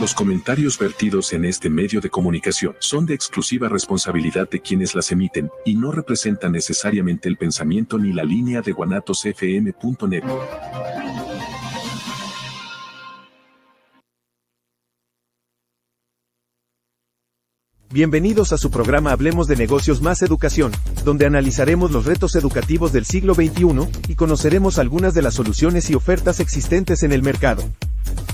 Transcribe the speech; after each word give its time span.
Los 0.00 0.14
comentarios 0.14 0.78
vertidos 0.78 1.32
en 1.32 1.44
este 1.44 1.68
medio 1.68 2.00
de 2.00 2.08
comunicación 2.08 2.76
son 2.78 3.04
de 3.04 3.14
exclusiva 3.14 3.68
responsabilidad 3.68 4.48
de 4.48 4.60
quienes 4.60 4.94
las 4.94 5.10
emiten 5.10 5.50
y 5.64 5.74
no 5.74 5.90
representan 5.90 6.52
necesariamente 6.52 7.28
el 7.28 7.36
pensamiento 7.36 7.98
ni 7.98 8.12
la 8.12 8.22
línea 8.22 8.62
de 8.62 8.70
guanatosfm.net. 8.70 10.22
Bienvenidos 17.90 18.52
a 18.52 18.58
su 18.58 18.70
programa 18.70 19.10
Hablemos 19.10 19.48
de 19.48 19.56
Negocios 19.56 20.00
más 20.00 20.22
Educación, 20.22 20.70
donde 21.04 21.26
analizaremos 21.26 21.90
los 21.90 22.04
retos 22.04 22.36
educativos 22.36 22.92
del 22.92 23.04
siglo 23.04 23.34
XXI 23.34 23.88
y 24.06 24.14
conoceremos 24.14 24.78
algunas 24.78 25.14
de 25.14 25.22
las 25.22 25.34
soluciones 25.34 25.90
y 25.90 25.94
ofertas 25.94 26.38
existentes 26.38 27.02
en 27.02 27.10
el 27.10 27.24
mercado. 27.24 27.64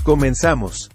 Comenzamos. 0.03 0.91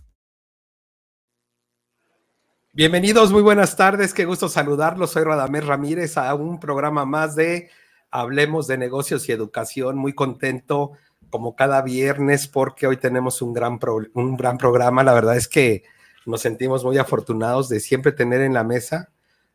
Bienvenidos, 2.80 3.30
muy 3.30 3.43
buenas 3.43 3.77
tardes, 3.77 4.15
qué 4.15 4.25
gusto 4.25 4.48
saludarlos. 4.48 5.11
Soy 5.11 5.23
Radamés 5.23 5.66
Ramírez 5.66 6.16
a 6.16 6.34
un 6.34 6.59
programa 6.59 7.05
más 7.05 7.37
de 7.37 7.69
Hablemos 8.11 8.69
de 8.69 8.79
Negocios 8.79 9.29
y 9.29 9.33
Educación. 9.33 9.98
Muy 9.98 10.15
contento 10.15 10.93
como 11.29 11.55
cada 11.55 11.83
viernes 11.83 12.48
porque 12.48 12.87
hoy 12.87 12.97
tenemos 12.97 13.43
un 13.43 13.52
gran, 13.52 13.79
un 14.15 14.35
gran 14.35 14.57
programa. 14.57 15.05
La 15.05 15.12
verdad 15.12 15.37
es 15.37 15.47
que 15.47 15.83
nos 16.24 16.41
sentimos 16.41 16.83
muy 16.83 16.97
afortunados 16.97 17.69
de 17.69 17.80
siempre 17.80 18.12
tener 18.12 18.41
en 18.41 18.55
la 18.55 18.65
mesa 18.65 19.10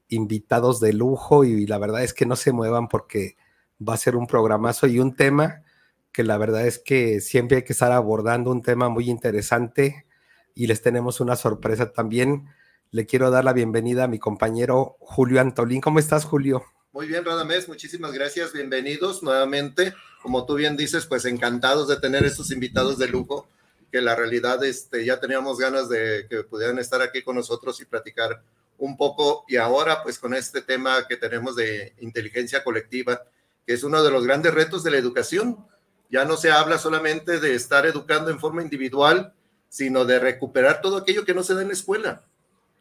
invitados 0.08 0.80
de 0.80 0.94
lujo 0.94 1.46
y 1.46 1.66
la 1.66 1.80
verdad 1.80 2.04
es 2.04 2.14
que 2.14 2.28
no 2.28 2.36
se 2.36 2.52
muevan 2.52 2.88
porque 2.88 3.38
va 3.82 3.96
a 3.96 3.98
ser 3.98 4.16
un 4.16 4.28
programazo 4.28 4.86
y 4.86 5.00
un 5.00 5.16
tema 5.16 5.64
que 6.12 6.24
la 6.24 6.38
verdad 6.38 6.68
es 6.68 6.78
que 6.78 7.22
siempre 7.22 7.58
hay 7.58 7.64
que 7.64 7.74
estar 7.74 7.92
abordando 7.92 8.52
un 8.52 8.62
tema 8.62 8.88
muy 8.88 9.10
interesante 9.10 10.06
y 10.54 10.68
les 10.68 10.84
tenemos 10.84 11.20
una 11.22 11.36
sorpresa 11.36 11.92
también 11.92 12.50
le 12.96 13.06
quiero 13.06 13.30
dar 13.30 13.44
la 13.44 13.52
bienvenida 13.52 14.06
a 14.06 14.08
mi 14.08 14.20
compañero 14.20 14.96
Julio 15.02 15.42
Antolín. 15.42 15.82
¿Cómo 15.82 16.00
estás, 16.00 16.24
Julio? 16.24 16.64
Muy 16.94 17.08
bien, 17.08 17.26
Radamés, 17.26 17.68
muchísimas 17.68 18.14
gracias, 18.14 18.54
bienvenidos 18.54 19.22
nuevamente. 19.22 19.94
Como 20.22 20.46
tú 20.46 20.56
bien 20.56 20.78
dices, 20.78 21.06
pues 21.06 21.26
encantados 21.26 21.90
de 21.90 22.00
tener 22.00 22.24
estos 22.24 22.52
invitados 22.52 22.98
de 22.98 23.10
lujo, 23.10 23.50
que 23.92 24.00
la 24.00 24.16
realidad 24.16 24.64
este, 24.64 25.04
ya 25.04 25.20
teníamos 25.20 25.58
ganas 25.58 25.90
de 25.90 26.26
que 26.30 26.44
pudieran 26.44 26.80
estar 26.80 27.02
aquí 27.02 27.22
con 27.22 27.36
nosotros 27.36 27.82
y 27.82 27.86
platicar 27.86 28.42
un 28.78 28.96
poco. 28.96 29.44
Y 29.50 29.58
ahora, 29.58 30.02
pues 30.02 30.18
con 30.18 30.34
este 30.34 30.62
tema 30.62 31.06
que 31.06 31.18
tenemos 31.18 31.58
de 31.58 31.96
inteligencia 32.00 32.64
colectiva, 32.64 33.24
que 33.68 33.74
es 33.74 33.84
uno 33.84 34.04
de 34.04 34.12
los 34.12 34.26
grandes 34.26 34.54
retos 34.54 34.86
de 34.86 34.92
la 34.92 34.98
educación. 34.98 35.68
Ya 36.10 36.24
no 36.24 36.38
se 36.38 36.50
habla 36.50 36.78
solamente 36.78 37.42
de 37.42 37.56
estar 37.56 37.86
educando 37.86 38.32
en 38.32 38.40
forma 38.40 38.62
individual, 38.62 39.34
sino 39.68 40.06
de 40.06 40.18
recuperar 40.18 40.80
todo 40.80 40.96
aquello 40.96 41.26
que 41.26 41.34
no 41.34 41.44
se 41.44 41.56
da 41.56 41.62
en 41.62 41.68
la 41.68 41.74
escuela 41.74 42.24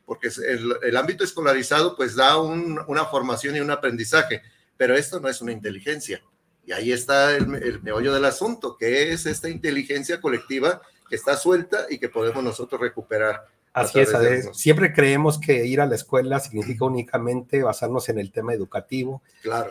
porque 0.06 0.28
el, 0.83 0.97
ámbito 0.97 1.24
escolarizado 1.24 1.97
pues 1.97 2.14
da 2.14 2.38
una 2.38 3.05
formación 3.06 3.56
y 3.56 3.60
un 3.60 3.70
aprendizaje, 3.70 4.42
pero 4.77 4.94
esto 4.94 5.20
no 5.20 5.28
es 5.28 5.41
una 5.41 5.52
inteligencia. 5.52 6.22
Y 6.66 6.72
ahí 6.72 6.92
está 6.92 7.36
el, 7.36 7.46
meollo 7.83 8.12
del 8.12 8.24
asunto, 8.24 8.77
que 8.77 9.12
es 9.12 9.27
esta 9.27 9.48
inteligencia 9.48 10.20
colectiva 10.20 10.80
que 11.08 11.16
está 11.16 11.36
suelta 11.36 11.86
y 11.91 11.98
que 11.98 12.08
podemos 12.08 12.42
nosotros 12.42 12.80
recuperar. 12.80 13.46
Así 13.72 13.98
es, 13.98 14.11
siempre 14.52 14.92
creemos 14.92 15.41
que 15.41 15.66
ir 15.66 15.80
a 15.80 15.86
la 15.86 15.96
escuela 15.96 16.39
significa 16.39 16.84
únicamente 16.84 17.61
basarnos 17.61 18.08
en 18.08 18.20
el 18.20 18.30
tema 18.30 18.55
educativo, 18.55 19.20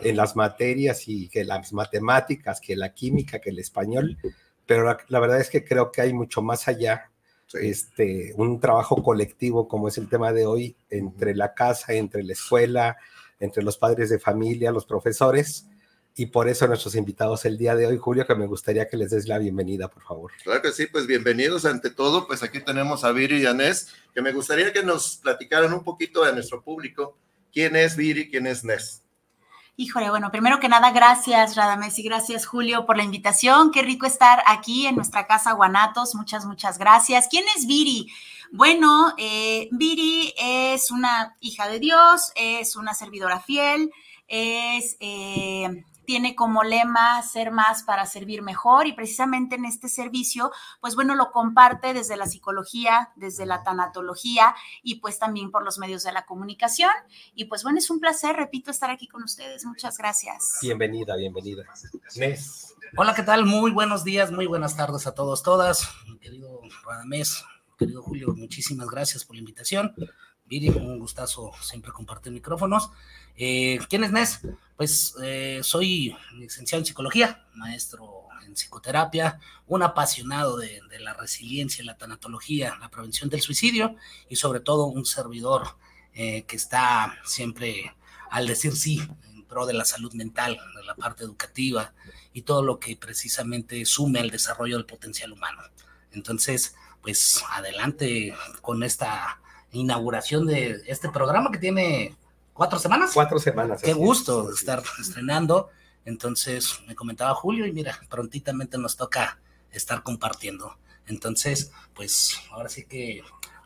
en 0.02 0.16
las 0.16 0.36
materias 0.36 1.08
y 1.08 1.28
que 1.28 1.42
las 1.42 1.72
matemáticas, 1.72 2.60
que 2.60 2.76
la 2.76 2.92
química, 2.92 3.38
que 3.38 3.48
el 3.48 3.58
español, 3.58 4.18
pero 4.66 4.98
la 5.08 5.20
verdad 5.20 5.40
es 5.40 5.48
que 5.48 5.64
creo 5.64 5.90
que 5.90 6.02
hay 6.02 6.12
mucho 6.12 6.42
más 6.42 6.68
allá 6.68 7.10
este, 7.60 8.32
un 8.36 8.60
trabajo 8.60 9.02
colectivo 9.02 9.68
como 9.68 9.88
es 9.88 9.98
el 9.98 10.08
tema 10.08 10.32
de 10.32 10.46
hoy, 10.46 10.76
entre 10.90 11.34
la 11.34 11.54
casa, 11.54 11.92
entre 11.92 12.22
la 12.22 12.32
escuela, 12.32 12.96
entre 13.40 13.62
los 13.62 13.76
padres 13.76 14.10
de 14.10 14.18
familia, 14.18 14.72
los 14.72 14.86
profesores. 14.86 15.66
Y 16.16 16.26
por 16.26 16.48
eso 16.48 16.68
nuestros 16.68 16.94
invitados 16.94 17.44
el 17.44 17.58
día 17.58 17.74
de 17.74 17.86
hoy, 17.86 17.98
Julio, 17.98 18.24
que 18.26 18.36
me 18.36 18.46
gustaría 18.46 18.88
que 18.88 18.96
les 18.96 19.10
des 19.10 19.26
la 19.26 19.38
bienvenida, 19.38 19.88
por 19.88 20.04
favor. 20.04 20.30
Claro 20.44 20.62
que 20.62 20.70
sí, 20.70 20.86
pues 20.86 21.08
bienvenidos 21.08 21.64
ante 21.64 21.90
todo. 21.90 22.26
Pues 22.28 22.42
aquí 22.44 22.60
tenemos 22.60 23.02
a 23.02 23.10
Viri 23.10 23.42
y 23.42 23.46
Anés, 23.46 23.88
que 24.14 24.22
me 24.22 24.32
gustaría 24.32 24.72
que 24.72 24.84
nos 24.84 25.16
platicaran 25.16 25.72
un 25.72 25.82
poquito 25.82 26.22
a 26.22 26.30
nuestro 26.30 26.62
público 26.62 27.16
quién 27.52 27.74
es 27.74 27.96
Viri, 27.96 28.30
quién 28.30 28.46
es 28.46 28.64
Nes. 28.64 29.03
Híjole, 29.76 30.08
bueno, 30.08 30.30
primero 30.30 30.60
que 30.60 30.68
nada, 30.68 30.92
gracias 30.92 31.56
Radames 31.56 31.98
y 31.98 32.04
gracias 32.04 32.46
Julio 32.46 32.86
por 32.86 32.96
la 32.96 33.02
invitación. 33.02 33.72
Qué 33.72 33.82
rico 33.82 34.06
estar 34.06 34.40
aquí 34.46 34.86
en 34.86 34.94
nuestra 34.94 35.26
casa 35.26 35.50
Guanatos. 35.50 36.14
Muchas, 36.14 36.46
muchas 36.46 36.78
gracias. 36.78 37.26
¿Quién 37.28 37.42
es 37.56 37.66
Viri? 37.66 38.06
Bueno, 38.52 39.14
eh, 39.18 39.68
Viri 39.72 40.32
es 40.38 40.92
una 40.92 41.34
hija 41.40 41.66
de 41.66 41.80
Dios, 41.80 42.30
es 42.36 42.76
una 42.76 42.94
servidora 42.94 43.40
fiel, 43.40 43.90
es 44.28 44.96
eh, 45.00 45.84
tiene 46.04 46.34
como 46.34 46.62
lema 46.62 47.20
ser 47.22 47.50
más 47.50 47.82
para 47.82 48.06
servir 48.06 48.42
mejor 48.42 48.86
y 48.86 48.92
precisamente 48.92 49.56
en 49.56 49.64
este 49.64 49.88
servicio, 49.88 50.50
pues 50.80 50.94
bueno, 50.94 51.14
lo 51.14 51.30
comparte 51.30 51.94
desde 51.94 52.16
la 52.16 52.26
psicología, 52.26 53.12
desde 53.16 53.46
la 53.46 53.62
tanatología 53.62 54.54
y 54.82 54.96
pues 54.96 55.18
también 55.18 55.50
por 55.50 55.64
los 55.64 55.78
medios 55.78 56.02
de 56.02 56.12
la 56.12 56.26
comunicación. 56.26 56.90
Y 57.34 57.46
pues 57.46 57.62
bueno, 57.62 57.78
es 57.78 57.90
un 57.90 58.00
placer, 58.00 58.36
repito, 58.36 58.70
estar 58.70 58.90
aquí 58.90 59.08
con 59.08 59.22
ustedes. 59.22 59.64
Muchas 59.64 59.98
gracias. 59.98 60.58
Bienvenida, 60.62 61.16
bienvenida. 61.16 61.64
Nes. 62.16 62.74
Hola, 62.96 63.14
¿qué 63.14 63.22
tal? 63.22 63.44
Muy 63.44 63.72
buenos 63.72 64.04
días, 64.04 64.30
muy 64.30 64.46
buenas 64.46 64.76
tardes 64.76 65.06
a 65.06 65.14
todos, 65.14 65.42
todas. 65.42 65.88
Mi 66.06 66.18
querido 66.18 66.60
Radamés, 66.84 67.44
querido 67.76 68.02
Julio, 68.02 68.34
muchísimas 68.36 68.88
gracias 68.88 69.24
por 69.24 69.34
la 69.34 69.40
invitación. 69.40 69.94
Viri, 70.46 70.68
un 70.68 70.98
gustazo 70.98 71.52
siempre 71.60 71.90
compartir 71.90 72.32
micrófonos. 72.32 72.90
Eh, 73.36 73.78
¿Quién 73.88 74.04
es 74.04 74.12
Nes? 74.12 74.40
Pues 74.76 75.14
eh, 75.22 75.60
soy 75.62 76.16
licenciado 76.34 76.80
en 76.80 76.86
psicología, 76.86 77.46
maestro 77.54 78.24
en 78.44 78.54
psicoterapia, 78.54 79.38
un 79.66 79.82
apasionado 79.82 80.56
de, 80.56 80.80
la 81.00 81.14
resiliencia, 81.14 81.84
la 81.84 81.96
tanatología, 81.96 82.76
la 82.80 82.88
prevención 82.88 83.28
del 83.28 83.40
suicidio 83.40 83.96
y 84.28 84.36
sobre 84.36 84.60
todo 84.60 84.86
un 84.86 85.04
servidor 85.04 85.76
eh, 86.14 86.44
que 86.44 86.56
está 86.56 87.18
siempre 87.24 87.94
al 88.30 88.46
decir 88.46 88.74
sí 88.74 89.02
en 89.24 89.44
pro 89.44 89.66
de 89.66 89.74
la 89.74 89.84
salud 89.84 90.12
mental, 90.14 90.58
de 90.76 90.84
la 90.84 90.94
parte 90.94 91.24
educativa 91.24 91.92
y 92.32 92.42
todo 92.42 92.62
lo 92.62 92.78
que 92.78 92.96
precisamente 92.96 93.84
sume 93.84 94.20
al 94.20 94.30
desarrollo 94.30 94.76
del 94.76 94.86
potencial 94.86 95.32
humano. 95.32 95.62
Entonces, 96.12 96.74
pues 97.02 97.44
adelante 97.50 98.34
con 98.62 98.82
esta 98.82 99.40
inauguración 99.72 100.46
de 100.46 100.82
este 100.86 101.10
programa 101.10 101.50
que 101.50 101.58
tiene 101.58 102.16
cuatro 102.54 102.78
semanas. 102.78 103.10
Cuatro 103.12 103.38
semanas. 103.38 103.82
Qué 103.82 103.92
gusto 103.92 104.50
estar 104.50 104.82
estrenando. 104.98 105.68
Entonces 106.06 106.80
me 106.86 106.94
comentaba 106.94 107.34
Julio 107.34 107.66
y 107.66 107.72
mira, 107.72 107.98
prontitamente 108.08 108.78
nos 108.78 108.96
toca 108.96 109.38
estar 109.70 110.02
compartiendo. 110.02 110.78
Entonces, 111.06 111.72
pues 111.94 112.38
ahora 112.50 112.68
sí 112.68 112.84
que 112.84 113.22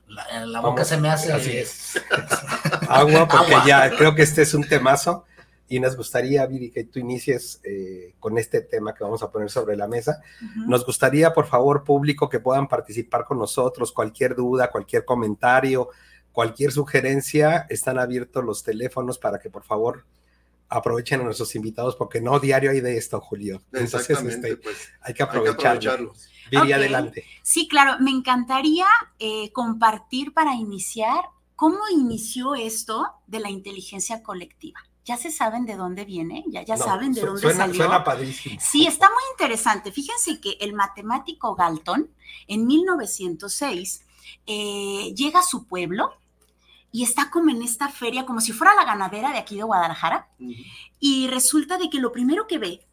la, 0.09 0.61
boca 0.61 0.85
se 0.85 0.97
me 0.97 1.09
hace. 1.09 1.33
Así 1.33 1.57
es. 1.57 2.01
Agua, 2.89 3.29
porque 3.29 3.55
ya 3.67 3.91
creo 3.97 4.15
que 4.15 4.23
este 4.23 4.43
es 4.43 4.55
un 4.55 4.67
temazo 4.67 5.25
y 5.69 5.81
nos 5.81 5.97
gustaría, 5.97 6.47
Viri, 6.47 6.71
que 6.71 6.85
tú 6.85 6.99
inicies 6.99 7.61
eh, 7.63 8.15
con 8.19 8.39
este 8.39 8.63
tema 8.63 8.95
que 8.95 9.05
vamos 9.05 9.23
a 9.23 9.31
poner 9.31 9.51
sobre 9.51 9.77
la 9.77 9.87
mesa. 9.87 10.23
Nos 10.67 10.87
gustaría, 10.87 11.35
por 11.35 11.47
favor, 11.47 11.85
público, 11.85 12.29
que 12.29 12.41
puedan 12.41 12.69
participar 12.69 13.27
con 13.27 13.39
nosotros, 13.39 13.93
cualquier 13.93 14.35
duda, 14.35 14.71
cualquier 14.71 15.05
comentario, 15.05 15.91
cualquier 16.39 16.71
sugerencia, 16.71 17.67
están 17.69 17.99
abiertos 17.99 18.45
los 18.45 18.63
teléfonos 18.63 19.19
para 19.19 19.41
que 19.41 19.51
por 19.51 19.65
favor 19.65 20.05
aprovechen 20.69 21.21
a 21.21 21.25
nuestros 21.25 21.57
invitados, 21.57 21.97
porque 21.97 22.21
no 22.21 22.39
diario 22.39 22.71
hay 22.71 22.81
de 22.81 22.97
esto, 22.97 23.21
Julio. 23.21 23.61
Entonces, 23.73 24.23
este, 24.23 24.57
pues, 24.57 24.89
hay 25.01 25.15
que 25.15 25.25
aprovecharlos. 25.25 26.29
Viri, 26.49 26.71
adelante. 26.71 27.25
Sí, 27.43 27.67
claro, 27.67 27.97
me 27.99 28.13
encantaría 28.13 28.87
eh, 29.19 29.51
compartir 29.51 30.33
para 30.33 30.55
iniciar 30.55 31.25
cómo 31.57 31.81
inició 31.91 32.55
esto 32.55 33.05
de 33.27 33.41
la 33.41 33.51
inteligencia 33.51 34.23
colectiva. 34.23 34.79
¿Ya 35.05 35.17
se 35.17 35.33
saben 35.33 35.67
de 35.67 35.75
dónde 35.75 36.05
viene? 36.05 36.45
¿Ya, 36.47 36.63
ya 36.63 36.77
saben 36.77 37.15
de 37.15 37.23
dónde 37.23 37.43
suena, 37.43 37.67
salió? 37.67 37.75
Suena 37.75 38.05
padrísimo. 38.05 38.61
Sí, 38.61 38.87
está 38.87 39.09
muy 39.09 39.25
interesante. 39.33 39.91
Fíjense 39.91 40.41
que 40.41 40.57
el 40.61 40.73
matemático 40.73 41.57
Galton, 41.57 42.09
en 42.47 42.65
1906, 42.65 44.05
eh, 44.47 45.13
llega 45.17 45.41
a 45.41 45.43
su 45.43 45.67
pueblo 45.67 46.13
y 46.91 47.03
está 47.03 47.31
como 47.31 47.51
en 47.51 47.63
esta 47.63 47.89
feria, 47.89 48.25
como 48.25 48.41
si 48.41 48.53
fuera 48.53 48.75
la 48.75 48.85
ganadera 48.85 49.31
de 49.31 49.39
aquí 49.39 49.57
de 49.57 49.63
Guadalajara, 49.63 50.29
y 50.99 51.29
resulta 51.29 51.79
de 51.79 51.91
que 51.91 51.99
lo 51.99 52.13
primero 52.13 52.47
que 52.47 52.59
ve 52.59 52.87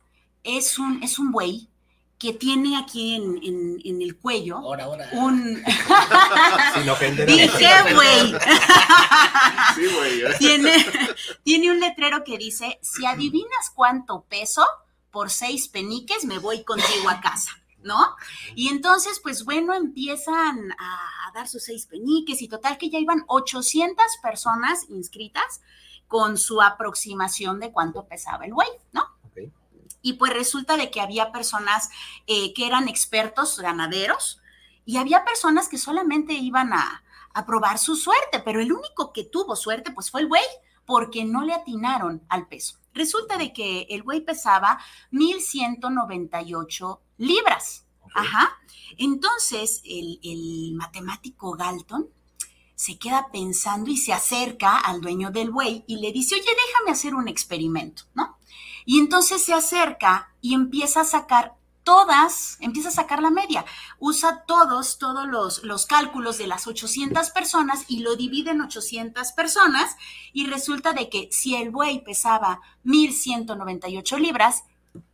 es 0.44 0.78
un, 0.78 1.02
es 1.02 1.18
un 1.18 1.32
buey 1.32 1.70
que 2.18 2.34
tiene 2.34 2.78
aquí 2.78 3.16
en, 3.16 4.02
el 4.02 4.18
cuello 4.18 4.58
ahora, 4.58 4.86
ahora. 4.86 5.10
un... 5.14 5.62
Sin 6.98 7.26
Dije, 7.26 7.94
güey. 7.94 8.36
sí, 9.76 9.96
güey. 9.96 10.22
¿eh? 10.22 10.36
tiene, 10.40 10.74
tiene 11.44 11.72
un 11.72 11.80
letrero 11.80 12.24
que 12.24 12.38
dice, 12.38 12.80
si 12.82 13.06
adivinas 13.06 13.72
cuánto 13.74 14.24
peso, 14.24 14.66
por 15.12 15.30
seis 15.30 15.68
peniques 15.68 16.26
me 16.26 16.40
voy 16.40 16.64
contigo 16.64 17.10
a 17.10 17.20
casa. 17.20 17.52
¿no? 17.86 18.16
Y 18.56 18.70
entonces, 18.70 19.20
pues 19.22 19.46
bueno, 19.46 19.74
empiezan 19.74 20.72
a 20.72 21.25
dar 21.36 21.48
sus 21.50 21.66
seis 21.66 21.86
peniques 21.86 22.42
y 22.42 22.48
total 22.48 22.78
que 22.78 22.90
ya 22.90 22.98
iban 22.98 23.26
800 23.28 24.06
personas 24.24 24.90
inscritas 24.90 25.62
con 26.08 26.38
su 26.38 26.62
aproximación 26.62 27.60
de 27.60 27.72
cuánto 27.72 28.08
pesaba 28.08 28.46
el 28.46 28.54
güey, 28.54 28.70
¿no? 28.92 29.04
Y 30.02 30.14
pues 30.14 30.34
resulta 30.34 30.78
de 30.78 30.92
que 30.92 31.02
había 31.02 31.32
personas 31.32 31.90
eh, 32.28 32.54
que 32.54 32.68
eran 32.68 32.88
expertos 32.88 33.60
ganaderos 33.60 34.40
y 34.86 34.98
había 34.98 35.26
personas 35.26 35.68
que 35.68 35.80
solamente 35.80 36.34
iban 36.34 36.74
a, 36.74 37.04
a 37.34 37.46
probar 37.46 37.80
su 37.80 37.96
suerte, 37.96 38.40
pero 38.46 38.62
el 38.62 38.72
único 38.72 39.12
que 39.12 39.24
tuvo 39.24 39.56
suerte 39.56 39.92
pues 39.92 40.12
fue 40.12 40.22
el 40.22 40.28
güey, 40.28 40.44
porque 40.86 41.26
no 41.26 41.44
le 41.44 41.54
atinaron 41.54 42.24
al 42.30 42.48
peso. 42.48 42.78
Resulta 42.94 43.38
de 43.38 43.52
que 43.52 43.88
el 43.90 44.04
güey 44.04 44.22
pesaba 44.22 44.80
1198 45.10 47.02
libras. 47.18 47.85
Ajá. 48.16 48.58
Entonces, 48.98 49.82
el, 49.84 50.20
el, 50.24 50.74
matemático 50.76 51.52
Galton 51.52 52.08
se 52.74 52.98
queda 52.98 53.30
pensando 53.32 53.92
y 53.92 53.98
se 53.98 54.14
acerca 54.14 54.78
al 54.78 55.02
dueño 55.02 55.32
del 55.32 55.52
buey 55.52 55.84
y 55.86 55.98
le 55.98 56.12
dice, 56.12 56.36
oye, 56.36 56.44
déjame 56.44 56.92
hacer 56.92 57.14
un 57.14 57.28
experimento, 57.28 58.04
¿no? 58.14 58.38
Y 58.86 59.00
entonces 59.00 59.44
se 59.44 59.54
acerca 59.54 60.34
y 60.42 60.54
empieza 60.54 61.02
a 61.02 61.06
sacar 61.06 61.56
todas, 61.84 62.58
empieza 62.62 62.90
a 62.90 62.94
sacar 62.94 63.22
la 63.22 63.30
media, 63.30 63.66
usa 64.00 64.44
todos, 64.48 64.98
todos 64.98 65.28
los, 65.28 65.64
los 65.64 65.86
cálculos 65.86 66.38
de 66.38 66.48
las 66.48 66.68
800 66.68 67.30
personas 67.32 67.86
y 67.88 68.00
lo 68.00 68.16
divide 68.16 68.52
en 68.52 68.62
800 68.62 69.34
personas 69.34 69.96
y 70.34 70.48
resulta 70.48 70.94
de 70.94 71.10
que 71.10 71.30
si 71.32 71.56
el 71.56 71.70
buey 71.70 72.04
pesaba 72.04 72.62
1198 72.84 74.18
libras, 74.18 74.64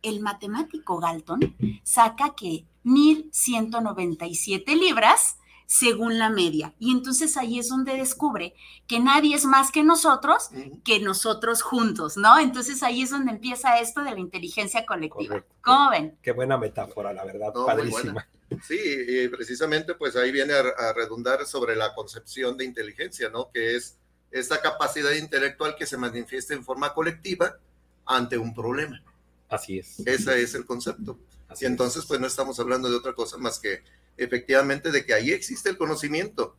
el 0.02 0.20
matemático 0.20 0.98
Galton 0.98 1.56
saca 1.82 2.34
que 2.34 2.64
1197 2.84 4.76
libras 4.76 5.36
según 5.72 6.18
la 6.18 6.28
media. 6.28 6.74
Y 6.78 6.92
entonces 6.92 7.38
ahí 7.38 7.58
es 7.58 7.70
donde 7.70 7.96
descubre 7.96 8.54
que 8.86 9.00
nadie 9.00 9.34
es 9.34 9.46
más 9.46 9.72
que 9.72 9.82
nosotros, 9.82 10.50
que 10.84 11.00
nosotros 11.00 11.62
juntos, 11.62 12.18
¿no? 12.18 12.38
Entonces 12.38 12.82
ahí 12.82 13.00
es 13.00 13.10
donde 13.10 13.32
empieza 13.32 13.78
esto 13.78 14.02
de 14.02 14.10
la 14.10 14.20
inteligencia 14.20 14.84
colectiva. 14.84 15.42
¿Cómo 15.62 15.90
ven? 15.90 16.18
Qué 16.20 16.32
buena 16.32 16.58
metáfora, 16.58 17.14
la 17.14 17.24
verdad, 17.24 17.54
padrísima. 17.54 18.28
Sí, 18.62 18.78
y 18.78 19.28
precisamente 19.28 19.94
pues 19.94 20.14
ahí 20.14 20.30
viene 20.30 20.52
a, 20.52 20.92
redundar 20.92 21.46
sobre 21.46 21.74
la 21.74 21.94
concepción 21.94 22.58
de 22.58 22.66
inteligencia, 22.66 23.30
¿no? 23.30 23.50
Que 23.50 23.76
es 23.76 23.96
esta 24.30 24.60
capacidad 24.60 25.12
intelectual 25.12 25.74
que 25.74 25.86
se 25.86 25.96
manifiesta 25.96 26.52
en 26.52 26.64
forma 26.64 26.92
colectiva 26.92 27.56
ante 28.04 28.36
un 28.36 28.54
problema. 28.54 29.02
Así 29.52 29.78
es. 29.78 30.00
Ese 30.00 30.42
es 30.42 30.54
el 30.54 30.64
concepto. 30.64 31.18
y 31.60 31.64
entonces, 31.66 32.06
pues 32.06 32.18
no 32.20 32.26
estamos 32.26 32.58
hablando 32.58 32.88
de 32.90 32.96
otra 32.96 33.12
cosa 33.12 33.36
más 33.36 33.58
que 33.58 33.82
efectivamente 34.16 34.90
de 34.90 35.04
que 35.04 35.14
ahí 35.14 35.30
existe 35.30 35.70
el 35.70 35.76
conocimiento, 35.76 36.56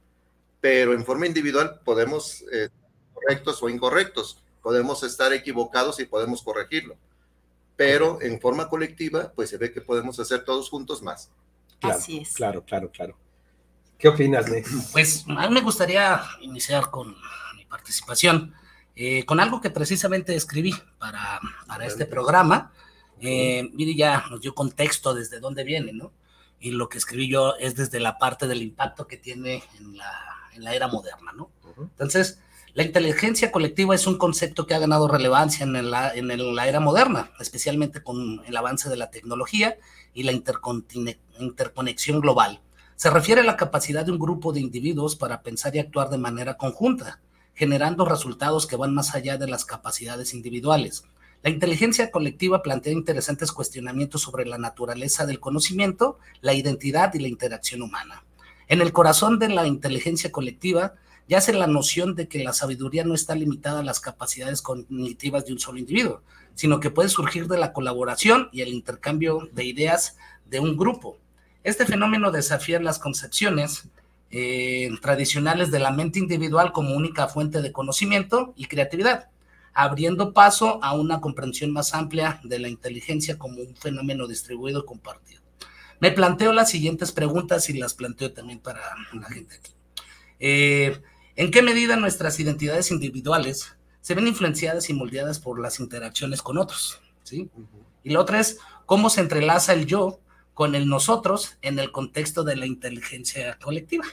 pero 0.61 0.93
en 0.93 1.05
forma 1.05 1.27
individual 1.27 1.81
podemos 1.83 2.43
eh, 2.51 2.69
correctos 3.13 3.61
o 3.61 3.69
incorrectos, 3.69 4.43
podemos 4.61 5.03
estar 5.03 5.33
equivocados 5.33 5.99
y 5.99 6.05
podemos 6.05 6.41
corregirlo, 6.41 6.95
pero 7.75 8.21
en 8.21 8.39
forma 8.39 8.69
colectiva, 8.69 9.31
pues 9.35 9.49
se 9.49 9.57
ve 9.57 9.71
que 9.71 9.81
podemos 9.81 10.19
hacer 10.19 10.45
todos 10.45 10.69
juntos 10.69 11.01
más. 11.01 11.31
Claro, 11.79 11.97
Así 11.97 12.19
es. 12.19 12.33
Claro, 12.33 12.63
claro, 12.63 12.89
claro. 12.91 13.17
¿Qué 13.97 14.07
opinas, 14.07 14.49
Nick? 14.49 14.67
Pues 14.91 15.25
a 15.27 15.47
mí 15.47 15.53
me 15.53 15.61
gustaría 15.61 16.21
iniciar 16.41 16.89
con 16.89 17.15
mi 17.55 17.65
participación, 17.65 18.53
eh, 18.95 19.25
con 19.25 19.39
algo 19.39 19.59
que 19.59 19.69
precisamente 19.69 20.35
escribí 20.35 20.73
para, 20.97 21.39
para 21.67 21.85
este 21.85 22.05
programa. 22.05 22.71
Eh, 23.23 23.69
mire, 23.73 23.95
ya 23.95 24.25
nos 24.29 24.41
dio 24.41 24.53
contexto 24.53 25.13
desde 25.13 25.39
dónde 25.39 25.63
viene, 25.63 25.93
¿no? 25.93 26.11
y 26.63 26.71
lo 26.71 26.87
que 26.87 26.97
escribí 26.97 27.27
yo 27.27 27.55
es 27.57 27.75
desde 27.75 27.99
la 27.99 28.17
parte 28.17 28.47
del 28.47 28.61
impacto 28.61 29.05
que 29.05 29.17
tiene 29.17 29.61
en 29.77 29.97
la, 29.97 30.09
en 30.53 30.63
la 30.63 30.73
era 30.73 30.87
moderna, 30.87 31.33
¿no? 31.33 31.51
Entonces, 31.77 32.39
la 32.73 32.83
inteligencia 32.83 33.51
colectiva 33.51 33.93
es 33.93 34.07
un 34.07 34.17
concepto 34.17 34.65
que 34.65 34.73
ha 34.73 34.79
ganado 34.79 35.09
relevancia 35.09 35.65
en 35.65 35.91
la, 35.91 36.13
en 36.13 36.55
la 36.55 36.67
era 36.67 36.79
moderna, 36.79 37.31
especialmente 37.41 38.01
con 38.01 38.41
el 38.45 38.55
avance 38.55 38.89
de 38.89 38.95
la 38.95 39.11
tecnología 39.11 39.77
y 40.13 40.23
la 40.23 40.31
interconexión 40.31 42.21
global. 42.21 42.61
Se 42.95 43.09
refiere 43.09 43.41
a 43.41 43.45
la 43.45 43.57
capacidad 43.57 44.05
de 44.05 44.13
un 44.13 44.19
grupo 44.19 44.53
de 44.53 44.61
individuos 44.61 45.17
para 45.17 45.41
pensar 45.41 45.75
y 45.75 45.79
actuar 45.79 46.09
de 46.09 46.17
manera 46.17 46.55
conjunta, 46.55 47.19
generando 47.55 48.05
resultados 48.05 48.67
que 48.67 48.77
van 48.77 48.93
más 48.93 49.13
allá 49.15 49.37
de 49.37 49.47
las 49.47 49.65
capacidades 49.65 50.33
individuales. 50.33 51.03
La 51.43 51.49
inteligencia 51.49 52.09
colectiva 52.09 52.63
plantea 52.63 52.93
interesantes 52.93 53.51
cuestionamientos 53.51 54.21
sobre 54.21 54.45
la 54.45 54.57
naturaleza 54.57 55.25
del 55.25 55.41
conocimiento, 55.41 56.17
la 56.39 56.53
identidad 56.53 57.13
y 57.13 57.19
la 57.19 57.27
interacción 57.27 57.81
humana. 57.81 58.23
En 58.69 58.79
el 58.79 58.93
corazón 58.93 59.39
de 59.39 59.49
la 59.49 59.67
inteligencia 59.67 60.31
colectiva 60.31 60.93
yace 61.27 61.51
la 61.51 61.67
noción 61.67 62.15
de 62.15 62.29
que 62.29 62.45
la 62.45 62.53
sabiduría 62.53 63.03
no 63.03 63.13
está 63.13 63.35
limitada 63.35 63.81
a 63.81 63.83
las 63.83 63.99
capacidades 63.99 64.61
cognitivas 64.61 65.45
de 65.45 65.51
un 65.51 65.59
solo 65.59 65.79
individuo, 65.79 66.21
sino 66.55 66.79
que 66.79 66.91
puede 66.91 67.09
surgir 67.09 67.49
de 67.49 67.57
la 67.57 67.73
colaboración 67.73 68.47
y 68.53 68.61
el 68.61 68.69
intercambio 68.69 69.49
de 69.51 69.65
ideas 69.65 70.15
de 70.49 70.61
un 70.61 70.77
grupo. 70.77 71.17
Este 71.65 71.85
fenómeno 71.85 72.31
desafía 72.31 72.79
las 72.79 72.99
concepciones 72.99 73.89
eh, 74.31 74.91
tradicionales 75.01 75.71
de 75.71 75.79
la 75.79 75.91
mente 75.91 76.19
individual 76.19 76.71
como 76.71 76.95
única 76.95 77.27
fuente 77.27 77.61
de 77.61 77.73
conocimiento 77.73 78.53
y 78.55 78.67
creatividad 78.67 79.27
abriendo 79.73 80.33
paso 80.33 80.83
a 80.83 80.93
una 80.93 81.21
comprensión 81.21 81.71
más 81.71 81.93
amplia 81.93 82.39
de 82.43 82.59
la 82.59 82.69
inteligencia 82.69 83.37
como 83.37 83.61
un 83.61 83.75
fenómeno 83.75 84.27
distribuido 84.27 84.81
y 84.81 84.85
compartido. 84.85 85.41
Me 85.99 86.11
planteo 86.11 86.53
las 86.53 86.69
siguientes 86.69 87.11
preguntas 87.11 87.69
y 87.69 87.73
las 87.73 87.93
planteo 87.93 88.33
también 88.33 88.59
para 88.59 88.81
la 89.13 89.27
gente 89.29 89.55
aquí. 89.55 89.71
Eh, 90.39 91.01
¿En 91.35 91.49
qué 91.49 91.61
medida 91.61 91.95
nuestras 91.95 92.39
identidades 92.39 92.91
individuales 92.91 93.75
se 94.01 94.13
ven 94.13 94.27
influenciadas 94.27 94.89
y 94.89 94.93
moldeadas 94.93 95.39
por 95.39 95.59
las 95.59 95.79
interacciones 95.79 96.41
con 96.41 96.57
otros? 96.57 97.01
Y 97.31 98.09
la 98.11 98.19
otra 98.19 98.39
es, 98.39 98.57
¿cómo 98.85 99.09
se 99.09 99.21
entrelaza 99.21 99.73
el 99.73 99.85
yo 99.85 100.19
con 100.53 100.75
el 100.75 100.87
nosotros 100.87 101.57
en 101.61 101.79
el 101.79 101.91
contexto 101.91 102.43
de 102.43 102.57
la 102.57 102.65
inteligencia 102.65 103.57
colectiva? 103.59 104.05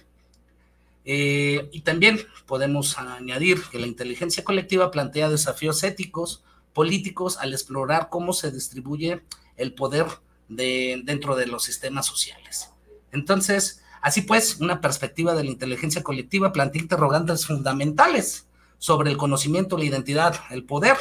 Eh, 1.05 1.69
y 1.73 1.81
también 1.81 2.21
podemos 2.47 2.99
añadir 2.99 3.63
que 3.71 3.79
la 3.79 3.87
inteligencia 3.87 4.45
colectiva 4.45 4.91
plantea 4.91 5.29
desafíos 5.29 5.83
éticos, 5.83 6.45
políticos, 6.73 7.39
al 7.39 7.53
explorar 7.53 8.09
cómo 8.11 8.33
se 8.33 8.51
distribuye 8.51 9.23
el 9.57 9.75
poder 9.75 10.07
de, 10.49 11.01
dentro 11.05 11.37
de 11.37 11.47
los 11.47 11.65
sistemas 11.65 12.07
sociales. 12.07 12.71
Entonces, 13.13 13.83
así 14.03 14.23
pues, 14.23 14.57
una 14.61 14.81
perspectiva 14.81 15.35
de 15.35 15.45
la 15.45 15.51
inteligencia 15.51 16.03
colectiva 16.03 16.53
plantea 16.53 16.83
interrogantes 16.83 17.47
fundamentales 17.47 18.47
sobre 18.79 19.11
el 19.11 19.17
conocimiento, 19.17 19.77
la 19.77 19.85
identidad, 19.85 20.41
el 20.51 20.65
poder 20.65 20.97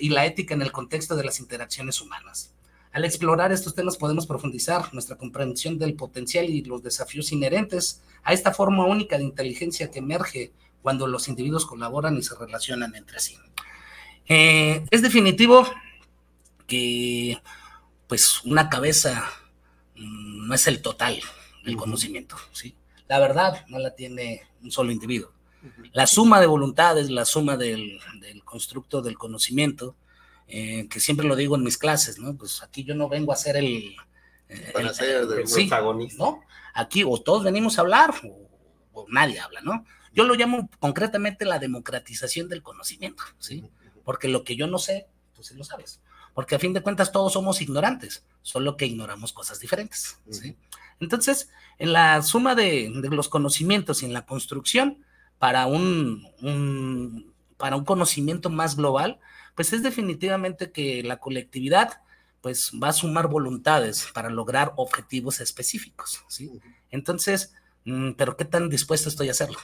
y 0.00 0.08
la 0.08 0.26
ética 0.26 0.54
en 0.54 0.62
el 0.62 0.72
contexto 0.72 1.16
de 1.16 1.24
las 1.24 1.38
interacciones 1.38 2.00
humanas. 2.00 2.52
Al 2.98 3.04
explorar 3.04 3.52
estos 3.52 3.76
temas 3.76 3.96
podemos 3.96 4.26
profundizar 4.26 4.92
nuestra 4.92 5.16
comprensión 5.16 5.78
del 5.78 5.94
potencial 5.94 6.46
y 6.46 6.64
los 6.64 6.82
desafíos 6.82 7.30
inherentes 7.30 8.02
a 8.24 8.32
esta 8.32 8.52
forma 8.52 8.86
única 8.86 9.16
de 9.16 9.22
inteligencia 9.22 9.88
que 9.88 10.00
emerge 10.00 10.50
cuando 10.82 11.06
los 11.06 11.28
individuos 11.28 11.64
colaboran 11.64 12.16
y 12.16 12.24
se 12.24 12.34
relacionan 12.34 12.96
entre 12.96 13.20
sí. 13.20 13.36
Eh, 14.26 14.84
es 14.90 15.00
definitivo 15.00 15.64
que 16.66 17.40
pues 18.08 18.42
una 18.44 18.68
cabeza 18.68 19.24
mm, 19.94 20.48
no 20.48 20.54
es 20.56 20.66
el 20.66 20.82
total 20.82 21.20
del 21.64 21.76
conocimiento, 21.76 22.34
¿sí? 22.50 22.74
La 23.06 23.20
verdad 23.20 23.64
no 23.68 23.78
la 23.78 23.94
tiene 23.94 24.42
un 24.60 24.72
solo 24.72 24.90
individuo. 24.90 25.30
La 25.92 26.08
suma 26.08 26.40
de 26.40 26.48
voluntades, 26.48 27.10
la 27.10 27.24
suma 27.24 27.56
del, 27.56 28.00
del 28.20 28.42
constructo 28.42 29.02
del 29.02 29.16
conocimiento, 29.16 29.94
eh, 30.48 30.88
que 30.88 30.98
siempre 30.98 31.26
lo 31.26 31.36
digo 31.36 31.56
en 31.56 31.62
mis 31.62 31.76
clases, 31.76 32.18
¿no? 32.18 32.34
Pues 32.34 32.62
aquí 32.62 32.82
yo 32.82 32.94
no 32.94 33.08
vengo 33.08 33.32
a 33.32 33.36
ser 33.36 33.56
el, 33.56 33.94
eh, 34.48 34.70
Para 34.72 34.94
ser 34.94 35.28
el, 35.30 35.44
protagonista. 35.44 36.24
¿no? 36.24 36.40
Aquí 36.72 37.04
o 37.06 37.20
todos 37.20 37.44
venimos 37.44 37.78
a 37.78 37.82
hablar 37.82 38.14
o, 38.24 39.06
nadie 39.08 39.38
habla, 39.38 39.60
¿no? 39.60 39.84
Yo 40.12 40.24
lo 40.24 40.34
llamo 40.34 40.70
concretamente 40.80 41.44
la 41.44 41.58
democratización 41.58 42.48
del 42.48 42.62
conocimiento, 42.62 43.22
¿sí? 43.38 43.64
Porque 44.04 44.26
lo 44.26 44.42
que 44.42 44.56
yo 44.56 44.66
no 44.66 44.78
sé, 44.78 45.06
tú 45.34 45.42
sí 45.42 45.54
lo 45.54 45.64
sabes. 45.64 46.00
Porque 46.34 46.54
a 46.54 46.58
fin 46.58 46.72
de 46.72 46.80
cuentas 46.80 47.12
todos 47.12 47.34
somos 47.34 47.60
ignorantes, 47.60 48.24
solo 48.42 48.76
que 48.76 48.86
ignoramos 48.86 49.32
cosas 49.32 49.60
diferentes, 49.60 50.18
¿sí? 50.30 50.56
Entonces, 50.98 51.50
en 51.78 51.92
la 51.92 52.22
suma 52.22 52.54
de, 52.54 52.90
los 53.10 53.28
conocimientos 53.28 54.02
y 54.02 54.06
en 54.06 54.12
la 54.12 54.26
construcción 54.26 55.04
para 55.38 55.66
un, 55.66 57.32
para 57.56 57.76
un 57.76 57.84
conocimiento 57.84 58.50
más 58.50 58.76
global, 58.76 59.20
pues 59.58 59.72
es 59.72 59.82
definitivamente 59.82 60.70
que 60.70 61.02
la 61.02 61.18
colectividad 61.18 62.00
pues 62.40 62.70
va 62.80 62.90
a 62.90 62.92
sumar 62.92 63.26
voluntades 63.26 64.06
para 64.14 64.30
lograr 64.30 64.72
objetivos 64.76 65.40
específicos, 65.40 66.22
¿sí? 66.28 66.48
Entonces, 66.92 67.54
mm, 67.84 68.12
pero 68.12 68.36
¿qué 68.36 68.44
tan 68.44 68.68
dispuesto 68.68 69.08
estoy 69.08 69.26
a 69.26 69.32
hacerlo? 69.32 69.58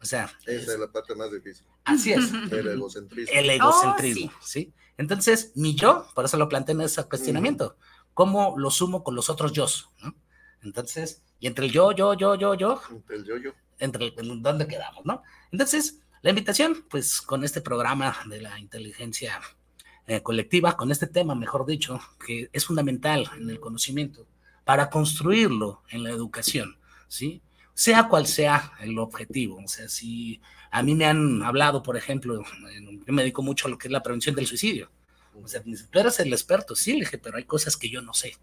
O 0.00 0.06
sea... 0.06 0.32
Esa 0.46 0.72
es, 0.72 0.78
la 0.78 0.90
parte 0.90 1.14
más 1.14 1.30
difícil. 1.30 1.66
Así 1.84 2.14
es. 2.14 2.32
El 2.52 2.68
egocentrismo. 2.68 3.38
El 3.38 3.50
egocentrismo, 3.50 4.32
oh, 4.34 4.42
¿sí? 4.42 4.72
Entonces, 4.96 5.52
ni 5.56 5.74
yo, 5.74 6.06
por 6.14 6.24
eso 6.24 6.38
lo 6.38 6.48
planteé 6.48 6.74
en 6.74 6.80
ese 6.80 7.04
cuestionamiento, 7.04 7.76
cómo 8.14 8.54
lo 8.56 8.70
sumo 8.70 9.04
con 9.04 9.14
los 9.14 9.28
otros 9.28 9.52
yo, 9.52 9.66
¿no? 10.02 10.14
Entonces, 10.62 11.22
y 11.38 11.48
entre 11.48 11.66
el 11.66 11.72
yo, 11.72 11.92
yo, 11.92 12.14
yo, 12.14 12.34
yo, 12.34 12.54
yo. 12.54 12.80
Entre 12.90 13.16
el 13.16 13.24
yo, 13.26 13.36
yo. 13.36 13.50
Entre 13.78 14.06
el, 14.06 14.42
dónde 14.42 14.66
quedamos, 14.66 15.04
¿no? 15.04 15.22
Entonces, 15.52 16.00
la 16.24 16.30
invitación, 16.30 16.86
pues 16.88 17.20
con 17.20 17.44
este 17.44 17.60
programa 17.60 18.16
de 18.24 18.40
la 18.40 18.58
inteligencia 18.58 19.42
eh, 20.06 20.22
colectiva, 20.22 20.74
con 20.74 20.90
este 20.90 21.06
tema, 21.06 21.34
mejor 21.34 21.66
dicho, 21.66 22.00
que 22.26 22.48
es 22.50 22.64
fundamental 22.64 23.30
en 23.36 23.50
el 23.50 23.60
conocimiento, 23.60 24.26
para 24.64 24.88
construirlo 24.88 25.82
en 25.90 26.02
la 26.02 26.08
educación, 26.08 26.78
¿sí? 27.08 27.42
Sea 27.74 28.08
cual 28.08 28.26
sea 28.26 28.72
el 28.80 28.98
objetivo. 28.98 29.60
O 29.62 29.68
sea, 29.68 29.86
si 29.90 30.40
a 30.70 30.82
mí 30.82 30.94
me 30.94 31.04
han 31.04 31.42
hablado, 31.42 31.82
por 31.82 31.94
ejemplo, 31.94 32.42
yo 33.06 33.12
me 33.12 33.20
dedico 33.20 33.42
mucho 33.42 33.66
a 33.66 33.70
lo 33.70 33.76
que 33.76 33.88
es 33.88 33.92
la 33.92 34.02
prevención 34.02 34.34
del 34.34 34.46
suicidio. 34.46 34.90
O 35.34 35.46
sea, 35.46 35.62
tú 35.62 35.98
eres 35.98 36.18
el 36.20 36.32
experto, 36.32 36.74
sí, 36.74 36.94
le 36.94 37.00
dije, 37.00 37.18
pero 37.18 37.36
hay 37.36 37.44
cosas 37.44 37.76
que 37.76 37.90
yo 37.90 38.00
no 38.00 38.14
sé. 38.14 38.34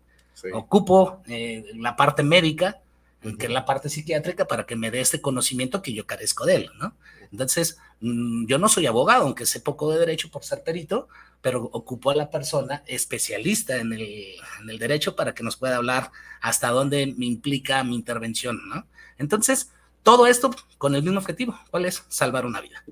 Ocupo 0.53 1.23
eh, 1.25 1.65
la 1.77 1.95
parte 1.95 2.21
médica, 2.21 2.79
que 3.21 3.45
es 3.45 3.51
la 3.51 3.65
parte 3.65 3.89
psiquiátrica, 3.89 4.45
para 4.45 4.65
que 4.65 4.75
me 4.75 4.91
dé 4.91 4.99
este 4.99 5.21
conocimiento 5.21 5.81
que 5.81 5.93
yo 5.93 6.05
carezco 6.07 6.45
de 6.45 6.55
él, 6.55 6.71
¿no? 6.79 6.95
Entonces, 7.31 7.77
mm, 8.01 8.45
yo 8.45 8.57
no 8.57 8.67
soy 8.67 8.87
abogado, 8.87 9.23
aunque 9.23 9.45
sé 9.45 9.59
poco 9.59 9.91
de 9.91 9.99
derecho 9.99 10.29
por 10.29 10.43
ser 10.43 10.63
perito, 10.63 11.07
pero 11.41 11.63
ocupo 11.71 12.11
a 12.11 12.15
la 12.15 12.29
persona 12.29 12.83
especialista 12.87 13.77
en 13.77 13.93
el, 13.93 14.35
en 14.61 14.69
el 14.69 14.79
derecho 14.79 15.15
para 15.15 15.33
que 15.33 15.43
nos 15.43 15.55
pueda 15.55 15.77
hablar 15.77 16.11
hasta 16.41 16.69
dónde 16.69 17.13
me 17.17 17.25
implica 17.25 17.83
mi 17.83 17.95
intervención, 17.95 18.59
¿no? 18.67 18.85
Entonces, 19.17 19.69
todo 20.03 20.27
esto 20.27 20.51
con 20.77 20.95
el 20.95 21.03
mismo 21.03 21.19
objetivo, 21.19 21.57
¿cuál 21.69 21.85
es? 21.85 22.03
Salvar 22.09 22.45
una 22.45 22.59
vida. 22.61 22.83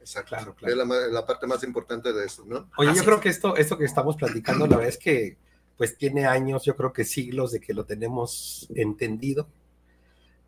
Exacto. 0.00 0.28
Claro, 0.30 0.54
claro. 0.54 0.72
Es 0.72 0.88
la, 0.88 1.08
la, 1.08 1.26
parte 1.26 1.46
más 1.46 1.62
importante 1.64 2.12
de 2.12 2.24
esto, 2.24 2.44
¿no? 2.46 2.70
Oye, 2.76 2.94
yo 2.94 3.04
creo 3.04 3.20
que 3.20 3.28
esto, 3.28 3.56
esto 3.56 3.76
que 3.76 3.84
estamos 3.84 4.16
platicando, 4.16 4.66
la 4.66 4.76
verdad 4.76 4.88
es 4.88 4.98
que 4.98 5.36
pues 5.78 5.96
tiene 5.96 6.26
años, 6.26 6.64
yo 6.64 6.76
creo 6.76 6.92
que 6.92 7.04
siglos 7.04 7.52
de 7.52 7.60
que 7.60 7.72
lo 7.72 7.86
tenemos 7.86 8.68
entendido. 8.74 9.48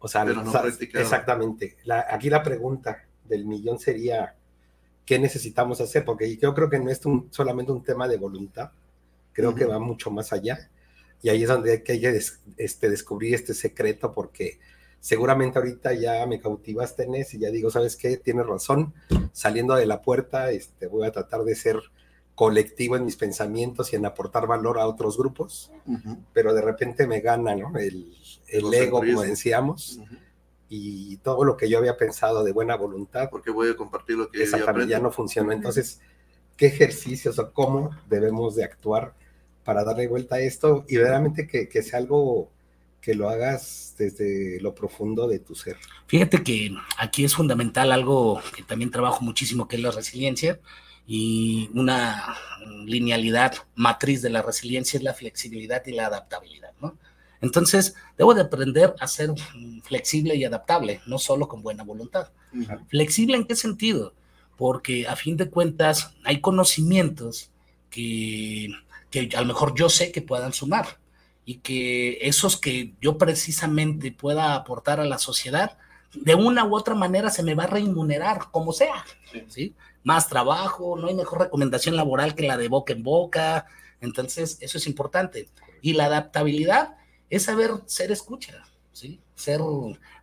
O 0.00 0.08
sea, 0.08 0.26
exactamente. 0.94 1.76
aquí 2.10 2.28
la 2.28 2.42
pregunta 2.42 3.04
del 3.25 3.46
millón 3.46 3.78
sería, 3.78 4.34
¿qué 5.06 5.20
necesitamos 5.20 5.80
hacer? 5.80 6.04
Porque 6.04 6.37
yo 6.37 6.52
creo 6.52 6.68
que 6.68 6.80
no 6.80 6.90
es 6.90 7.00
solamente 7.30 7.70
un 7.70 7.84
tema 7.84 8.08
de 8.08 8.16
voluntad, 8.16 8.72
creo 9.32 9.54
que 9.54 9.66
va 9.66 9.78
mucho 9.78 10.10
más 10.10 10.32
allá. 10.32 10.68
Y 11.22 11.28
ahí 11.28 11.42
es 11.42 11.49
donde 11.49 11.72
hay 11.72 11.82
que 11.82 12.22
este, 12.56 12.90
descubrir 12.90 13.34
este 13.34 13.54
secreto, 13.54 14.12
porque 14.12 14.58
seguramente 14.99 15.58
ahorita 15.58 15.92
ya 15.92 16.26
me 16.26 16.40
cautivaste 16.40 17.04
en 17.04 17.14
y 17.14 17.38
ya 17.38 17.50
digo, 17.50 17.70
¿sabes 17.70 17.94
qué? 17.94 18.16
Tienes 18.16 18.46
razón. 18.46 18.94
Saliendo 19.32 19.76
de 19.76 19.87
la 19.87 20.02
puerta, 20.02 20.50
este, 20.50 20.88
voy 20.88 21.06
a 21.06 21.12
tratar 21.12 21.44
de 21.44 21.54
ser 21.54 21.76
colectivo 22.40 22.97
en 22.97 23.04
mis 23.04 23.16
pensamientos 23.16 23.92
y 23.92 23.97
en 23.97 24.06
aportar 24.06 24.47
valor 24.47 24.78
a 24.78 24.87
otros 24.87 25.18
grupos, 25.18 25.70
pero 26.32 26.54
de 26.54 26.62
repente 26.62 27.06
me 27.06 27.20
gana 27.20 27.54
¿no? 27.54 27.76
el, 27.76 28.16
el 28.49 28.73
ego, 28.73 29.00
como 29.00 29.20
decíamos, 29.20 30.00
y 30.66 31.18
todo 31.18 31.44
lo 31.44 31.59
que 31.59 31.68
yo 31.68 31.76
había 31.76 31.99
pensado 31.99 32.42
de 32.42 32.52
buena 32.52 32.76
voluntad. 32.76 33.28
Porque 33.28 33.50
voy 33.50 33.68
a 33.68 33.76
compartir 33.76 34.16
lo 34.16 34.30
que 34.30 34.42
Exactamente, 34.42 34.90
ya 34.90 35.00
no 35.00 35.12
funcionó. 35.12 35.52
Entonces, 35.52 36.00
¿qué 36.56 36.68
ejercicios 36.68 37.38
o 37.38 37.52
cómo 37.52 37.90
debemos 38.09 38.56
de 38.56 38.64
actuar 38.64 39.12
para 39.62 39.85
darle 39.85 40.09
vuelta 40.09 40.37
a 40.37 40.40
esto 40.40 40.87
y 40.88 40.97
verdaderamente 40.97 41.47
que, 41.47 41.68
que 41.68 41.82
sea 41.82 41.99
algo 41.99 42.49
que 43.02 43.14
lo 43.14 43.28
hagas 43.28 43.97
desde 43.99 44.62
lo 44.62 44.75
profundo 44.75 45.28
de 45.28 45.40
tu 45.40 45.54
ser? 45.54 45.76
Fíjate 46.06 46.42
que 46.42 46.75
aquí 46.97 47.23
es 47.23 47.35
fundamental 47.35 47.92
algo 47.92 48.40
que 48.56 48.62
también 48.62 48.90
trabajo 48.90 49.23
muchísimo, 49.23 49.68
que 49.68 49.76
es 49.76 49.82
la 49.82 49.90
resiliencia 49.90 50.59
y 51.07 51.71
una 51.75 52.37
linealidad 52.85 53.54
matriz 53.75 54.23
de 54.23 54.30
la 54.30 54.42
resiliencia 54.42 54.97
es 54.97 55.02
la 55.02 55.14
flexibilidad 55.14 55.85
y 55.87 55.92
la 55.92 56.07
adaptabilidad, 56.07 56.73
¿no? 56.80 56.97
Entonces, 57.40 57.95
debo 58.19 58.35
de 58.35 58.42
aprender 58.42 58.95
a 59.00 59.07
ser 59.07 59.30
flexible 59.83 60.35
y 60.35 60.45
adaptable, 60.45 61.00
no 61.07 61.19
solo 61.19 61.49
con 61.49 61.62
buena 61.62 61.85
voluntad. 61.85 62.28
¿Flexible 62.88 63.37
en 63.37 63.47
qué 63.47 63.57
sentido? 63.57 64.14
Porque 64.57 65.09
a 65.09 65.16
fin 65.16 65.37
de 65.37 65.49
cuentas 65.49 66.14
hay 66.23 66.40
conocimientos 66.40 67.50
que, 67.88 68.71
que 69.11 69.30
a 69.35 69.40
lo 69.40 69.47
mejor 69.47 69.75
yo 69.75 69.88
sé 69.88 70.12
que 70.12 70.21
puedan 70.21 70.52
sumar 70.52 70.99
y 71.47 71.57
que 71.57 72.19
esos 72.21 72.59
que 72.59 72.92
yo 73.00 73.16
precisamente 73.16 74.12
pueda 74.12 74.54
aportar 74.54 75.00
a 75.00 75.07
la 75.07 75.19
sociedad, 75.19 75.78
de 76.12 76.35
una 76.35 76.64
u 76.64 76.76
otra 76.76 76.95
manera 76.95 77.30
se 77.30 77.42
me 77.42 77.54
va 77.54 77.64
a 77.64 77.69
remunerar, 77.69 78.50
como 78.50 78.73
sea, 78.73 79.04
¿sí? 79.49 79.75
Más 80.02 80.28
trabajo, 80.28 80.97
no 80.97 81.09
hay 81.09 81.14
mejor 81.14 81.40
recomendación 81.40 81.97
laboral 81.97 82.35
que 82.35 82.47
la 82.47 82.57
de 82.57 82.69
boca 82.69 82.92
en 82.92 83.02
boca, 83.02 83.66
entonces 84.00 84.59
eso 84.61 84.78
es 84.78 84.87
importante. 84.87 85.49
Y 85.83 85.92
la 85.92 86.07
adaptabilidad 86.07 86.97
es 87.28 87.45
saber 87.45 87.71
ser 87.87 88.11
escucha, 88.11 88.64
¿sí? 88.92 89.21
Ser 89.35 89.61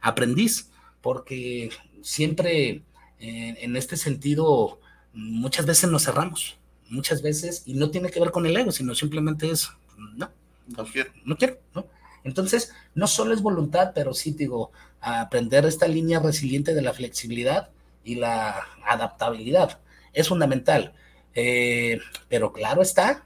aprendiz, 0.02 0.72
porque 1.02 1.70
siempre 2.02 2.84
eh, 3.20 3.56
en 3.60 3.76
este 3.76 3.98
sentido 3.98 4.80
muchas 5.14 5.66
veces 5.66 5.90
nos 5.90 6.06
cerramos, 6.06 6.58
muchas 6.90 7.22
veces, 7.22 7.64
y 7.66 7.74
no 7.74 7.90
tiene 7.90 8.10
que 8.10 8.20
ver 8.20 8.32
con 8.32 8.46
el 8.46 8.58
ego, 8.58 8.72
sino 8.72 8.94
simplemente 8.94 9.50
es, 9.50 9.70
no, 10.16 10.30
no 10.68 10.86
quiero, 10.86 11.12
no 11.26 11.38
quiero, 11.38 11.60
¿no? 11.74 11.88
Entonces, 12.24 12.74
no 12.94 13.08
solo 13.08 13.34
es 13.34 13.42
voluntad, 13.42 13.94
pero 13.96 14.14
sí, 14.14 14.32
digo, 14.32 14.72
aprender 15.00 15.66
esta 15.66 15.88
línea 15.88 16.20
resiliente 16.20 16.74
de 16.74 16.82
la 16.82 16.94
flexibilidad 16.94 17.70
y 18.08 18.16
la 18.16 18.66
adaptabilidad. 18.86 19.80
Es 20.14 20.30
fundamental. 20.30 20.94
Eh, 21.36 22.00
pero 22.30 22.54
claro 22.54 22.82
está, 22.82 23.26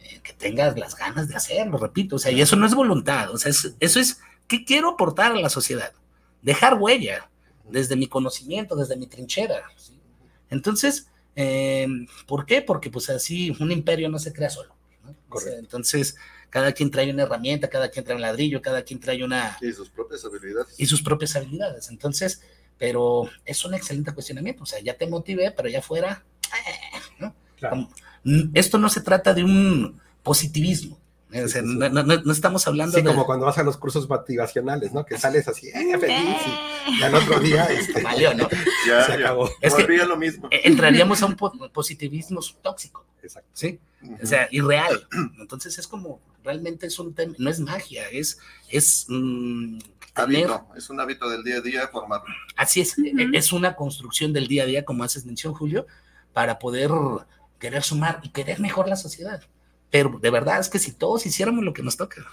eh, 0.00 0.20
que 0.22 0.34
tengas 0.34 0.78
las 0.78 0.94
ganas 0.94 1.28
de 1.28 1.34
hacerlo, 1.34 1.78
repito, 1.78 2.16
o 2.16 2.18
sea, 2.18 2.30
y 2.30 2.40
eso 2.40 2.54
no 2.54 2.66
es 2.66 2.74
voluntad, 2.74 3.32
o 3.32 3.38
sea, 3.38 3.50
eso 3.50 4.00
es, 4.00 4.20
¿qué 4.46 4.64
quiero 4.64 4.90
aportar 4.90 5.32
a 5.32 5.40
la 5.40 5.48
sociedad? 5.48 5.92
Dejar 6.42 6.74
huella 6.74 7.28
desde 7.68 7.96
mi 7.96 8.06
conocimiento, 8.06 8.76
desde 8.76 8.96
mi 8.96 9.06
trinchera. 9.06 9.62
Entonces, 10.50 11.08
eh, 11.34 11.88
¿por 12.26 12.46
qué? 12.46 12.62
Porque 12.62 12.90
pues 12.90 13.10
así 13.10 13.56
un 13.58 13.72
imperio 13.72 14.08
no 14.08 14.18
se 14.18 14.32
crea 14.32 14.50
solo. 14.50 14.76
entonces, 15.58 16.16
cada 16.50 16.72
quien 16.72 16.90
trae 16.90 17.10
una 17.10 17.24
herramienta, 17.24 17.68
cada 17.68 17.90
quien 17.90 18.04
trae 18.04 18.16
un 18.16 18.22
ladrillo, 18.22 18.62
cada 18.62 18.82
quien 18.82 19.00
trae 19.00 19.24
una... 19.24 19.58
Y 19.60 19.72
sus 19.72 19.88
propias 19.88 20.24
habilidades. 20.24 20.74
Y 20.78 20.86
sus 20.86 21.02
propias 21.02 21.34
habilidades. 21.34 21.88
Entonces, 21.88 22.42
pero 22.78 23.28
es 23.44 23.64
un 23.64 23.74
excelente 23.74 24.12
cuestionamiento. 24.12 24.62
O 24.62 24.66
sea, 24.66 24.80
ya 24.80 24.96
te 24.96 25.06
motivé, 25.06 25.50
pero 25.50 25.68
ya 25.68 25.82
fuera... 25.82 26.24
Eh, 27.62 27.72
esto 28.54 28.78
no 28.78 28.88
se 28.88 29.00
trata 29.00 29.34
de 29.34 29.42
un 29.44 30.00
positivismo. 30.22 30.98
no, 31.30 32.32
estamos 32.32 32.66
hablando 32.66 32.96
sí, 32.96 33.04
como 33.04 33.26
cuando 33.26 33.46
vas 33.46 33.58
a 33.58 33.62
los 33.62 33.76
cursos 33.76 34.08
motivacionales, 34.08 34.92
¿no? 34.92 35.04
Que 35.04 35.18
sales 35.18 35.46
así, 35.48 35.68
eh, 35.68 35.98
feliz, 35.98 36.36
y, 36.86 37.02
al 37.02 37.14
otro 37.14 37.40
día 37.40 37.64
este, 37.66 38.02
Valió, 38.02 38.32
¿no? 38.34 38.48
ya, 38.86 39.04
se 39.04 39.12
acabó. 39.14 39.50
Es 39.60 39.74
que 39.74 39.86
lo 40.06 40.16
mismo. 40.16 40.48
entraríamos 40.50 41.22
a 41.22 41.26
un 41.26 41.36
positivismo 41.36 42.40
tóxico. 42.62 43.04
Exacto. 43.22 43.50
¿Sí? 43.52 43.80
O 44.22 44.26
sea, 44.26 44.48
irreal. 44.52 45.06
Entonces 45.40 45.76
es 45.78 45.88
como, 45.88 46.20
realmente 46.44 46.86
es 46.86 46.98
un 46.98 47.14
tema, 47.14 47.34
no 47.38 47.50
es 47.50 47.60
magia, 47.60 48.08
es, 48.10 48.38
es 48.70 49.06
hábito, 50.18 50.66
es 50.76 50.90
un 50.90 51.00
hábito 51.00 51.28
del 51.28 51.42
día 51.42 51.56
a 51.56 51.60
día 51.60 51.88
formado. 51.88 52.24
Así 52.56 52.80
es, 52.80 52.98
e, 52.98 53.30
es 53.32 53.52
una 53.52 53.76
construcción 53.76 54.32
del 54.32 54.48
día 54.48 54.64
a 54.64 54.66
día, 54.66 54.84
como 54.84 55.04
haces 55.04 55.24
mención, 55.24 55.54
Julio, 55.54 55.86
para 56.32 56.58
poder 56.58 56.90
querer 57.58 57.82
sumar 57.82 58.20
y 58.22 58.30
querer 58.30 58.60
mejor 58.60 58.88
la 58.88 58.96
sociedad. 58.96 59.42
Pero 59.90 60.18
de 60.20 60.30
verdad 60.30 60.60
es 60.60 60.68
que 60.68 60.78
si 60.78 60.92
todos 60.92 61.24
hiciéramos 61.26 61.64
lo 61.64 61.72
que 61.72 61.82
nos 61.82 61.96
toca, 61.96 62.26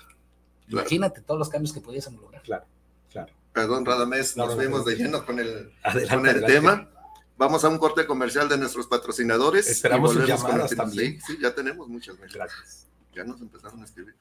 imagínate 0.67 1.21
todos 1.21 1.39
los 1.39 1.49
cambios 1.49 1.73
que 1.73 1.81
pudiésemos 1.81 2.21
lograr. 2.21 2.41
Claro, 2.43 2.65
claro. 3.11 3.33
Perdón, 3.53 3.85
Radamés, 3.85 4.35
nos 4.35 4.53
fuimos 4.55 4.83
de 4.83 4.95
lleno 4.95 5.25
con 5.25 5.39
el, 5.39 5.71
con 6.09 6.27
el 6.27 6.45
tema. 6.45 6.89
Vamos 7.37 7.63
a 7.65 7.69
un 7.69 7.77
corte 7.77 8.05
comercial 8.05 8.47
de 8.47 8.57
nuestros 8.57 8.87
patrocinadores. 8.87 9.69
Esperamos 9.69 10.13
sus 10.13 10.25
llamadas 10.25 10.75
también. 10.75 11.19
Sí, 11.21 11.37
ya 11.41 11.53
tenemos 11.53 11.87
muchas. 11.87 12.17
Gracias. 12.17 12.87
Ya 13.13 13.23
nos 13.23 13.41
empezaron 13.41 13.81
a 13.81 13.85
escribir. 13.85 14.15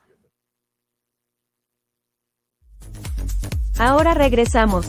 Ahora 3.79 4.15
regresamos. 4.15 4.87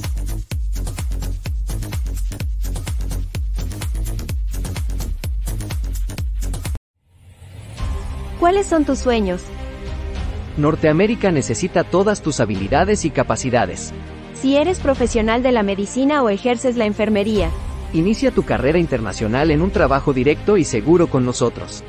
¿Cuáles 8.39 8.67
son 8.67 8.85
tus 8.85 8.99
sueños? 8.99 9.41
Norteamérica 10.57 11.31
necesita 11.31 11.83
todas 11.83 12.21
tus 12.21 12.39
habilidades 12.39 13.05
y 13.05 13.09
capacidades. 13.09 13.91
Si 14.33 14.55
eres 14.55 14.79
profesional 14.79 15.41
de 15.41 15.51
la 15.51 15.63
medicina 15.63 16.21
o 16.21 16.29
ejerces 16.29 16.77
la 16.77 16.85
enfermería, 16.85 17.49
Inicia 17.95 18.31
tu 18.31 18.43
carrera 18.43 18.77
internacional 18.77 19.51
en 19.51 19.61
un 19.61 19.71
trabajo 19.71 20.11
directo 20.11 20.57
y 20.57 20.65
seguro 20.65 21.07
con 21.07 21.23
nosotros. 21.23 21.81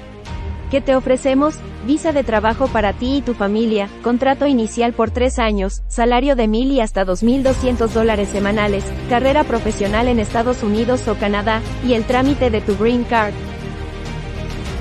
¿Qué 0.71 0.81
te 0.81 0.97
ofrecemos? 0.97 1.55
Visa 1.87 2.13
de 2.13 2.25
trabajo 2.25 2.67
para 2.67 2.93
ti 2.93 3.19
y 3.19 3.23
tu 3.23 3.35
familia, 3.35 3.89
contrato 4.03 4.47
inicial 4.47 4.93
por 4.93 5.13
tres 5.13 5.39
años, 5.39 5.83
salario 5.87 6.35
de 6.35 6.49
mil 6.49 6.73
y 6.73 6.81
hasta 6.81 7.07
2.200 7.07 7.89
dólares 7.91 8.29
semanales, 8.31 8.85
carrera 9.09 9.45
profesional 9.45 10.09
en 10.09 10.19
Estados 10.19 10.65
Unidos 10.65 11.07
o 11.07 11.15
Canadá, 11.15 11.63
y 11.87 11.95
el 11.95 12.05
trámite 12.05 12.51
de 12.51 12.61
tu 12.61 12.77
Green 12.77 13.05
Card. 13.05 13.33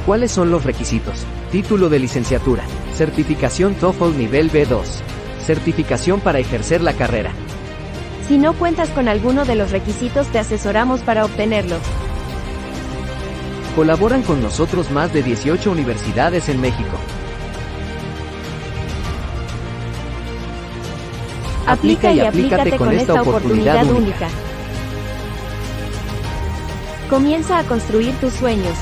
¿Cuáles 0.08 0.32
son 0.32 0.50
los 0.50 0.64
requisitos? 0.64 1.24
Título 1.52 1.90
de 1.90 2.00
licenciatura, 2.00 2.64
Certificación 2.96 3.76
TOEFL 3.76 4.18
nivel 4.18 4.52
B2. 4.52 4.84
Certificación 5.46 6.20
para 6.20 6.40
ejercer 6.40 6.82
la 6.82 6.94
carrera. 6.94 7.32
Si 8.28 8.40
no 8.40 8.54
cuentas 8.54 8.90
con 8.90 9.08
alguno 9.08 9.46
de 9.46 9.54
los 9.54 9.70
requisitos 9.70 10.26
te 10.28 10.40
asesoramos 10.40 11.02
para 11.02 11.26
obtenerlo. 11.26 11.76
Colaboran 13.76 14.24
con 14.24 14.42
nosotros 14.42 14.90
más 14.90 15.12
de 15.12 15.22
18 15.22 15.70
universidades 15.70 16.48
en 16.48 16.62
México. 16.62 16.98
Aplica 21.68 22.10
y 22.14 22.22
aplícate 22.22 22.78
con 22.78 22.94
esta 22.94 23.22
oportunidad 23.22 23.84
única. 23.92 24.30
Comienza 27.10 27.60
a 27.60 27.64
construir 27.64 28.14
tus 28.22 28.32
sueños. 28.32 28.78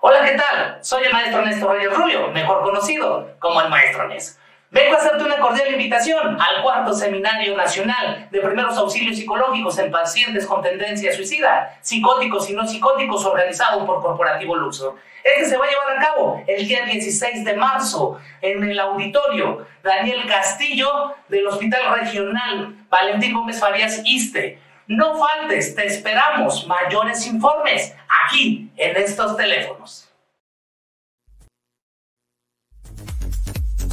Hola, 0.00 0.24
¿qué 0.24 0.34
tal? 0.34 0.78
Soy 0.82 1.04
el 1.04 1.12
maestro 1.12 1.44
Néstor 1.44 1.76
Reyes 1.76 1.94
Rubio, 1.94 2.32
mejor 2.32 2.62
conocido 2.62 3.28
como 3.38 3.60
el 3.60 3.68
maestro 3.68 4.08
Nes. 4.08 4.38
Vengo 4.70 4.96
a 4.96 4.98
hacerte 4.98 5.24
una 5.24 5.38
cordial 5.38 5.72
invitación 5.72 6.38
al 6.38 6.62
cuarto 6.62 6.92
Seminario 6.92 7.56
Nacional 7.56 8.28
de 8.30 8.40
Primeros 8.40 8.76
Auxilios 8.76 9.16
Psicológicos 9.16 9.78
en 9.78 9.90
Pacientes 9.90 10.46
con 10.46 10.60
Tendencia 10.60 11.10
Suicida, 11.14 11.78
Psicóticos 11.80 12.50
y 12.50 12.52
No 12.52 12.66
Psicóticos, 12.66 13.24
organizado 13.24 13.86
por 13.86 14.02
Corporativo 14.02 14.56
Luxor. 14.56 14.96
Este 15.24 15.46
se 15.46 15.56
va 15.56 15.64
a 15.64 15.68
llevar 15.70 15.96
a 15.96 16.00
cabo 16.02 16.44
el 16.46 16.68
día 16.68 16.84
16 16.84 17.46
de 17.46 17.54
marzo 17.54 18.20
en 18.42 18.62
el 18.62 18.78
auditorio 18.78 19.66
Daniel 19.82 20.26
Castillo 20.28 21.14
del 21.28 21.46
Hospital 21.46 21.98
Regional 21.98 22.76
Valentín 22.90 23.32
Gómez 23.32 23.58
Farías 23.58 24.02
Iste. 24.04 24.60
No 24.86 25.18
faltes, 25.18 25.74
te 25.74 25.86
esperamos. 25.86 26.66
Mayores 26.66 27.26
informes 27.26 27.96
aquí 28.26 28.70
en 28.76 28.98
estos 28.98 29.34
teléfonos. 29.34 30.07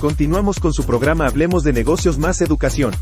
Continuamos 0.06 0.60
con 0.60 0.72
su 0.72 0.86
programa 0.86 1.26
Hablemos 1.26 1.64
de 1.64 1.74
negocios 1.74 2.20
más 2.20 2.40
educación. 2.40 2.94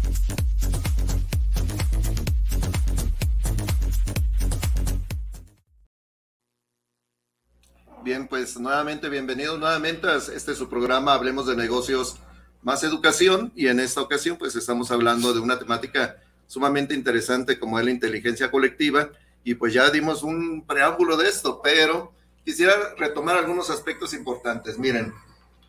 Bien, 8.06 8.26
pues 8.30 8.58
nuevamente 8.58 9.10
bienvenidos 9.10 9.60
nuevamente 9.60 10.08
a 10.08 10.16
este 10.16 10.54
es 10.54 10.58
su 10.58 10.70
programa 10.70 11.14
Hablemos 11.14 11.46
de 11.46 11.58
negocios 11.58 12.22
más 12.62 12.86
educación 12.86 13.52
y 13.54 13.68
en 13.68 13.82
esta 13.82 14.00
ocasión 14.00 14.38
pues 14.38 14.56
estamos 14.56 14.90
hablando 14.90 15.34
de 15.34 15.42
una 15.42 15.60
temática 15.60 16.16
sumamente 16.48 16.94
interesante 16.94 17.60
como 17.60 17.80
es 17.80 17.84
la 17.84 17.92
inteligencia 17.92 18.50
colectiva 18.50 19.10
y 19.44 19.56
pues 19.56 19.74
ya 19.74 19.90
dimos 19.90 20.24
un 20.24 20.66
preámbulo 20.66 21.18
de 21.18 21.28
esto, 21.28 21.60
pero 21.62 22.14
quisiera 22.46 22.74
retomar 22.98 23.36
algunos 23.36 23.70
aspectos 23.70 24.14
importantes. 24.14 24.80
Miren, 24.80 25.14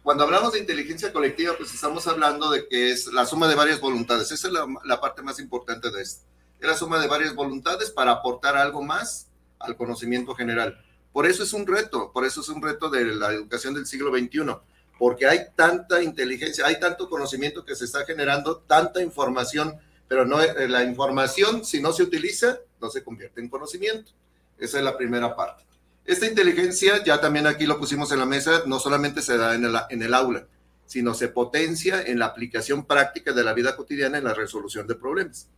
cuando 0.05 0.25
hablamos 0.25 0.53
de 0.53 0.59
inteligencia 0.59 1.15
colectiva, 1.15 1.55
pues 1.57 1.73
estamos 1.73 2.07
hablando 2.07 2.51
de 2.51 2.69
que 2.69 2.93
es 2.93 3.07
la 3.07 3.25
suma 3.25 3.49
de 3.49 3.55
varias 3.55 3.81
voluntades. 3.81 4.31
Esa 4.31 4.49
es 4.49 4.53
la, 4.53 4.67
la, 4.85 5.01
parte 5.01 5.23
más 5.23 5.41
importante 5.41 5.91
de 5.91 6.03
esto. 6.03 6.27
Es 6.61 6.69
la 6.69 6.77
suma 6.77 7.01
de 7.01 7.09
varias 7.09 7.35
voluntades 7.35 7.91
para 7.91 8.11
aportar 8.13 8.55
algo 8.55 8.83
más 8.83 9.29
al 9.59 9.79
conocimiento 9.79 10.35
general. 10.35 10.79
Por 11.11 11.25
eso 11.25 11.43
es 11.43 11.55
un 11.55 11.67
reto, 11.67 12.13
por 12.13 12.27
eso 12.27 12.43
es 12.43 12.51
un 12.51 12.61
reto 12.61 12.91
de 12.91 13.07
la 13.15 13.33
educación 13.33 13.73
del 13.73 13.87
siglo 13.87 14.15
XXI, 14.15 14.57
porque 14.99 15.27
hay 15.27 15.47
tanta 15.57 16.03
inteligencia, 16.03 16.67
hay 16.67 16.79
tanto 16.79 17.09
conocimiento 17.09 17.65
que 17.65 17.75
se 17.75 17.87
está 17.87 18.05
generando, 18.05 18.59
tanta 18.59 19.03
información, 19.03 19.79
pero 20.07 20.27
no 20.27 20.43
eh, 20.43 20.69
la 20.69 20.85
información, 20.85 21.65
si 21.65 21.81
no 21.81 21.95
se 21.95 22.03
utiliza, 22.03 22.59
no 22.79 22.91
se 22.91 23.03
convierte 23.03 23.41
en 23.41 23.49
conocimiento. 23.49 24.13
Esa 24.59 24.77
es 24.77 24.85
la 24.85 24.99
primera 24.99 25.35
parte. 25.35 25.65
Esta 26.05 26.27
inteligencia, 26.27 27.03
ya 27.03 27.19
también 27.19 27.47
aquí 27.47 27.65
lo 27.65 27.79
pusimos 27.79 28.13
en 28.13 28.19
la 28.19 28.27
mesa, 28.27 28.63
no 28.67 28.79
solamente 28.79 29.23
se 29.23 29.39
da 29.39 29.55
en 29.55 30.03
el, 30.03 30.15
aula, 30.15 30.47
sino 30.85 31.15
se 31.15 31.29
potencia 31.29 32.03
en 32.03 32.19
la 32.19 32.27
aplicación 32.27 32.85
práctica 32.85 33.33
de 33.33 33.43
la 33.43 33.55
vida 33.55 33.75
cotidiana 33.75 34.19
en 34.19 34.25
la 34.25 34.35
resolución 34.35 34.87
de 34.87 34.97
problemas. 34.97 35.49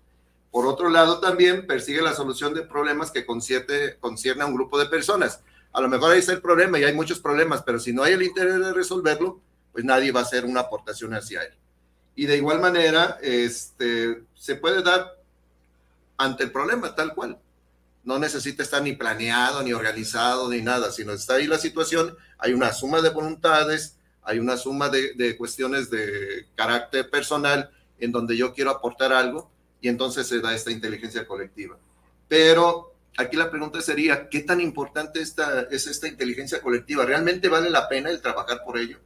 Por 0.53 0.67
otro 0.67 0.89
lado, 0.89 1.19
también 1.19 1.67
persigue 1.67 2.01
la 2.01 2.15
solución 2.15 2.55
de 2.55 2.63
problemas 2.63 3.11
que 3.11 3.27
concierne, 3.27 3.97
concierne 3.99 4.45
a 4.45 4.47
un 4.47 4.55
grupo 4.55 4.79
de 4.79 4.87
personas. 4.87 5.41
A 5.73 5.81
lo 5.81 5.89
mejor 5.89 6.13
ahí 6.13 6.21
está 6.21 6.33
el 6.33 6.41
problema 6.41 6.79
y 6.79 6.85
hay 6.85 6.95
muchos 6.95 7.19
problemas, 7.19 7.63
pero 7.63 7.81
si 7.81 7.93
no 7.93 8.05
hay 8.05 8.13
el 8.13 8.23
interés 8.23 8.61
de 8.61 8.73
resolverlo, 8.73 9.41
pues 9.73 9.85
nadie 9.85 10.13
va 10.13 10.21
a 10.21 10.23
hacer 10.23 10.45
una 10.45 10.61
aportación 10.61 11.13
hacia 11.13 11.43
él. 11.43 11.55
Y 12.15 12.27
de 12.27 12.37
igual 12.37 12.61
manera, 12.61 13.19
este, 13.21 14.23
se 14.37 14.55
puede 14.55 14.83
dar 14.83 15.19
ante 16.17 16.45
el 16.45 16.53
problema 16.53 16.95
tal 16.95 17.15
cual 17.15 17.39
no 18.07 18.21
necesita 18.21 18.63
estar 18.63 18.83
ni 18.83 18.93
planeado, 18.93 19.65
ni 19.65 19.73
organizado, 19.73 20.49
ni 20.49 20.63
nada, 20.63 20.93
sino 20.93 21.13
está 21.13 21.35
ahí 21.35 21.49
la 21.49 21.59
situación, 21.59 22.17
hay 22.39 22.53
una 22.53 22.73
suma 22.73 23.03
de 23.03 23.11
voluntades, 23.11 23.99
hay 24.23 24.39
una 24.39 24.57
suma 24.57 24.89
de, 24.89 25.37
cuestiones 25.37 25.91
de 25.91 26.47
carácter 26.55 27.11
personal 27.11 27.69
en 27.99 28.13
donde 28.13 28.37
yo 28.37 28.55
quiero 28.55 28.71
aportar 28.71 29.13
algo 29.13 29.51
y 29.81 29.89
entonces 29.89 30.29
se 30.29 30.41
da 30.41 30.55
esta 30.55 30.71
inteligencia 30.71 31.27
colectiva. 31.27 31.79
Pero 32.29 32.95
aquí 33.17 33.37
la 33.37 33.51
pregunta 33.51 33.81
sería, 33.81 34.29
¿qué 34.29 34.41
tan 34.41 34.61
importante 34.61 35.21
esta, 35.21 35.63
es 35.63 35.89
esta 35.89 36.07
inteligencia 36.07 36.63
colectiva? 36.63 37.05
¿Realmente 37.05 37.49
vale 37.49 37.71
la 37.71 37.89
pena 37.89 38.11
el 38.11 38.23
trabajar 38.23 38.63
por 38.65 38.79
ello? 38.79 39.01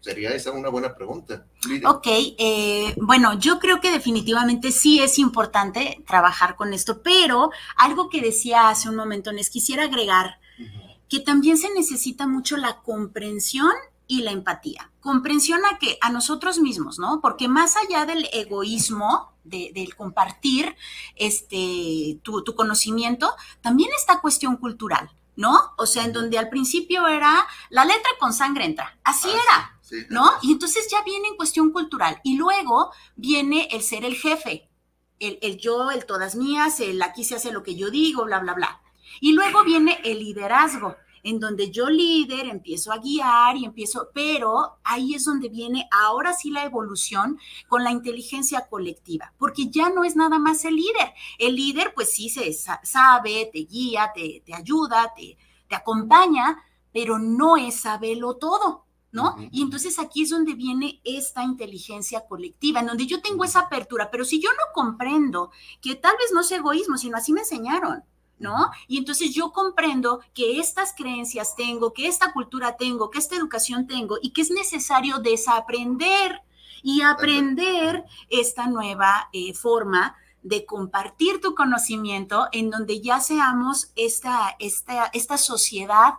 Sería 0.00 0.30
esa 0.30 0.50
una 0.52 0.70
buena 0.70 0.94
pregunta. 0.94 1.44
Lidia. 1.68 1.90
Ok, 1.90 2.06
eh, 2.06 2.94
bueno, 2.96 3.38
yo 3.38 3.58
creo 3.58 3.80
que 3.80 3.90
definitivamente 3.90 4.72
sí 4.72 5.00
es 5.00 5.18
importante 5.18 6.02
trabajar 6.06 6.56
con 6.56 6.72
esto, 6.72 7.02
pero 7.02 7.50
algo 7.76 8.08
que 8.08 8.22
decía 8.22 8.70
hace 8.70 8.88
un 8.88 8.96
momento, 8.96 9.30
les 9.30 9.50
quisiera 9.50 9.84
agregar 9.84 10.38
uh 10.58 10.62
-huh. 10.62 10.98
que 11.08 11.20
también 11.20 11.58
se 11.58 11.72
necesita 11.74 12.26
mucho 12.26 12.56
la 12.56 12.80
comprensión 12.80 13.72
y 14.06 14.22
la 14.22 14.32
empatía. 14.32 14.90
Comprensión 15.00 15.60
a 15.66 15.78
que 15.78 15.98
a 16.00 16.10
nosotros 16.10 16.58
mismos, 16.58 16.98
¿no? 16.98 17.20
Porque 17.20 17.46
más 17.46 17.76
allá 17.76 18.06
del 18.06 18.28
egoísmo, 18.32 19.32
de, 19.44 19.70
del 19.72 19.94
compartir 19.94 20.76
este, 21.14 22.18
tu, 22.22 22.42
tu 22.42 22.54
conocimiento, 22.54 23.32
también 23.60 23.90
está 23.96 24.20
cuestión 24.20 24.56
cultural. 24.56 25.10
¿no? 25.36 25.72
O 25.78 25.86
sea, 25.86 26.04
en 26.04 26.12
donde 26.12 26.38
al 26.38 26.50
principio 26.50 27.08
era 27.08 27.46
la 27.70 27.84
letra 27.86 28.10
con 28.18 28.34
sangre 28.34 28.66
entra, 28.66 28.98
así 29.04 29.28
ah, 29.30 29.40
era, 29.42 29.79
sí, 29.90 30.06
¿no? 30.08 30.30
Y 30.42 30.52
entonces 30.52 30.88
ya 30.90 31.02
viene 31.02 31.28
en 31.28 31.36
cuestión 31.36 31.70
cultural 31.72 32.20
y 32.24 32.36
luego 32.36 32.92
viene 33.16 33.68
el 33.72 33.82
ser 33.82 34.04
el 34.04 34.14
jefe, 34.14 34.70
el, 35.18 35.38
el, 35.42 35.58
yo, 35.58 35.90
el 35.90 36.06
todas 36.06 36.36
mías, 36.36 36.80
el 36.80 37.02
aquí 37.02 37.24
se 37.24 37.36
hace 37.36 37.52
lo 37.52 37.62
que 37.62 37.74
yo 37.74 37.90
digo, 37.90 38.24
bla, 38.24 38.38
bla, 38.38 38.54
bla. 38.54 38.80
Y 39.20 39.32
luego 39.32 39.64
viene 39.64 40.00
el 40.04 40.20
liderazgo, 40.20 40.96
en 41.22 41.38
donde 41.38 41.70
yo 41.70 41.90
líder 41.90 42.46
empiezo 42.46 42.92
a 42.92 42.98
guiar 42.98 43.56
y 43.56 43.64
empiezo, 43.64 44.08
pero 44.14 44.78
ahí 44.84 45.14
es 45.14 45.24
donde 45.24 45.48
viene 45.48 45.88
ahora 45.90 46.32
sí 46.32 46.50
la 46.50 46.64
evolución 46.64 47.38
con 47.68 47.84
la 47.84 47.90
inteligencia 47.90 48.66
colectiva, 48.68 49.34
porque 49.38 49.68
ya 49.68 49.90
no 49.90 50.04
es 50.04 50.16
nada 50.16 50.38
más 50.38 50.64
el 50.64 50.76
líder. 50.76 51.12
El 51.38 51.56
líder 51.56 51.92
pues 51.94 52.12
sí 52.12 52.30
se 52.30 52.52
sabe, 52.52 53.50
te 53.52 53.60
guía, 53.60 54.12
te, 54.14 54.42
te 54.46 54.54
ayuda, 54.54 55.12
te, 55.14 55.36
te 55.68 55.74
acompaña, 55.74 56.62
pero 56.92 57.18
no 57.18 57.56
es 57.56 57.80
saberlo 57.80 58.36
todo. 58.36 58.86
¿No? 59.12 59.34
Uh 59.34 59.38
-huh. 59.38 59.48
Y 59.50 59.62
entonces 59.62 59.98
aquí 59.98 60.22
es 60.22 60.30
donde 60.30 60.54
viene 60.54 61.00
esta 61.04 61.42
inteligencia 61.42 62.26
colectiva, 62.26 62.80
en 62.80 62.86
donde 62.86 63.06
yo 63.06 63.20
tengo 63.20 63.44
esa 63.44 63.60
apertura, 63.60 64.10
pero 64.10 64.24
si 64.24 64.40
yo 64.40 64.50
no 64.50 64.72
comprendo 64.74 65.50
que 65.80 65.94
tal 65.96 66.16
vez 66.18 66.32
no 66.32 66.40
es 66.40 66.50
egoísmo, 66.52 66.96
sino 66.96 67.16
así 67.16 67.32
me 67.32 67.40
enseñaron, 67.40 68.04
¿no? 68.38 68.70
Y 68.88 68.98
entonces 68.98 69.32
yo 69.34 69.52
comprendo 69.52 70.20
que 70.34 70.58
estas 70.58 70.94
creencias 70.96 71.54
tengo, 71.54 71.92
que 71.92 72.06
esta 72.06 72.32
cultura 72.32 72.76
tengo, 72.76 73.10
que 73.10 73.18
esta 73.18 73.36
educación 73.36 73.86
tengo 73.86 74.16
y 74.20 74.30
que 74.30 74.42
es 74.42 74.50
necesario 74.50 75.18
desaprender 75.18 76.42
y 76.82 77.02
aprender 77.02 78.04
esta 78.30 78.66
nueva 78.66 79.28
eh, 79.32 79.52
forma 79.54 80.16
de 80.42 80.64
compartir 80.64 81.40
tu 81.40 81.54
conocimiento 81.54 82.48
en 82.52 82.70
donde 82.70 83.00
ya 83.00 83.20
seamos 83.20 83.92
esta, 83.94 84.56
esta, 84.58 85.06
esta 85.12 85.36
sociedad 85.36 86.14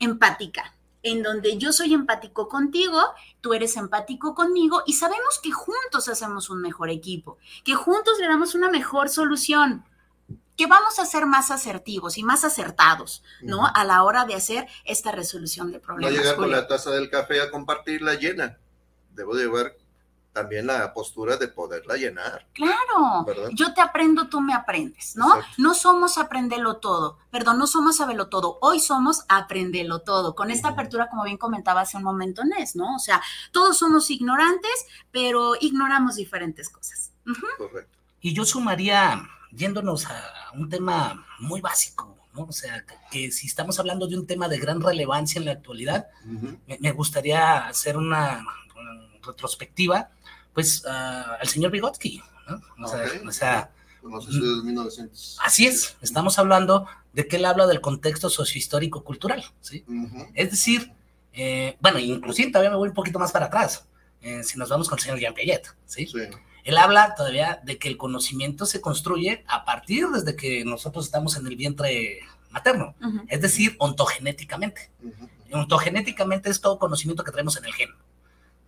empática, 0.00 0.75
en 1.06 1.22
donde 1.22 1.56
yo 1.56 1.72
soy 1.72 1.94
empático 1.94 2.48
contigo, 2.48 3.00
tú 3.40 3.54
eres 3.54 3.76
empático 3.76 4.34
conmigo 4.34 4.82
y 4.86 4.94
sabemos 4.94 5.38
que 5.40 5.52
juntos 5.52 6.08
hacemos 6.08 6.50
un 6.50 6.60
mejor 6.60 6.90
equipo, 6.90 7.38
que 7.64 7.76
juntos 7.76 8.18
le 8.18 8.26
damos 8.26 8.56
una 8.56 8.70
mejor 8.70 9.08
solución 9.08 9.84
que 10.56 10.66
vamos 10.66 10.98
a 10.98 11.04
ser 11.04 11.26
más 11.26 11.50
asertivos 11.50 12.18
y 12.18 12.24
más 12.24 12.42
acertados, 12.42 13.22
¿no? 13.42 13.58
Uh 13.58 13.62
-huh. 13.64 13.72
A 13.74 13.84
la 13.84 14.02
hora 14.02 14.24
de 14.24 14.34
hacer 14.34 14.66
esta 14.84 15.12
resolución 15.12 15.70
de 15.70 15.78
problemas. 15.78 16.12
No 16.12 16.18
llegar 16.18 16.36
con 16.36 16.50
la 16.50 16.66
taza 16.66 16.90
del 16.90 17.08
café 17.10 17.40
a 17.40 17.50
compartirla 17.50 18.14
llena. 18.14 18.58
Debo 19.12 19.36
de 19.36 19.44
llevar 19.44 19.76
también 20.36 20.66
la 20.66 20.92
postura 20.92 21.38
de 21.38 21.48
poderla 21.48 21.96
llenar. 21.96 22.46
Claro, 22.52 23.24
¿verdad? 23.26 23.48
yo 23.54 23.72
te 23.72 23.80
aprendo, 23.80 24.28
tú 24.28 24.42
me 24.42 24.52
aprendes, 24.52 25.16
¿no? 25.16 25.34
Exacto. 25.34 25.54
No 25.56 25.72
somos 25.72 26.18
aprenderlo 26.18 26.76
todo, 26.76 27.16
perdón, 27.30 27.58
no 27.58 27.66
somos 27.66 27.96
saberlo 27.96 28.28
todo, 28.28 28.58
hoy 28.60 28.78
somos 28.78 29.24
aprenderlo 29.30 30.00
todo, 30.02 30.34
con 30.34 30.50
esta 30.50 30.68
uh 30.68 30.70
-huh. 30.70 30.74
apertura, 30.74 31.08
como 31.08 31.24
bien 31.24 31.38
comentaba 31.38 31.80
hace 31.80 31.96
un 31.96 32.02
momento 32.02 32.44
Nes, 32.44 32.76
¿no? 32.76 32.96
O 32.96 32.98
sea, 32.98 33.22
todos 33.50 33.78
somos 33.78 34.10
ignorantes, 34.10 34.84
pero 35.10 35.54
ignoramos 35.58 36.16
diferentes 36.16 36.68
cosas. 36.68 37.12
Uh 37.24 37.30
-huh. 37.30 37.56
Correcto. 37.56 37.98
Y 38.20 38.34
yo 38.34 38.44
sumaría, 38.44 39.26
yéndonos 39.52 40.04
a 40.04 40.50
un 40.52 40.68
tema 40.68 41.26
muy 41.38 41.62
básico, 41.62 42.18
¿no? 42.34 42.42
O 42.42 42.52
sea, 42.52 42.84
que, 43.10 43.32
si 43.32 43.46
estamos 43.46 43.78
hablando 43.78 44.06
de 44.06 44.18
un 44.18 44.26
tema 44.26 44.48
de 44.48 44.58
gran 44.58 44.82
relevancia 44.82 45.38
en 45.38 45.46
la 45.46 45.52
actualidad, 45.52 46.08
me, 46.66 46.92
gustaría 46.92 47.66
hacer 47.68 47.96
una, 47.96 48.44
retrospectiva, 49.26 50.10
pues, 50.56 50.86
al 50.86 51.46
señor 51.46 51.70
Vygotsky, 51.70 52.22
¿no? 52.48 52.88
O 53.28 53.30
sea, 53.30 53.70
Así 55.44 55.66
es, 55.66 55.98
estamos 56.00 56.38
hablando 56.38 56.86
de 57.12 57.28
que 57.28 57.36
él 57.36 57.44
habla 57.44 57.66
del 57.66 57.82
contexto 57.82 58.30
sociohistórico 58.30 59.04
cultural, 59.04 59.44
¿sí? 59.60 59.84
Es 60.32 60.50
decir, 60.50 60.92
eh, 61.34 61.76
bueno, 61.80 61.98
inclusive 61.98 62.50
todavía 62.50 62.70
me 62.70 62.76
voy 62.76 62.88
un 62.88 62.94
poquito 62.94 63.18
más 63.18 63.32
para 63.32 63.46
atrás, 63.46 63.86
eh, 64.22 64.42
si 64.44 64.58
nos 64.58 64.70
vamos 64.70 64.88
con 64.88 64.98
el 64.98 65.02
señor 65.04 65.18
Jean 65.18 65.34
Piaget, 65.34 65.76
¿sí? 65.84 66.08
Él 66.64 66.78
habla 66.78 67.14
todavía 67.14 67.60
de 67.62 67.76
que 67.76 67.88
el 67.88 67.98
conocimiento 67.98 68.64
se 68.64 68.80
construye 68.80 69.44
a 69.48 69.66
partir 69.66 70.08
desde 70.08 70.36
que 70.36 70.64
nosotros 70.64 71.04
estamos 71.04 71.36
en 71.36 71.46
el 71.46 71.54
vientre 71.54 72.20
materno, 72.50 72.94
es 73.28 73.42
decir, 73.42 73.76
ontogenéticamente. 73.78 74.90
Ontogenéticamente 75.52 76.48
es 76.48 76.62
todo 76.62 76.78
conocimiento 76.78 77.24
que 77.24 77.30
traemos 77.30 77.58
en 77.58 77.66
el 77.66 77.74
gen. 77.74 77.90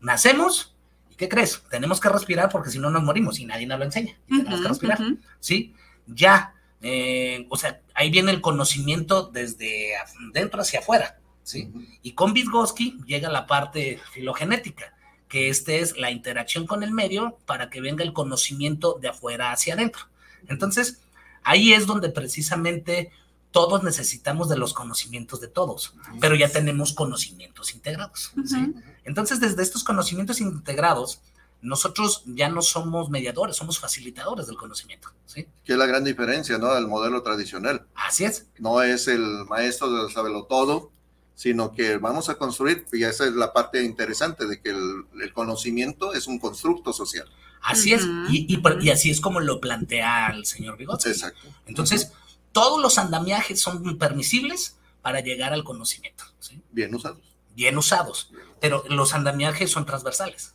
Nacemos, 0.01 0.75
¿y 0.77 0.78
qué 1.19 1.29
crees? 1.29 1.63
Tenemos 1.69 2.01
que 2.01 2.09
respirar 2.09 2.49
porque 2.49 2.71
si 2.71 2.79
no 2.79 2.89
nos 2.89 3.03
morimos 3.03 3.39
y 3.39 3.45
nadie 3.45 3.67
nos 3.67 3.79
lo 3.79 3.85
enseña. 3.85 4.17
tenemos 4.29 4.63
que 4.63 4.69
respirar, 4.69 4.99
¿sí? 5.41 5.75
Ya, 6.07 6.55
eh, 6.81 7.47
o 7.51 7.57
sea, 7.57 7.83
ahí 7.95 8.09
viene 8.09 8.31
el 8.31 8.41
conocimiento 8.41 9.25
desde 9.25 9.93
dentro 10.33 10.63
hacia 10.63 10.79
afuera, 10.79 11.19
¿sí? 11.43 11.71
Y 12.03 12.13
con 12.13 12.33
Vygotsky 12.33 13.01
llega 13.05 13.29
la 13.29 13.47
parte 13.47 14.01
filogenética, 14.13 14.95
que 15.29 15.51
este 15.51 15.81
es 15.81 15.99
la 15.99 16.11
interacción 16.11 16.67
con 16.67 16.83
el 16.83 16.93
medio 16.93 17.37
para 17.45 17.69
que 17.69 17.81
venga 17.81 18.05
el 18.05 18.13
conocimiento 18.13 18.99
de 19.01 19.09
afuera 19.09 19.53
hacia 19.53 19.75
adentro. 19.75 20.05
Entonces, 20.47 21.03
ahí 21.43 21.73
es 21.73 21.87
donde 21.87 22.11
precisamente 22.11 23.11
todos 23.51 23.83
necesitamos 23.83 24.49
de 24.49 24.57
los 24.57 24.73
conocimientos 24.73 25.41
de 25.41 25.49
todos, 25.49 25.95
pero 26.21 26.37
ya 26.37 26.49
tenemos 26.49 26.93
conocimientos 26.93 27.75
integrados. 27.75 28.33
¿sí? 28.45 28.73
Entonces, 29.09 29.41
desde 29.41 29.63
estos 29.63 29.85
conocimientos 29.85 30.41
integrados, 30.41 31.21
nosotros 31.63 32.23
ya 32.27 32.49
no 32.51 32.63
somos 32.63 33.11
mediadores, 33.11 33.57
somos 33.57 33.79
facilitadores 33.79 34.47
del 34.47 34.57
conocimiento. 34.57 35.09
¿sí? 35.25 35.47
Que 35.65 35.73
es 35.73 35.79
la 35.79 35.87
gran 35.87 36.05
diferencia, 36.05 36.59
¿no? 36.59 36.75
Del 36.75 36.87
modelo 36.87 37.23
tradicional. 37.23 37.87
Así 37.95 38.25
es. 38.25 38.47
No 38.59 38.83
es 38.83 39.09
el 39.09 39.47
maestro 39.49 39.91
de 39.91 40.13
saberlo 40.13 40.45
todo, 40.45 40.93
sino 41.35 41.73
que 41.73 41.97
vamos 41.97 42.29
a 42.29 42.37
construir, 42.37 42.85
y 42.93 43.05
esa 43.05 43.25
es 43.25 43.33
la 43.33 43.53
parte 43.53 43.83
interesante 43.83 44.47
de 44.47 44.61
que 44.61 44.71
el, 44.71 45.33
conocimiento 45.33 46.13
es 46.13 46.27
un 46.27 46.39
constructo 46.39 46.93
social. 46.93 47.29
Así 47.63 47.93
es, 47.93 48.05
y, 48.29 48.47
y, 48.49 48.91
así 48.91 49.11
es 49.11 49.21
como 49.21 49.41
lo 49.41 49.61
plantea 49.61 50.29
el 50.29 50.45
señor 50.47 50.77
Vygotsky. 50.77 51.11
Exacto. 51.11 51.49
Entonces, 51.67 52.13
todos 52.53 52.81
los 52.81 52.99
andamiajes 52.99 53.61
son 53.61 53.99
permisibles 53.99 54.77
para 55.01 55.21
llegar 55.21 55.53
al 55.53 55.65
conocimiento. 55.65 56.25
¿sí? 56.41 56.61
Bien 56.73 56.95
usados. 56.95 57.38
Bien 57.59 57.77
usados, 57.77 58.31
pero 58.61 58.85
los 58.89 59.15
andamiajes 59.15 59.69
son 59.69 59.85
transversales. 59.85 60.55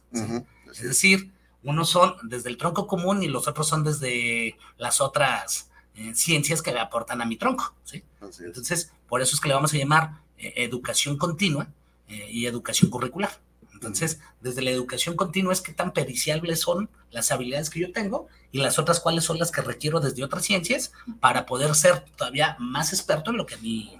Es 0.71 0.83
decir, 0.83 1.33
unos 1.61 1.89
son 1.89 2.15
desde 2.23 2.49
el 2.49 2.55
tronco 2.55 2.87
común 2.87 3.23
y 3.23 3.27
los 3.27 3.45
otros 3.49 3.67
son 3.67 3.83
desde 3.83 4.57
las 4.77 5.01
otras 5.01 5.69
eh, 5.95 6.15
ciencias 6.15 6.61
que 6.61 6.71
le 6.71 6.79
aportan 6.79 7.21
a 7.21 7.25
mi 7.25 7.35
tronco. 7.35 7.75
¿sí? 7.83 8.05
Entonces, 8.39 8.93
por 9.09 9.21
eso 9.21 9.35
es 9.35 9.41
que 9.41 9.49
le 9.49 9.53
vamos 9.53 9.73
a 9.73 9.77
llamar 9.77 10.21
eh, 10.37 10.53
educación 10.55 11.17
continua 11.17 11.67
eh, 12.07 12.29
y 12.31 12.45
educación 12.45 12.89
curricular. 12.89 13.37
Entonces, 13.73 14.21
desde 14.39 14.61
la 14.61 14.69
educación 14.69 15.17
continua 15.17 15.51
es 15.51 15.59
qué 15.59 15.73
tan 15.73 15.91
periciables 15.91 16.61
son 16.61 16.89
las 17.11 17.33
habilidades 17.33 17.69
que 17.69 17.81
yo 17.81 17.91
tengo 17.91 18.29
y 18.53 18.59
las 18.59 18.79
otras 18.79 19.01
cuáles 19.01 19.25
son 19.25 19.39
las 19.39 19.51
que 19.51 19.61
requiero 19.61 19.99
desde 19.99 20.23
otras 20.23 20.45
ciencias 20.45 20.93
para 21.19 21.45
poder 21.45 21.75
ser 21.75 22.05
todavía 22.15 22.55
más 22.59 22.93
experto 22.93 23.31
en 23.31 23.37
lo 23.37 23.45
que 23.45 23.55
a 23.55 23.57
mí 23.57 23.91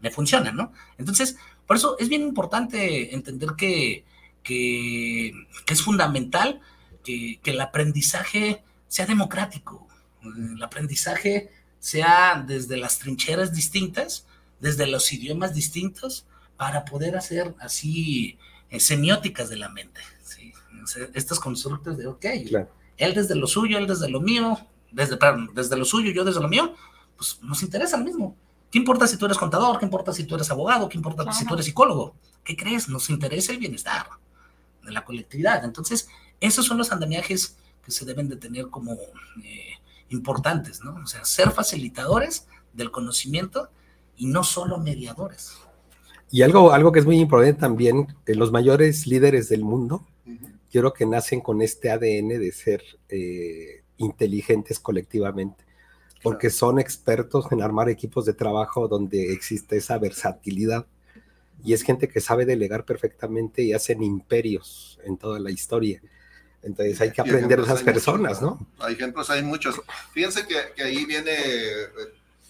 me, 0.00 0.12
funciona, 0.12 0.52
¿no? 0.52 0.72
Entonces, 0.96 1.36
por 1.68 1.76
eso 1.76 1.96
es 2.00 2.08
bien 2.08 2.22
importante 2.22 3.14
entender 3.14 3.50
que, 3.56 4.04
que, 4.42 5.32
es 5.68 5.82
fundamental 5.82 6.60
que, 7.04 7.38
que 7.40 7.50
el 7.52 7.60
aprendizaje 7.60 8.64
sea 8.88 9.06
democrático, 9.06 9.86
el 10.24 10.60
aprendizaje 10.62 11.50
sea 11.78 12.42
desde 12.46 12.76
las 12.76 12.98
trincheras 12.98 13.54
distintas, 13.54 14.26
desde 14.60 14.86
los 14.86 15.12
idiomas 15.12 15.54
distintos, 15.54 16.26
para 16.56 16.84
poder 16.84 17.16
hacer 17.16 17.54
así 17.60 18.38
eh, 18.70 18.80
semióticas 18.80 19.48
de 19.48 19.56
la 19.56 19.68
mente. 19.68 20.00
¿sí? 20.22 20.52
estos 21.14 21.38
constructos 21.38 21.96
de, 21.98 22.06
ok, 22.06 22.24
él 22.96 23.14
desde 23.14 23.34
lo 23.34 23.46
suyo, 23.46 23.78
él 23.78 23.86
desde 23.86 24.08
lo 24.08 24.20
mío, 24.20 24.58
desde, 24.90 25.16
perdón, 25.16 25.50
desde 25.54 25.76
lo 25.76 25.84
suyo, 25.84 26.10
yo 26.12 26.24
desde 26.24 26.40
lo 26.40 26.48
mío, 26.48 26.74
pues 27.16 27.38
nos 27.42 27.62
interesa 27.62 27.96
lo 27.96 28.04
mismo. 28.04 28.36
¿Qué 28.70 28.78
importa 28.78 29.06
si 29.06 29.16
tú 29.16 29.24
eres 29.26 29.38
contador? 29.38 29.78
¿Qué 29.78 29.84
importa 29.84 30.12
si 30.12 30.24
tú 30.24 30.34
eres 30.34 30.50
abogado? 30.50 30.88
¿Qué 30.88 30.98
importa 30.98 31.32
si 31.32 31.46
tú 31.46 31.54
eres 31.54 31.66
psicólogo? 31.66 32.14
¿Qué 32.44 32.56
crees? 32.56 32.88
Nos 32.88 33.08
interesa 33.10 33.52
el 33.52 33.58
bienestar 33.58 34.06
de 34.84 34.92
la 34.92 35.04
colectividad. 35.04 35.64
Entonces, 35.64 36.08
esos 36.40 36.66
son 36.66 36.78
los 36.78 36.92
andamiajes 36.92 37.56
que 37.84 37.90
se 37.90 38.04
deben 38.04 38.28
de 38.28 38.36
tener 38.36 38.68
como 38.68 38.92
eh, 38.92 39.72
importantes, 40.10 40.82
¿no? 40.84 40.94
O 41.02 41.06
sea, 41.06 41.24
ser 41.24 41.50
facilitadores 41.50 42.46
del 42.72 42.90
conocimiento 42.90 43.70
y 44.16 44.26
no 44.26 44.44
solo 44.44 44.78
mediadores. 44.78 45.56
Y 46.30 46.42
algo, 46.42 46.72
algo 46.72 46.92
que 46.92 46.98
es 46.98 47.06
muy 47.06 47.18
importante 47.18 47.60
también, 47.60 48.14
eh, 48.26 48.34
los 48.34 48.52
mayores 48.52 49.06
líderes 49.06 49.48
del 49.48 49.64
mundo, 49.64 50.06
yo 50.70 50.82
creo 50.82 50.92
que 50.92 51.06
nacen 51.06 51.40
con 51.40 51.62
este 51.62 51.90
ADN 51.90 52.28
de 52.28 52.52
ser 52.52 52.82
eh, 53.08 53.82
inteligentes 53.96 54.78
colectivamente, 54.78 55.64
porque 56.22 56.50
son 56.50 56.78
expertos 56.78 57.46
en 57.50 57.62
armar 57.62 57.88
equipos 57.88 58.24
de 58.24 58.32
trabajo 58.32 58.88
donde 58.88 59.32
existe 59.32 59.76
esa 59.76 59.98
versatilidad 59.98 60.86
y 61.64 61.72
es 61.72 61.82
gente 61.82 62.08
que 62.08 62.20
sabe 62.20 62.44
delegar 62.44 62.84
perfectamente 62.84 63.62
y 63.62 63.72
hacen 63.72 64.02
imperios 64.02 64.98
en 65.04 65.16
toda 65.16 65.38
la 65.40 65.50
historia. 65.50 66.00
Entonces 66.62 67.00
hay 67.00 67.12
que 67.12 67.20
aprender 67.20 67.58
de 67.58 67.64
esas 67.64 67.82
personas, 67.82 68.42
¿no? 68.42 68.58
Hay 68.78 68.94
ejemplos, 68.94 69.30
hay 69.30 69.42
muchos. 69.42 69.80
Fíjense 70.12 70.46
que, 70.46 70.56
que 70.74 70.82
ahí 70.82 71.04
viene, 71.04 71.30
eh, 71.32 71.88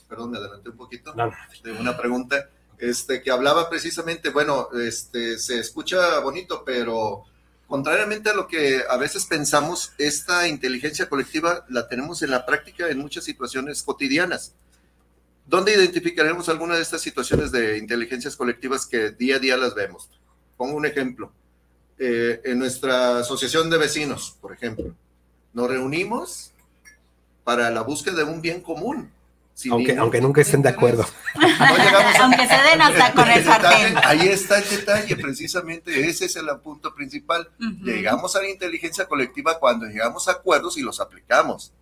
perdón, 0.09 0.31
me 0.31 0.39
adelanté 0.39 0.71
un 0.71 0.77
poquito, 0.77 1.15
de 1.63 1.73
una 1.73 1.97
pregunta 1.97 2.49
este, 2.79 3.23
que 3.23 3.31
hablaba 3.31 3.69
precisamente, 3.69 4.31
bueno, 4.31 4.69
este, 4.73 5.39
se 5.39 5.59
escucha 5.59 6.21
bonito, 6.21 6.63
pero 6.65 7.25
contrariamente 7.69 8.31
a 8.31 8.35
lo 8.35 8.49
que 8.49 8.83
a 8.89 8.97
veces 8.97 9.27
pensamos, 9.27 9.93
esta 9.99 10.49
inteligencia 10.49 11.09
colectiva 11.09 11.67
la 11.69 11.87
tenemos 11.87 12.23
en 12.23 12.31
la 12.31 12.47
práctica 12.47 12.89
en 12.89 12.99
muchas 12.99 13.25
situaciones 13.25 13.83
cotidianas. 13.83 14.55
¿Dónde 15.47 15.75
identificaremos 15.75 16.49
alguna 16.49 16.77
de 16.77 16.83
estas 16.83 17.03
situaciones 17.03 17.53
de 17.53 17.79
inteligencias 17.79 18.37
colectivas 18.37 18.87
que 18.87 19.11
día 19.11 19.37
a 19.37 19.39
día 19.39 19.57
las 19.57 19.75
vemos? 19.75 20.11
Pongo 20.57 20.77
un 20.77 20.87
ejemplo. 20.87 21.31
Eh, 21.99 22.41
en 22.45 22.59
nuestra 22.59 23.19
asociación 23.19 23.71
de 23.71 23.77
vecinos, 23.77 24.37
por 24.41 24.53
ejemplo, 24.53 24.95
nos 25.53 25.69
reunimos 25.69 26.53
para 27.45 27.71
la 27.71 27.83
búsqueda 27.83 28.17
de 28.17 28.25
un 28.25 28.41
bien 28.41 28.61
común 28.61 29.11
aunque, 29.71 29.97
aunque 29.97 30.21
nunca 30.21 30.41
estén 30.41 30.63
de 30.63 30.69
acuerdo. 30.69 31.05
aunque 32.21 32.47
se 32.47 32.63
den 32.63 32.81
hasta 32.81 33.13
con 33.15 33.31
el 33.31 33.45
sartén. 33.45 33.95
Ahí 34.05 34.29
está 34.29 34.59
el 34.59 34.69
detalle, 34.69 35.17
precisamente 35.17 36.09
ese 36.09 36.27
es 36.27 36.37
el 36.37 36.47
punto 36.63 36.95
principal. 36.95 37.51
Llegamos 37.83 38.37
a 38.37 38.43
la 38.43 38.49
inteligencia 38.49 39.07
colectiva 39.07 39.59
cuando 39.59 39.87
llegamos 39.87 40.29
a 40.29 40.33
acuerdos 40.33 40.77
y 40.79 40.83
los 40.83 41.01
aplicamos. 41.01 41.73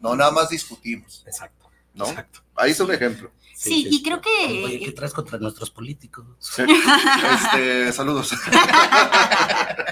No 0.00 0.16
nada 0.16 0.30
más 0.30 0.48
discutimos. 0.48 1.22
Exacto. 1.26 1.66
¿no? 1.96 2.06
Ahí 2.54 2.70
es 2.70 2.80
un 2.80 2.92
ejemplo. 2.92 3.30
Sí, 3.54 3.88
y 3.90 4.02
creo 4.02 4.20
que... 4.20 4.64
Oye, 4.64 4.78
¿qué 4.78 4.92
traes 4.92 5.14
contra 5.14 5.38
nuestros 5.38 5.70
políticos? 5.70 6.26
Este, 6.58 7.92
saludos. 7.92 8.32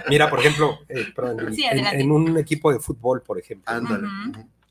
Mira, 0.08 0.28
por 0.28 0.40
ejemplo, 0.40 0.80
eh, 0.88 1.12
en, 1.72 2.10
un 2.10 2.36
equipo 2.36 2.70
de 2.70 2.78
fútbol, 2.78 3.22
por 3.22 3.38
ejemplo, 3.38 3.72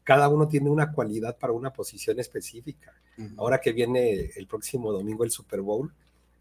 cada 0.04 0.30
uno 0.30 0.48
tiene 0.48 0.70
una 0.70 0.92
cualidad 0.92 1.38
para 1.38 1.54
una 1.54 1.72
posición 1.72 2.20
específica. 2.20 2.94
Ahora 3.38 3.62
que 3.62 3.72
viene 3.72 4.32
el 4.36 4.48
próximo 4.48 4.92
domingo 4.92 5.24
el 5.24 5.32
Super 5.32 5.62
Bowl, 5.62 5.94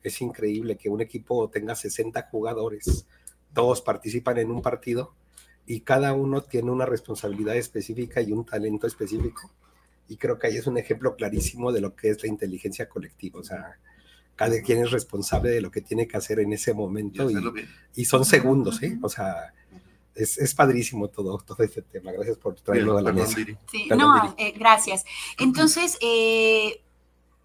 es 0.02 0.20
increíble 0.20 0.76
que 0.76 0.88
un 0.88 1.00
equipo 1.00 1.48
tenga 1.48 1.74
60 1.74 2.28
jugadores, 2.30 3.06
todos 3.52 3.82
participan 3.82 4.38
en 4.38 4.50
un 4.50 4.62
partido 4.62 5.14
y 5.66 5.80
cada 5.80 6.12
uno 6.14 6.42
tiene 6.42 6.70
una 6.70 6.86
responsabilidad 6.86 7.56
específica 7.56 8.20
y 8.20 8.32
un 8.32 8.44
talento 8.44 8.86
específico. 8.86 9.52
Y 10.08 10.16
creo 10.16 10.38
que 10.38 10.48
ahí 10.48 10.56
es 10.56 10.66
un 10.66 10.78
ejemplo 10.78 11.14
clarísimo 11.14 11.72
de 11.72 11.80
lo 11.80 11.94
que 11.94 12.10
es 12.10 12.22
la 12.22 12.28
inteligencia 12.28 12.88
colectiva. 12.88 13.40
O 13.40 13.44
sea, 13.44 13.78
cada 14.34 14.60
quien 14.62 14.82
es 14.82 14.90
responsable 14.90 15.50
de 15.50 15.60
lo 15.60 15.70
que 15.70 15.82
tiene 15.82 16.08
que 16.08 16.16
hacer 16.16 16.40
en 16.40 16.52
ese 16.52 16.74
momento 16.74 17.30
y, 17.30 17.36
y 17.94 18.04
son 18.04 18.24
segundos, 18.24 18.82
¿eh? 18.82 18.98
O 19.02 19.08
sea, 19.08 19.52
es, 20.14 20.54
padrísimo 20.54 21.08
todo, 21.08 21.38
todo 21.38 21.62
este 21.62 21.82
tema. 21.82 22.12
Gracias 22.12 22.38
por 22.38 22.54
traerlo 22.60 22.98
a 22.98 23.02
la 23.02 23.12
mesa. 23.12 23.38
Sí, 23.70 23.88
no, 23.96 24.34
eh, 24.36 24.52
gracias. 24.56 25.04
Entonces, 25.38 25.98
eh, 26.00 26.82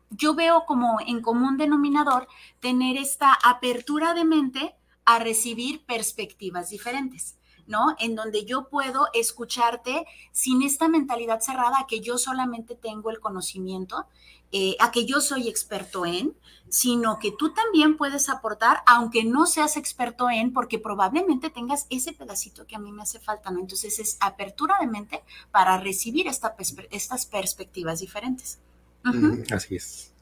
yo 0.10 0.36
veo 0.36 0.66
como 0.66 1.00
en 1.06 1.22
común 1.22 1.58
denominador 1.58 2.28
tener 2.60 2.98
esta 2.98 3.38
apertura 3.44 4.14
de 4.14 4.26
mente 4.26 4.76
a 5.06 5.20
recibir 5.20 5.86
perspectivas 5.86 6.70
diferentes. 6.70 7.37
¿No? 7.68 7.96
En 8.00 8.16
donde 8.16 8.46
yo 8.46 8.70
puedo 8.70 9.08
escucharte 9.14 10.06
sin 10.32 10.64
esta 10.64 10.88
mentalidad 10.88 11.42
cerrada 11.42 11.80
a 11.82 11.88
que 11.88 12.00
yo 12.00 12.18
solamente 12.18 12.76
tengo 12.76 13.12
el 13.12 13.20
conocimiento, 13.20 14.08
eh, 14.52 14.76
a 14.80 14.92
que 14.92 15.06
yo 15.06 15.20
soy 15.22 15.48
experto 15.48 16.06
en, 16.06 16.34
sino 16.70 17.20
que 17.20 17.32
tú 17.32 17.54
también 17.54 17.98
puedes 17.98 18.30
aportar, 18.30 18.82
aunque 18.86 19.24
no 19.24 19.46
seas 19.46 19.78
experto 19.78 20.30
en, 20.30 20.54
porque 20.54 20.80
probablemente 20.80 21.50
tengas 21.50 21.86
ese 21.90 22.14
pedacito 22.14 22.66
que 22.66 22.76
a 22.76 22.80
mí 22.80 22.92
me 22.92 23.04
hace 23.04 23.20
falta, 23.20 23.52
¿no? 23.52 23.60
Entonces 23.60 24.00
es 24.00 24.18
apertura 24.20 24.78
de 24.80 24.88
mente 24.88 25.24
para 25.52 25.78
recibir 25.78 26.28
esta 26.28 26.56
estas 26.92 27.26
perspectivas 27.26 28.00
diferentes. 28.00 28.60
Así 29.52 29.76
es. 29.76 30.14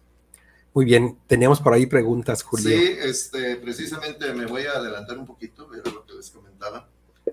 Muy 0.73 0.84
bien, 0.84 1.17
teníamos 1.25 1.62
por 1.62 1.73
ahí 1.73 1.86
preguntas, 1.86 2.43
Julio. 2.43 2.67
Sí, 2.67 2.97
este, 2.99 3.55
precisamente 3.55 4.34
me 4.34 4.45
voy 4.45 4.65
a 4.65 4.71
adelantar 4.71 5.17
un 5.17 5.25
poquito, 5.25 5.67
de 5.67 5.77
lo 5.89 6.05
que 6.05 6.13
les 6.13 6.29
comentaba. 6.29 6.89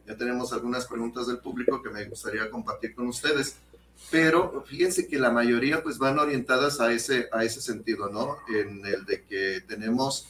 Ya 0.06 0.16
tenemos 0.16 0.52
algunas 0.52 0.86
preguntas 0.86 1.26
del 1.26 1.38
público 1.38 1.82
que 1.82 1.90
me 1.90 2.04
gustaría 2.06 2.50
compartir 2.50 2.94
con 2.94 3.06
ustedes 3.08 3.56
pero 4.10 4.64
fíjense 4.66 5.06
que 5.06 5.18
la 5.18 5.30
mayoría 5.30 5.82
pues 5.82 5.98
van 5.98 6.18
orientadas 6.18 6.80
a 6.80 6.92
ese, 6.92 7.28
a 7.32 7.44
ese 7.44 7.60
sentido, 7.60 8.10
¿no? 8.10 8.36
En 8.48 8.84
el 8.84 9.04
de 9.04 9.24
que 9.24 9.62
tenemos 9.66 10.28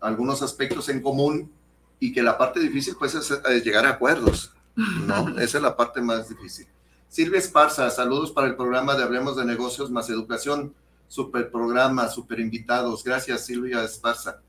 algunos 0.00 0.42
aspectos 0.42 0.88
en 0.88 1.00
común 1.00 1.50
y 1.98 2.12
que 2.12 2.22
la 2.22 2.36
parte 2.36 2.60
difícil 2.60 2.94
pues 2.98 3.14
es, 3.14 3.32
llegar 3.64 3.86
a 3.86 3.90
acuerdos, 3.90 4.52
¿no? 4.74 5.28
Esa 5.40 5.58
es 5.58 5.62
la 5.62 5.76
parte 5.76 6.00
más 6.00 6.28
difícil. 6.28 6.66
Silvia 7.08 7.38
Esparza, 7.38 7.88
saludos 7.90 8.32
para 8.32 8.48
el 8.48 8.56
programa 8.56 8.94
de 8.94 9.04
Hablemos 9.04 9.36
de 9.36 9.44
Negocios 9.44 9.90
más 9.90 10.10
Educación. 10.10 10.74
Super 11.08 11.50
programa, 11.50 12.08
super 12.08 12.40
invitados. 12.40 13.04
Gracias, 13.04 13.46
Silvia 13.46 13.84
Esparza. 13.84 14.42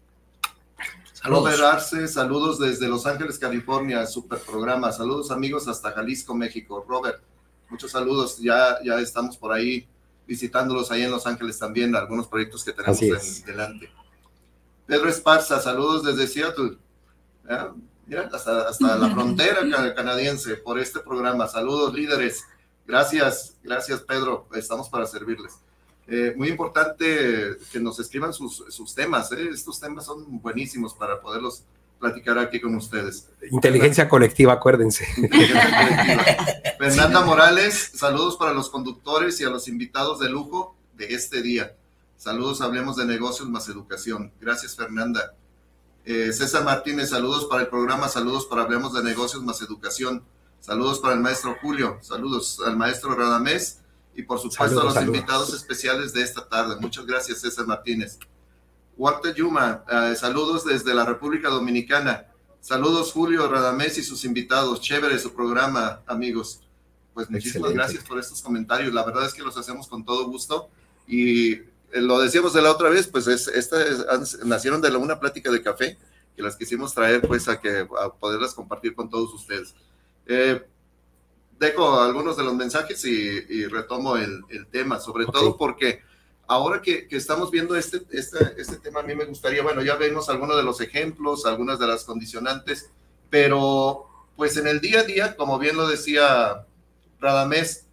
Saludos. 1.22 1.44
Robert 1.46 1.64
Arce, 1.64 2.08
saludos 2.08 2.60
desde 2.60 2.88
Los 2.88 3.08
Ángeles, 3.08 3.40
California, 3.40 4.06
super 4.06 4.38
programa. 4.38 4.92
Saludos 4.92 5.32
amigos 5.32 5.68
hasta 5.68 5.92
Jalisco, 5.92 6.36
México. 6.36 6.86
Robert, 6.88 7.20
muchos 7.70 7.90
saludos. 7.90 8.38
Ya, 8.38 8.78
ya 8.84 9.00
estamos 9.00 9.36
por 9.36 9.52
ahí 9.52 9.88
visitándolos 10.28 10.92
ahí 10.92 11.02
en 11.02 11.10
Los 11.12 11.26
Ángeles 11.26 11.58
también, 11.58 11.96
algunos 11.96 12.28
proyectos 12.28 12.64
que 12.64 12.72
tenemos 12.72 13.02
en, 13.02 13.46
delante. 13.46 13.90
Pedro 14.86 15.10
Esparza, 15.10 15.60
saludos 15.60 16.04
desde 16.04 16.28
Seattle. 16.28 16.78
Mira, 18.06 18.30
hasta, 18.32 18.68
hasta 18.70 18.96
la 18.98 19.10
frontera 19.14 19.62
canadiense 19.96 20.56
por 20.58 20.78
este 20.78 21.00
programa. 21.00 21.48
Saludos, 21.48 21.96
líderes. 21.96 22.44
Gracias, 22.86 23.58
gracias, 23.64 24.02
Pedro. 24.02 24.48
Estamos 24.54 24.88
para 24.88 25.08
servirles. 25.08 25.56
Eh, 26.10 26.34
muy 26.38 26.48
importante 26.48 27.58
que 27.72 27.80
nos 27.80 28.00
escriban 28.00 28.34
sus, 28.34 28.64
sus 28.70 28.96
temas. 28.96 29.32
¿eh? 29.34 29.50
Estos 29.52 29.80
temas 29.80 30.06
son 30.06 30.42
buenísimos 30.42 30.94
para 30.94 31.20
poderlos 31.20 31.64
platicar 32.00 32.38
aquí 32.38 32.62
con 32.62 32.76
ustedes. 32.76 33.28
Inteligencia 33.52 34.08
colectiva, 34.08 34.54
acuérdense. 34.54 35.06
Fernanda 36.78 37.22
Morales, 37.22 37.92
saludos 37.96 38.38
para 38.38 38.54
los 38.54 38.70
conductores 38.70 39.40
y 39.42 39.44
a 39.44 39.50
los 39.50 39.68
invitados 39.68 40.20
de 40.20 40.30
lujo 40.30 40.76
de 40.96 41.14
este 41.14 41.42
día. 41.42 41.76
Saludos, 42.16 42.62
hablemos 42.62 42.96
de 42.96 43.06
negocios 43.06 43.50
más 43.50 43.68
educación. 43.68 44.32
Gracias, 44.40 44.76
Fernanda. 44.76 45.34
Eh, 46.06 46.32
César 46.32 46.64
Martínez, 46.64 47.10
saludos 47.10 47.46
para 47.46 47.64
el 47.64 47.68
programa, 47.68 48.08
saludos 48.08 48.46
para 48.46 48.62
Hablemos 48.62 48.94
de 48.94 49.04
negocios 49.04 49.44
más 49.44 49.62
educación. 49.62 50.24
Saludos 50.62 51.00
para 51.00 51.16
el 51.16 51.20
maestro 51.20 51.56
Julio, 51.62 51.98
saludos 52.02 52.62
al 52.66 52.78
maestro 52.78 53.14
Radamés 53.14 53.82
y 54.18 54.24
por 54.24 54.40
supuesto 54.40 54.82
a 54.82 54.84
los 54.84 55.02
invitados 55.04 55.54
especiales 55.54 56.12
de 56.12 56.24
esta 56.24 56.50
tarde. 56.50 56.76
Muchas 56.82 57.06
gracias, 57.06 57.40
César 57.40 57.68
Martínez. 57.68 58.18
Walter 58.98 59.34
Yuma, 59.36 59.86
eh, 59.88 60.16
saludos 60.16 60.66
desde 60.66 60.92
la 60.96 61.06
República 61.06 61.50
Dominicana. 61.50 62.26
Saludos 62.60 63.12
Julio 63.12 63.48
Radamés 63.48 63.96
y 64.00 64.04
sus 64.04 64.26
invitados. 64.26 64.82
Chévere 64.82 65.20
su 65.20 65.36
programa, 65.36 66.02
amigos. 66.08 66.62
Pues 67.14 67.30
muchísimas 67.30 67.72
gracias 67.74 68.04
por 68.04 68.18
estos 68.18 68.42
comentarios. 68.42 68.92
La 68.92 69.06
verdad 69.06 69.24
es 69.28 69.36
que 69.36 69.44
los 69.44 69.56
hacemos 69.56 69.88
con 69.88 70.04
todo 70.04 70.26
gusto. 70.26 70.68
Y 71.08 71.52
eh, 71.52 71.68
lo 71.94 72.20
decíamos 72.20 72.54
de 72.54 72.64
la 72.64 72.72
otra 72.72 72.90
vez, 72.90 73.08
pues 73.08 73.28
es, 73.28 73.48
estas 73.48 74.44
nacieron 74.44 74.82
de 74.82 74.90
una 74.96 75.20
plática 75.20 75.52
de 75.52 75.62
café 75.62 75.96
que 76.36 76.42
las 76.42 76.56
quisimos 76.56 76.92
traer 76.92 77.22
pues 77.22 77.48
a, 77.48 77.62
que, 77.62 77.88
a 78.02 78.10
poderlas 78.10 78.56
compartir 78.56 78.96
con 78.96 79.12
todos 79.12 79.32
ustedes. 79.32 79.76
Eh, 80.26 80.66
dejo 81.60 82.00
algunos 82.00 82.38
de 82.38 82.44
los 82.44 82.54
mensajes 82.54 83.04
y, 83.06 83.66
retomo 83.66 84.18
el, 84.18 84.44
tema, 84.72 85.00
sobre 85.00 85.26
todo 85.26 85.58
porque 85.58 86.02
ahora 86.48 86.82
que, 86.82 87.08
estamos 87.12 87.52
viendo 87.52 87.76
este, 87.76 88.02
este, 88.12 88.40
este, 88.58 88.78
tema, 88.78 89.02
a 89.02 89.04
mí 89.04 89.16
me 89.16 89.26
gustaría, 89.26 89.64
bueno, 89.64 89.82
ya 89.82 89.96
vemos 89.96 90.30
algunos 90.30 90.56
de 90.58 90.64
los 90.64 90.82
ejemplos, 90.82 91.46
algunas 91.46 91.80
de 91.80 91.88
las 91.88 92.04
condicionantes, 92.04 92.90
pero 93.30 94.08
pues 94.36 94.56
en 94.58 94.68
el 94.68 94.80
día 94.80 95.02
a 95.02 95.04
día, 95.04 95.36
como 95.36 95.58
bien 95.58 95.76
lo 95.76 95.88
decía 95.88 96.66
Radamés, 97.20 97.86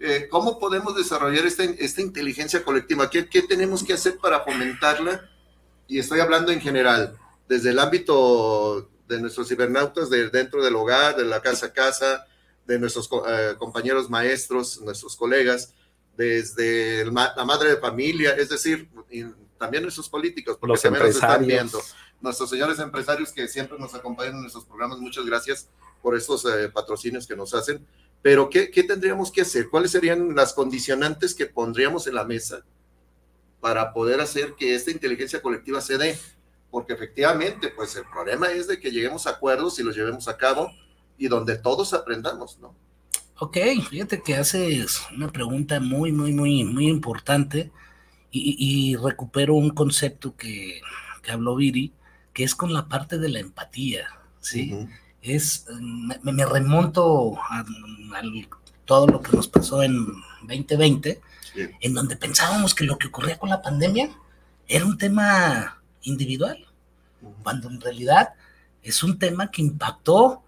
eh, 0.00 0.28
¿cómo 0.30 0.58
podemos 0.58 0.96
desarrollar 0.96 1.46
esta, 1.46 1.64
esta 1.64 2.00
inteligencia 2.00 2.64
colectiva? 2.64 3.08
¿Qué, 3.10 3.28
¿Qué, 3.28 3.42
tenemos 3.42 3.84
que 3.84 3.92
hacer 3.92 4.18
para 4.18 4.40
fomentarla? 4.40 5.30
Y 5.86 5.98
estoy 5.98 6.20
hablando 6.20 6.52
en 6.52 6.60
general, 6.60 7.16
desde 7.48 7.70
el 7.70 7.78
ámbito 7.78 8.88
de 9.06 9.20
nuestros 9.20 9.48
cibernautas, 9.48 10.10
de 10.10 10.30
dentro 10.30 10.64
del 10.64 10.74
hogar, 10.74 11.16
de 11.16 11.24
la 11.24 11.40
casa 11.42 11.66
a 11.66 11.72
casa, 11.72 12.26
de 12.66 12.78
nuestros 12.78 13.08
eh, 13.28 13.54
compañeros 13.58 14.08
maestros, 14.08 14.80
nuestros 14.80 15.16
colegas, 15.16 15.74
desde 16.16 17.04
la 17.06 17.44
madre 17.44 17.70
de 17.70 17.76
familia, 17.76 18.34
es 18.34 18.48
decir, 18.48 18.88
también 19.58 19.82
nuestros 19.82 20.08
políticos, 20.08 20.56
porque 20.58 20.72
los 20.72 20.84
empresarios. 20.84 21.16
están 21.16 21.46
viendo. 21.46 21.80
Nuestros 22.20 22.48
señores 22.48 22.78
empresarios 22.78 23.32
que 23.32 23.48
siempre 23.48 23.78
nos 23.78 23.94
acompañan 23.94 24.34
en 24.36 24.42
nuestros 24.42 24.64
programas, 24.64 24.98
muchas 24.98 25.26
gracias 25.26 25.68
por 26.00 26.16
estos 26.16 26.44
eh, 26.44 26.68
patrocinios 26.68 27.26
que 27.26 27.36
nos 27.36 27.52
hacen. 27.54 27.84
Pero, 28.22 28.48
¿qué, 28.48 28.70
¿qué 28.70 28.82
tendríamos 28.84 29.30
que 29.30 29.42
hacer? 29.42 29.68
¿Cuáles 29.68 29.90
serían 29.90 30.34
las 30.34 30.54
condicionantes 30.54 31.34
que 31.34 31.46
pondríamos 31.46 32.06
en 32.06 32.14
la 32.14 32.24
mesa 32.24 32.64
para 33.60 33.92
poder 33.92 34.20
hacer 34.20 34.54
que 34.54 34.74
esta 34.74 34.90
inteligencia 34.90 35.42
colectiva 35.42 35.80
se 35.80 35.98
dé? 35.98 36.18
Porque 36.70 36.94
efectivamente, 36.94 37.68
pues 37.68 37.94
el 37.96 38.04
problema 38.06 38.50
es 38.50 38.66
de 38.66 38.80
que 38.80 38.90
lleguemos 38.90 39.26
a 39.26 39.30
acuerdos 39.30 39.78
y 39.78 39.82
los 39.82 39.94
llevemos 39.94 40.28
a 40.28 40.36
cabo 40.36 40.70
y 41.18 41.28
donde 41.28 41.56
todos 41.56 41.94
aprendamos, 41.94 42.58
¿no? 42.60 42.74
Ok, 43.38 43.58
fíjate 43.90 44.22
que 44.22 44.36
haces 44.36 45.02
una 45.14 45.28
pregunta 45.28 45.80
muy, 45.80 46.12
muy, 46.12 46.32
muy, 46.32 46.64
muy 46.64 46.88
importante 46.88 47.72
y, 48.30 48.96
recupero 48.96 49.54
un 49.54 49.70
concepto 49.70 50.36
que, 50.36 50.80
habló 51.28 51.56
Viri, 51.56 51.92
que 52.32 52.44
es 52.44 52.54
con 52.54 52.72
la 52.72 52.88
parte 52.88 53.18
de 53.18 53.28
la 53.28 53.40
empatía, 53.40 54.06
¿sí? 54.40 54.88
Es, 55.22 55.66
me, 56.22 56.44
remonto 56.46 57.36
a, 57.38 57.64
todo 58.84 59.06
lo 59.06 59.20
que 59.22 59.36
nos 59.36 59.48
pasó 59.48 59.82
en 59.82 60.06
2020, 60.42 61.20
en 61.80 61.94
donde 61.94 62.16
pensábamos 62.16 62.74
que 62.74 62.84
lo 62.84 62.98
que 62.98 63.08
ocurría 63.08 63.38
con 63.38 63.50
la 63.50 63.62
pandemia 63.62 64.10
era 64.68 64.84
un 64.84 64.98
tema 64.98 65.80
individual, 66.02 66.64
cuando 67.42 67.68
en 67.68 67.80
realidad 67.80 68.30
es 68.82 69.02
un 69.02 69.18
tema 69.18 69.50
que 69.50 69.62
impactó 69.62 70.43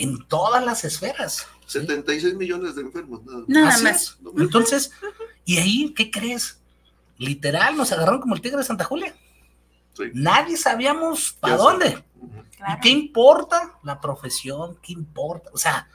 en 0.00 0.18
todas 0.26 0.64
las 0.64 0.84
esferas. 0.84 1.46
76 1.66 2.34
millones 2.34 2.74
de 2.74 2.82
enfermos. 2.82 3.20
Nada, 3.46 3.78
más. 3.82 4.18
Entonces, 4.38 4.90
¿y 5.44 5.58
ahí 5.58 5.94
qué 5.94 6.10
crees? 6.10 6.58
Literal, 7.18 7.76
nos 7.76 7.92
agarraron 7.92 8.20
como 8.20 8.34
el 8.34 8.40
tigre 8.40 8.58
de 8.58 8.64
Santa 8.64 8.84
Julia. 8.84 9.14
Nadie 10.14 10.56
sabíamos 10.56 11.36
para 11.38 11.56
dónde. 11.56 12.02
¿Qué 12.82 12.88
importa 12.88 13.78
la 13.82 14.00
profesión? 14.00 14.78
¿Qué 14.82 14.94
importa? 14.94 15.50
O 15.52 15.58
sea, 15.58 15.86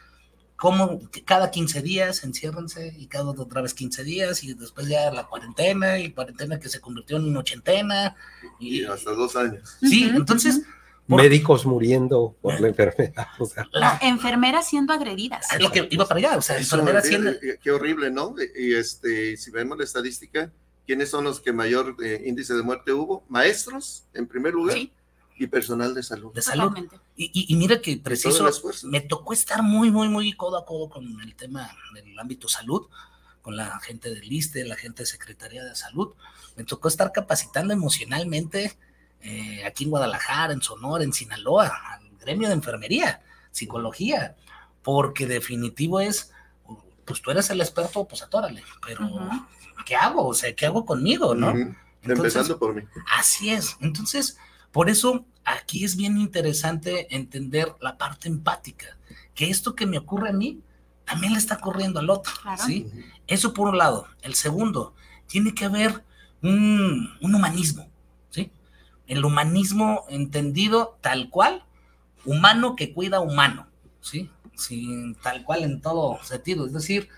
como 0.55 1.01
cada 1.25 1.49
15 1.49 1.81
días 1.81 2.23
enciérrense 2.23 2.93
y 2.97 3.07
cada 3.07 3.25
otra 3.31 3.61
vez 3.61 3.73
15 3.73 4.03
días 4.03 4.43
y 4.43 4.53
después 4.53 4.87
ya 4.87 5.11
la 5.11 5.25
cuarentena 5.25 5.97
y 5.97 6.11
cuarentena 6.11 6.59
que 6.59 6.69
se 6.69 6.79
convirtió 6.79 7.17
en 7.17 7.25
una 7.25 7.39
ochentena. 7.39 8.15
Y, 8.59 8.83
hasta 8.83 9.11
dos 9.11 9.35
años. 9.35 9.77
Sí, 9.81 10.03
entonces 10.13 10.61
médicos 11.07 11.65
muriendo 11.65 12.35
por 12.41 12.59
la 12.59 12.67
enfermedad. 12.69 13.27
la 13.71 13.99
enfermera 14.01 14.61
siendo 14.61 14.93
agredidas. 14.93 15.45
Es 15.53 15.61
lo 15.61 15.71
que 15.71 15.87
iba 15.91 16.07
para 16.07 16.19
allá, 16.19 16.37
o 16.37 16.41
sea, 16.41 16.57
enfermera 16.57 17.01
siendo... 17.01 17.31
Qué 17.61 17.71
horrible, 17.71 18.11
¿no? 18.11 18.35
Y 18.57 18.73
este, 18.73 19.37
si 19.37 19.51
vemos 19.51 19.77
la 19.77 19.83
estadística, 19.83 20.51
¿quiénes 20.85 21.09
son 21.09 21.23
los 21.25 21.39
que 21.39 21.53
mayor 21.53 21.95
eh, 22.03 22.23
índice 22.25 22.53
de 22.53 22.63
muerte 22.63 22.91
hubo? 22.91 23.23
Maestros, 23.29 24.05
en 24.13 24.27
primer 24.27 24.53
lugar. 24.53 24.77
Y 25.37 25.47
personal 25.47 25.93
de 25.93 26.01
salud. 26.01 26.33
De 26.33 26.41
salud. 26.41 26.71
Y, 27.17 27.53
y, 27.53 27.55
mira 27.57 27.81
que 27.81 27.97
preciso, 27.97 28.49
me 28.83 29.01
tocó 29.01 29.33
estar 29.33 29.61
muy, 29.61 29.91
muy, 29.91 30.07
muy 30.07 30.31
codo 30.31 30.57
a 30.57 30.65
codo 30.65 30.89
con 30.89 31.03
el 31.19 31.35
tema 31.35 31.75
del 31.93 32.17
ámbito 32.17 32.47
salud, 32.47 32.87
con 33.41 33.57
la 33.57 33.77
gente 33.81 34.13
del 34.13 34.31
ISTE, 34.31 34.63
la 34.63 34.77
gente 34.77 35.03
de 35.03 35.07
Secretaría 35.07 35.65
de 35.65 35.75
Salud. 35.75 36.13
Me 36.55 36.63
tocó 36.63 36.87
estar 36.87 37.11
capacitando 37.11 37.73
emocionalmente 37.73 38.77
eh, 39.25 39.63
aquí 39.65 39.85
en 39.85 39.89
Guadalajara, 39.89 40.53
en 40.53 40.61
Sonora, 40.61 41.03
en 41.03 41.11
Sinaloa, 41.11 41.67
al 41.93 42.17
gremio 42.19 42.47
de 42.47 42.53
enfermería, 42.53 43.21
psicología, 43.51 44.35
porque 44.83 45.25
definitivo 45.25 45.99
es, 45.99 46.31
pues 47.05 47.21
tú 47.21 47.31
eres 47.31 47.49
el 47.49 47.59
experto, 47.59 48.07
pues 48.07 48.21
atórale, 48.21 48.63
pero 48.85 49.09
¿qué 49.85 49.95
hago? 49.95 50.27
O 50.27 50.33
sea, 50.33 50.55
¿qué 50.55 50.67
hago 50.67 50.85
conmigo, 50.85 51.33
no? 51.33 51.53
Empezando 52.03 52.59
por 52.59 52.75
mí. 52.75 52.83
Así 53.17 53.49
es. 53.49 53.77
Entonces, 53.81 54.37
Por 54.75 54.89
eso 54.89 55.25
aquí 55.45 55.85
es 55.85 55.95
bien 55.95 56.17
interesante 56.17 57.07
entender 57.15 57.73
la 57.79 57.97
parte 57.97 58.27
empática, 58.27 58.97
que 59.33 59.49
esto 59.49 59.73
que 59.73 59.85
me 59.85 59.97
ocurre 59.97 60.29
a 60.29 60.33
mí 60.33 60.59
también 61.05 61.31
le 61.31 61.39
está 61.39 61.55
ocurriendo 61.55 62.01
al 62.01 62.09
otro, 62.09 62.33
¿sí? 62.65 62.85
Eso 63.25 63.53
por 63.53 63.69
un 63.69 63.77
lado. 63.77 64.05
El 64.21 64.35
segundo, 64.35 64.93
tiene 65.27 65.55
que 65.55 65.63
haber 65.63 66.03
un, 66.41 67.09
un 67.21 67.35
humanismo. 67.35 67.89
El 69.07 69.23
humanismo 69.23 70.05
entendido 70.09 70.97
tal 71.01 71.29
cual, 71.29 71.63
humano 72.25 72.75
que 72.75 72.93
cuida 72.93 73.19
humano, 73.19 73.67
¿sí? 74.01 74.29
Sin, 74.55 75.15
tal 75.15 75.43
cual 75.43 75.63
en 75.63 75.81
todo 75.81 76.21
sentido, 76.23 76.65
es 76.65 76.73
decir, 76.73 77.09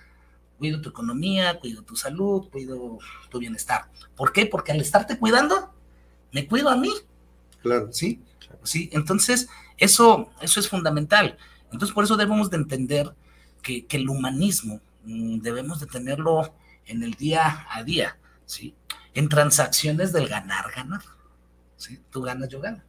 cuido 0.58 0.82
tu 0.82 0.90
economía, 0.90 1.60
cuido 1.60 1.84
tu 1.84 1.96
salud, 1.96 2.50
cuido 2.50 3.00
tu 3.30 3.40
bienestar. 3.40 3.90
¿Por 4.16 4.34
qué? 4.34 4.46
Porque 4.46 4.72
al 4.72 4.82
estarte 4.82 5.18
cuidando, 5.18 5.74
me 6.32 6.48
cuido 6.48 6.70
a 6.70 6.76
mí. 6.76 6.92
Claro. 7.62 7.92
¿Sí? 7.92 8.22
Sí, 8.64 8.90
entonces 8.92 9.50
eso, 9.78 10.32
eso 10.42 10.60
es 10.60 10.68
fundamental. 10.68 11.38
Entonces 11.72 11.94
por 11.94 12.04
eso 12.04 12.18
debemos 12.18 12.50
de 12.50 12.58
entender 12.58 13.14
que, 13.62 13.86
que 13.86 13.98
el 13.98 14.10
humanismo 14.10 14.82
mm, 15.04 15.40
debemos 15.40 15.80
de 15.80 15.88
tenerlo 15.88 16.54
en 16.86 17.04
el 17.04 17.14
día 17.14 17.68
a 17.70 17.84
día, 17.84 18.18
¿sí? 18.46 18.74
En 19.14 19.30
transacciones 19.30 20.14
del 20.14 20.28
ganar, 20.28 20.72
ganar. 20.76 21.02
¿Sí? 21.78 22.00
Tú 22.12 22.22
ganas, 22.22 22.50
yo 22.50 22.60
gano. 22.60 22.82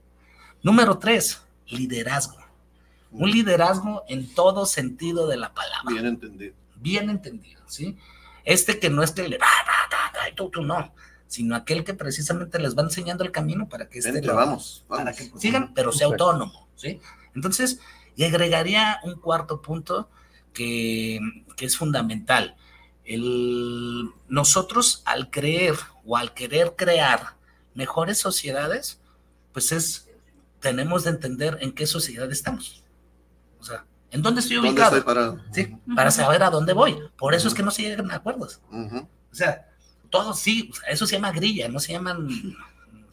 Número 0.63 0.99
tres, 0.99 1.43
liderazgo. 1.69 2.37
Un 3.11 3.31
liderazgo 3.31 4.05
en 4.09 4.35
todo 4.35 4.67
sentido 4.67 5.29
de 5.29 5.37
la 5.37 5.55
palabra. 5.55 5.83
Bien 5.91 6.07
entendido. 6.07 6.55
Bien 6.77 7.09
entendido, 7.11 7.63
¿sí? 7.67 7.97
Este 8.45 8.79
que 8.79 8.91
no 8.91 9.03
es 9.03 9.13
que 9.13 9.29
le, 9.29 9.39
tú, 10.35 10.51
tú 10.51 10.63
no, 10.63 10.93
sino 11.27 11.55
aquel 11.57 11.85
que 11.85 11.95
precisamente 11.95 12.59
les 12.59 12.77
va 12.77 12.83
enseñando 12.83 13.25
el 13.25 13.31
camino 13.33 13.69
para 13.69 13.89
que 13.89 14.01
lo- 14.01 14.35
vamos, 14.35 14.85
para 14.89 15.05
vamos. 15.05 15.17
que 15.19 15.31
sigan, 15.39 15.73
pero 15.75 15.93
sea 15.93 16.07
autónomo, 16.07 16.69
¿sí? 16.77 17.01
Entonces, 17.35 17.81
y 18.17 18.25
agregaría 18.25 19.01
un 19.05 19.15
cuarto 19.21 19.61
punto 19.63 20.11
que, 20.53 21.21
que 21.57 21.67
es 21.67 21.77
fundamental. 21.77 22.57
El, 23.05 24.11
nosotros 24.29 25.03
al 25.07 25.31
creer 25.31 25.75
o 26.05 26.17
al 26.17 26.35
querer 26.35 26.75
crear 26.77 27.37
mejores 27.79 28.19
sociedades, 28.19 29.01
pues 29.53 29.71
es, 29.71 30.11
tenemos 30.59 31.05
de 31.05 31.11
entender 31.11 31.59
en 31.61 31.73
qué 31.73 31.87
sociedad 31.87 32.31
estamos. 32.33 32.83
O 33.61 33.65
sea, 33.65 33.87
¿en 34.11 34.21
dónde 34.21 34.41
estoy 34.41 34.57
¿Dónde 34.57 34.71
ubicado? 34.71 34.97
estoy 34.97 35.07
parado? 35.07 35.41
Sí, 35.53 35.77
para 35.95 36.11
saber 36.11 36.43
a 36.43 36.51
dónde 36.51 36.73
voy. 36.73 36.99
Por 37.17 37.35
eso 37.35 37.47
es 37.47 37.55
que 37.55 37.63
no 37.63 37.71
se 37.71 37.83
llegan 37.83 38.11
a 38.11 38.17
acuerdos. 38.17 38.61
Ujú. 38.73 38.99
O 39.31 39.35
sea, 39.35 39.69
todos 40.11 40.41
sí, 40.41 40.71
o 40.73 40.75
sea, 40.75 40.89
eso 40.89 41.07
se 41.07 41.15
llama 41.15 41.31
grilla, 41.31 41.69
no 41.69 41.79
se 41.79 41.93
llaman 41.93 42.29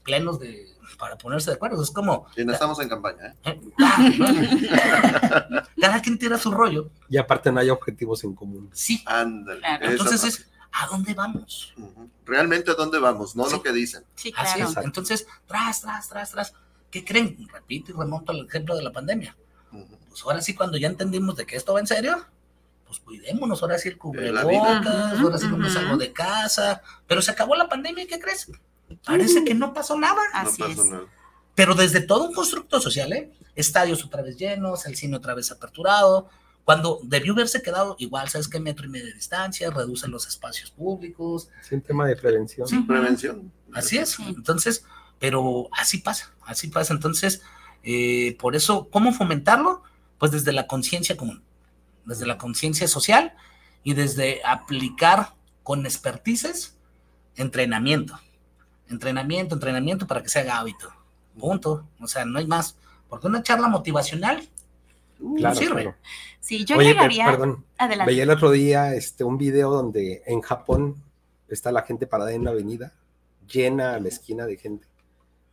plenos 0.04 0.39
de 0.39 0.73
para 0.97 1.15
ponerse 1.15 1.51
de 1.51 1.58
acuerdo. 1.58 1.84
Es 1.84 1.91
como 1.91 2.25
Y 2.36 2.43
no 2.43 2.54
estamos 2.54 2.80
en 2.80 2.89
campaña, 2.89 3.36
¿eh? 3.43 3.60
eh, 3.62 3.62
cada 5.80 6.01
quien 6.01 6.17
tira 6.17 6.39
su 6.39 6.49
rollo. 6.51 6.89
Y 7.08 7.17
aparte 7.17 7.51
no 7.51 7.60
hay 7.60 7.69
objetivos 7.69 8.23
en 8.23 8.34
común. 8.34 8.71
Sí, 8.73 9.04
Ándale. 9.06 9.62
Entonces 9.82 10.23
es 10.23 10.47
¿a 10.81 10.88
dónde 10.88 11.13
vamos? 11.13 11.73
Realmente 12.25 12.71
a 12.71 12.73
dónde 12.75 12.99
vamos, 12.99 13.35
no 13.35 13.45
Sí. 13.45 13.51
lo 13.53 13.61
que 13.63 13.71
dicen. 13.71 14.03
Sí, 14.15 14.33
Así 14.35 14.55
claro. 14.55 14.63
es. 14.63 14.69
Exacto. 14.69 14.88
Entonces, 14.88 15.27
tras, 15.47 15.81
tras, 15.81 16.09
tras, 16.09 16.31
tras. 16.31 16.53
¿Qué 16.91 17.03
creen? 17.03 17.47
Repito 17.51 17.91
y 17.91 17.95
remonto 17.95 18.31
al 18.31 18.45
ejemplo 18.47 18.75
de 18.75 18.83
la 18.83 18.91
pandemia. 18.91 19.35
Pues 20.09 20.23
ahora 20.23 20.41
sí, 20.41 20.53
cuando 20.55 20.77
ya 20.77 20.88
entendimos 20.88 21.35
de 21.35 21.45
que 21.45 21.55
esto 21.57 21.73
va 21.73 21.79
en 21.81 21.88
serio, 21.88 22.25
pues 22.88 22.99
cuidémonos. 22.99 23.61
Ahora 23.61 23.77
sí 23.77 23.89
el 23.89 23.97
la 24.33 24.45
vida. 24.45 24.81
cubrebocas, 24.81 25.19
ahora 25.19 25.38
sí 25.38 25.47
no 25.47 25.69
salgo 25.69 25.97
de 25.97 26.13
casa. 26.13 26.81
Pero 27.07 27.21
se 27.21 27.31
acabó 27.31 27.55
la 27.55 27.67
pandemia, 27.67 28.03
¿y 28.03 28.07
¿qué 28.07 28.19
crees? 28.19 28.49
Parece 29.05 29.43
que 29.43 29.53
no 29.53 29.73
pasó 29.73 29.97
nada. 29.99 30.21
Así 30.33 30.61
no 30.61 30.67
es. 30.67 30.77
pasa 30.77 30.89
nada. 30.89 31.03
pero 31.55 31.73
desde 31.75 32.01
todo 32.01 32.25
un 32.25 32.33
constructo 32.33 32.79
social, 32.81 33.11
¿eh? 33.13 33.31
Estadios 33.55 34.03
otra 34.05 34.21
vez 34.21 34.38
llenos, 34.38 34.85
el 34.85 34.95
cine 34.95 35.15
otra 35.17 35.33
vez 35.33 35.51
aperturado, 35.51 36.29
cuando 36.65 36.99
debió 37.04 37.34
haberse 37.34 37.62
quedado 37.62 37.95
igual, 37.99 38.28
¿sabes 38.28 38.47
qué? 38.47 38.60
Metro 38.60 38.88
y 38.88 38.89
medio 38.89 39.06
de 39.06 39.13
distancia, 39.13 39.69
reducen 39.69 40.10
los 40.10 40.28
espacios 40.28 40.71
públicos, 40.71 41.47
Es 41.62 41.71
un 41.71 41.82
tema 41.82 42.08
de 42.08 42.15
prevención. 42.15 42.67
Sí. 42.67 42.80
Prevención. 42.82 43.51
así 43.71 43.99
es. 43.99 44.17
Entonces, 44.19 44.84
pero 45.19 45.69
así 45.71 45.99
pasa, 45.99 46.34
así 46.43 46.67
pasa. 46.67 46.93
Entonces, 46.93 47.43
eh, 47.84 48.36
por 48.39 48.56
eso, 48.56 48.89
¿cómo 48.89 49.13
fomentarlo? 49.13 49.84
Pues 50.17 50.32
desde 50.32 50.51
la 50.54 50.65
conciencia 50.65 51.15
común, 51.15 51.43
desde 52.04 52.25
la 52.25 52.39
conciencia 52.39 52.88
social 52.88 53.34
y 53.84 53.93
desde 53.93 54.41
aplicar 54.43 55.36
con 55.62 55.86
expertices 55.86 56.75
entrenamiento. 57.36 58.19
Entrenamiento, 58.89 59.54
entrenamiento 59.54 60.08
para 60.08 60.23
que 60.23 60.30
se 60.30 60.39
haga 60.39 60.58
hábito. 60.58 60.91
Punto. 61.38 61.88
O 61.99 62.08
sea, 62.08 62.25
no 62.25 62.39
hay 62.39 62.47
más. 62.47 62.75
Porque 63.08 63.28
una 63.28 63.43
charla 63.43 63.67
motivacional 63.67 64.49
Claro, 65.38 65.56
sirve. 65.56 65.82
claro. 65.84 65.97
Sí, 66.39 66.65
yo 66.65 66.78
Oye, 66.78 66.89
llegaría. 66.89 67.25
perdón, 67.25 67.65
Adelante. 67.78 68.12
veía 68.12 68.23
el 68.23 68.30
otro 68.30 68.51
día 68.51 68.93
este, 68.93 69.23
un 69.23 69.38
video 69.38 69.71
donde 69.71 70.21
en 70.25 70.41
Japón 70.41 70.95
está 71.47 71.71
la 71.71 71.84
gente 71.84 72.06
parada 72.08 72.34
en 72.34 72.43
la 72.43 72.51
avenida, 72.51 72.91
llena 73.51 73.95
a 73.95 73.99
la 73.99 74.10
esquina 74.10 74.45
de 74.45 74.58
gente. 74.58 74.88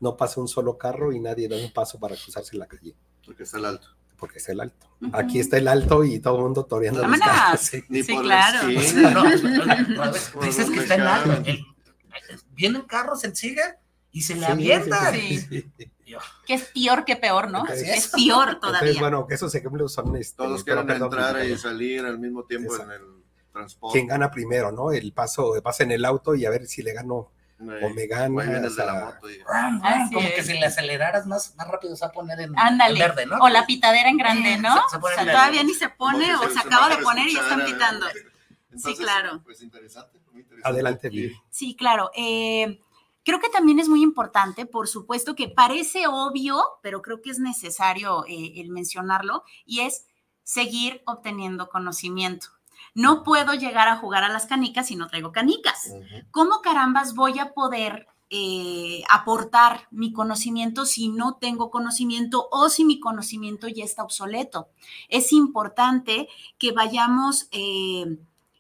No 0.01 0.17
pasa 0.17 0.41
un 0.41 0.49
solo 0.49 0.77
carro 0.79 1.13
y 1.13 1.21
nadie 1.21 1.49
da 1.49 1.57
un 1.57 1.73
paso 1.73 1.99
para 2.01 2.17
cruzarse 2.17 2.57
la 2.57 2.67
calle, 2.67 2.95
Porque 3.25 3.45
está 3.45 3.59
el 3.59 3.67
alto. 3.67 3.87
porque 4.19 4.39
es 4.39 4.49
el 4.49 4.61
alto. 4.61 4.87
Aquí 5.13 5.39
está 5.41 5.59
el 5.59 5.67
alto 5.69 6.05
y 6.05 6.19
todo 6.21 6.37
el 6.37 6.43
mundo 6.45 6.65
toreando 6.65 7.01
los 7.03 7.11
Vámonos. 7.11 7.27
carros. 7.29 7.61
sí. 7.61 7.83
Ni 7.89 8.03
Sí, 8.03 8.13
por 8.15 8.23
claro. 8.25 8.69
esquina. 8.69 9.11
No, 9.89 10.13
dices 10.45 10.71
que 10.71 10.79
está 10.81 10.95
en 10.97 11.01
alto. 11.03 11.43
el- 11.51 11.65
vienen 12.51 12.83
carros 12.83 13.25
en 13.25 13.35
siga 13.35 13.79
y 14.13 14.23
se 14.23 14.35
le 14.35 14.47
Sí, 14.47 14.53
avienta. 14.53 15.13
sí, 15.13 15.65
sí, 16.21 16.27
sí. 16.41 16.43
Que 16.47 16.55
es 16.55 16.65
peor 16.75 17.05
que 17.05 17.17
peor, 17.17 17.51
¿no? 17.51 17.67
Es 17.67 17.83
es. 17.83 18.09
peor 18.09 18.51
Entonces, 18.51 18.81
todavía. 18.81 19.01
bueno, 19.01 19.27
que 19.27 19.35
esos 19.35 19.55
ejemplos 19.55 19.93
son... 19.93 20.15
Este, 20.17 20.37
Todos 20.37 20.65
quieren 20.65 20.87
perdón, 20.87 21.13
entrar 21.13 21.45
y 21.45 21.57
salir 21.59 22.05
al 22.05 22.19
mismo 22.19 22.45
tiempo 22.45 22.73
Exacto. 22.73 22.95
en 22.95 23.01
el 23.03 23.23
transporte. 23.53 23.99
¿Quién 23.99 24.07
gana 24.09 24.31
primero, 24.31 24.73
no? 24.73 24.93
El 24.93 25.13
paso, 25.13 25.53
pasa 25.63 25.83
en 25.85 25.93
el 25.93 26.05
auto 26.05 26.35
y 26.35 26.45
a 26.47 26.51
ver 26.51 26.67
si 26.67 26.83
le 26.83 26.93
gano 26.93 27.31
o 27.61 27.89
me 27.91 28.07
gana. 28.09 28.45
La 28.59 28.71
sea, 28.71 28.93
moto 29.15 29.31
y- 29.31 29.39
ram, 29.39 29.81
ram, 29.81 30.03
Así 30.03 30.15
como 30.15 30.27
es. 30.27 30.35
que 30.35 30.43
si 30.43 30.53
le 30.55 30.67
aceleraras 30.67 31.27
más, 31.27 31.55
más 31.57 31.69
rápido 31.69 31.95
se 31.95 32.05
va 32.05 32.09
a 32.09 32.13
poner 32.13 32.41
en, 32.41 32.53
en 32.59 32.99
verde, 32.99 33.27
¿no? 33.27 33.39
O 33.39 33.49
la 33.49 33.65
pitadera 33.67 34.09
en 34.09 34.17
grande, 34.17 34.59
¿no? 34.59 34.75
Se- 34.89 34.97
se 34.97 34.99
pone 34.99 35.15
o 35.15 35.17
sea, 35.23 35.33
todavía 35.33 35.63
ni 35.63 35.75
se 35.75 35.89
pone 35.91 36.35
o 36.35 36.49
se 36.51 36.59
acaba 36.59 36.89
de 36.89 36.97
poner 37.03 37.29
y 37.29 37.35
ya 37.35 37.41
están 37.43 37.65
pitando. 37.65 38.07
Entonces, 38.73 38.99
claro. 38.99 39.43
Pues 39.45 39.63
interesante, 39.63 40.19
muy 40.33 40.41
interesante. 40.41 40.69
Adelante, 40.69 41.09
Vivi. 41.11 41.37
Sí, 41.51 41.77
claro. 41.77 42.11
Eh, 42.17 42.81
creo 43.25 43.41
que 43.41 43.49
también 43.49 43.79
es 43.79 43.89
muy 43.89 44.03
importante, 44.03 44.67
por 44.67 44.89
supuesto 44.89 45.35
que 45.35 45.49
parece 45.49 46.07
obvio, 46.07 46.63
pero 46.83 47.03
creo 47.03 47.23
que 47.23 47.31
es 47.31 47.39
necesario 47.39 48.25
eh, 48.27 48.55
el 48.57 48.71
mencionarlo, 48.71 49.45
y 49.65 49.81
es 49.81 50.07
seguir 50.43 51.03
obteniendo 51.07 51.69
conocimiento. 51.69 52.49
No 52.95 53.23
puedo 53.23 53.55
llegar 53.55 53.89
a 53.89 53.97
jugar 53.97 54.25
a 54.25 54.29
las 54.29 54.47
canicas 54.47 54.89
si 54.89 54.97
no 54.97 55.07
traigo 55.07 55.33
canicas. 55.33 55.93
¿Cómo 56.31 56.61
carambas 56.61 57.15
voy 57.15 57.39
a 57.39 57.55
poder 57.55 58.07
eh, 58.29 59.03
aportar 59.09 59.87
mi 59.91 60.13
conocimiento 60.13 60.85
si 60.85 61.09
no 61.09 61.37
tengo 61.37 61.71
conocimiento 61.71 62.49
o 62.51 62.69
si 62.69 62.85
mi 62.85 63.01
conocimiento 63.01 63.67
ya 63.69 63.85
está 63.85 64.03
obsoleto? 64.03 64.69
Es 65.09 65.33
importante 65.33 66.29
que 66.59 66.73
vayamos 66.73 67.49
eh, 67.51 68.19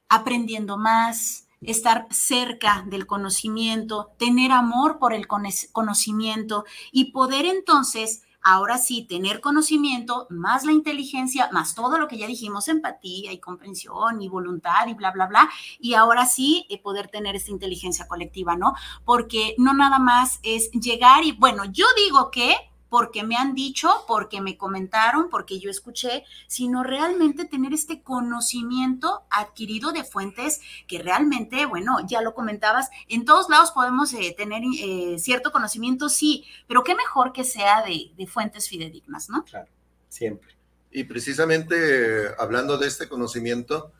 aprendiendo 0.08 0.78
más, 0.78 1.46
estar 1.62 2.06
cerca 2.10 2.84
del 2.86 3.06
conocimiento, 3.06 4.10
tener 4.18 4.52
amor 4.52 4.98
por 4.98 5.12
el 5.12 5.26
conocimiento 5.26 6.64
y 6.90 7.12
poder 7.12 7.46
entonces, 7.46 8.22
ahora 8.42 8.78
sí, 8.78 9.06
tener 9.08 9.40
conocimiento, 9.40 10.26
más 10.30 10.64
la 10.64 10.72
inteligencia, 10.72 11.48
más 11.52 11.74
todo 11.74 11.98
lo 11.98 12.08
que 12.08 12.18
ya 12.18 12.26
dijimos, 12.26 12.68
empatía 12.68 13.32
y 13.32 13.38
comprensión 13.38 14.20
y 14.20 14.28
voluntad 14.28 14.86
y 14.88 14.94
bla, 14.94 15.12
bla, 15.12 15.26
bla, 15.26 15.48
y 15.78 15.94
ahora 15.94 16.26
sí 16.26 16.66
eh, 16.68 16.80
poder 16.80 17.08
tener 17.08 17.36
esta 17.36 17.52
inteligencia 17.52 18.08
colectiva, 18.08 18.56
¿no? 18.56 18.74
Porque 19.04 19.54
no 19.58 19.74
nada 19.74 19.98
más 19.98 20.40
es 20.42 20.70
llegar 20.72 21.24
y, 21.24 21.32
bueno, 21.32 21.64
yo 21.66 21.86
digo 21.96 22.30
que 22.30 22.54
porque 22.92 23.24
me 23.24 23.36
han 23.36 23.54
dicho, 23.54 24.04
porque 24.06 24.42
me 24.42 24.58
comentaron, 24.58 25.30
porque 25.30 25.58
yo 25.58 25.70
escuché, 25.70 26.24
sino 26.46 26.82
realmente 26.82 27.46
tener 27.46 27.72
este 27.72 28.02
conocimiento 28.02 29.22
adquirido 29.30 29.92
de 29.92 30.04
fuentes 30.04 30.60
que 30.86 30.98
realmente, 30.98 31.64
bueno, 31.64 32.06
ya 32.06 32.20
lo 32.20 32.34
comentabas, 32.34 32.90
en 33.08 33.24
todos 33.24 33.48
lados 33.48 33.70
podemos 33.70 34.12
eh, 34.12 34.34
tener 34.36 34.60
eh, 34.78 35.18
cierto 35.18 35.52
conocimiento, 35.52 36.10
sí, 36.10 36.44
pero 36.68 36.84
qué 36.84 36.94
mejor 36.94 37.32
que 37.32 37.44
sea 37.44 37.82
de, 37.82 38.12
de 38.14 38.26
fuentes 38.26 38.68
fidedignas, 38.68 39.30
¿no? 39.30 39.42
Siempre. 40.10 40.54
Y 40.90 41.04
precisamente 41.04 42.26
eh, 42.26 42.28
hablando 42.38 42.76
de 42.76 42.88
este 42.88 43.08
conocimiento, 43.08 43.90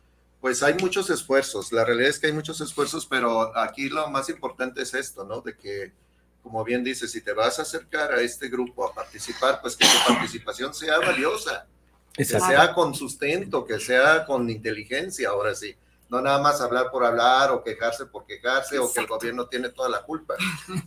pues 0.42 0.62
hay 0.62 0.74
muchos 0.74 1.08
esfuerzos. 1.08 1.72
La 1.72 1.86
realidad 1.86 2.10
es 2.10 2.18
que 2.18 2.26
hay 2.26 2.34
muchos 2.34 2.60
esfuerzos, 2.60 3.06
pero 3.06 3.56
aquí 3.56 3.88
lo 3.88 4.10
más 4.10 4.28
importante 4.28 4.82
es 4.82 4.92
esto, 4.92 5.24
¿no? 5.24 5.40
De 5.40 5.56
que, 5.56 5.94
como 6.42 6.64
bien 6.64 6.82
dices, 6.82 7.10
si 7.10 7.20
te 7.20 7.32
vas 7.32 7.58
a 7.58 7.62
acercar 7.62 8.12
a 8.12 8.20
este 8.20 8.48
grupo 8.48 8.84
a 8.84 8.92
participar, 8.92 9.60
pues 9.60 9.76
que 9.76 9.86
tu 9.86 10.12
participación 10.12 10.74
sea 10.74 10.98
valiosa, 10.98 11.66
que 12.12 12.24
sea 12.24 12.74
con 12.74 12.94
sustento, 12.94 13.64
que 13.64 13.78
sea 13.78 14.24
con 14.26 14.50
inteligencia, 14.50 15.30
ahora 15.30 15.54
sí. 15.54 15.74
No 16.12 16.20
nada 16.20 16.40
más 16.42 16.60
hablar 16.60 16.90
por 16.90 17.06
hablar 17.06 17.52
o 17.52 17.64
quejarse 17.64 18.04
por 18.04 18.26
quejarse 18.26 18.78
o 18.78 18.92
que 18.92 19.00
el 19.00 19.06
gobierno 19.06 19.46
tiene 19.46 19.70
toda 19.70 19.88
la 19.88 20.02
culpa 20.02 20.34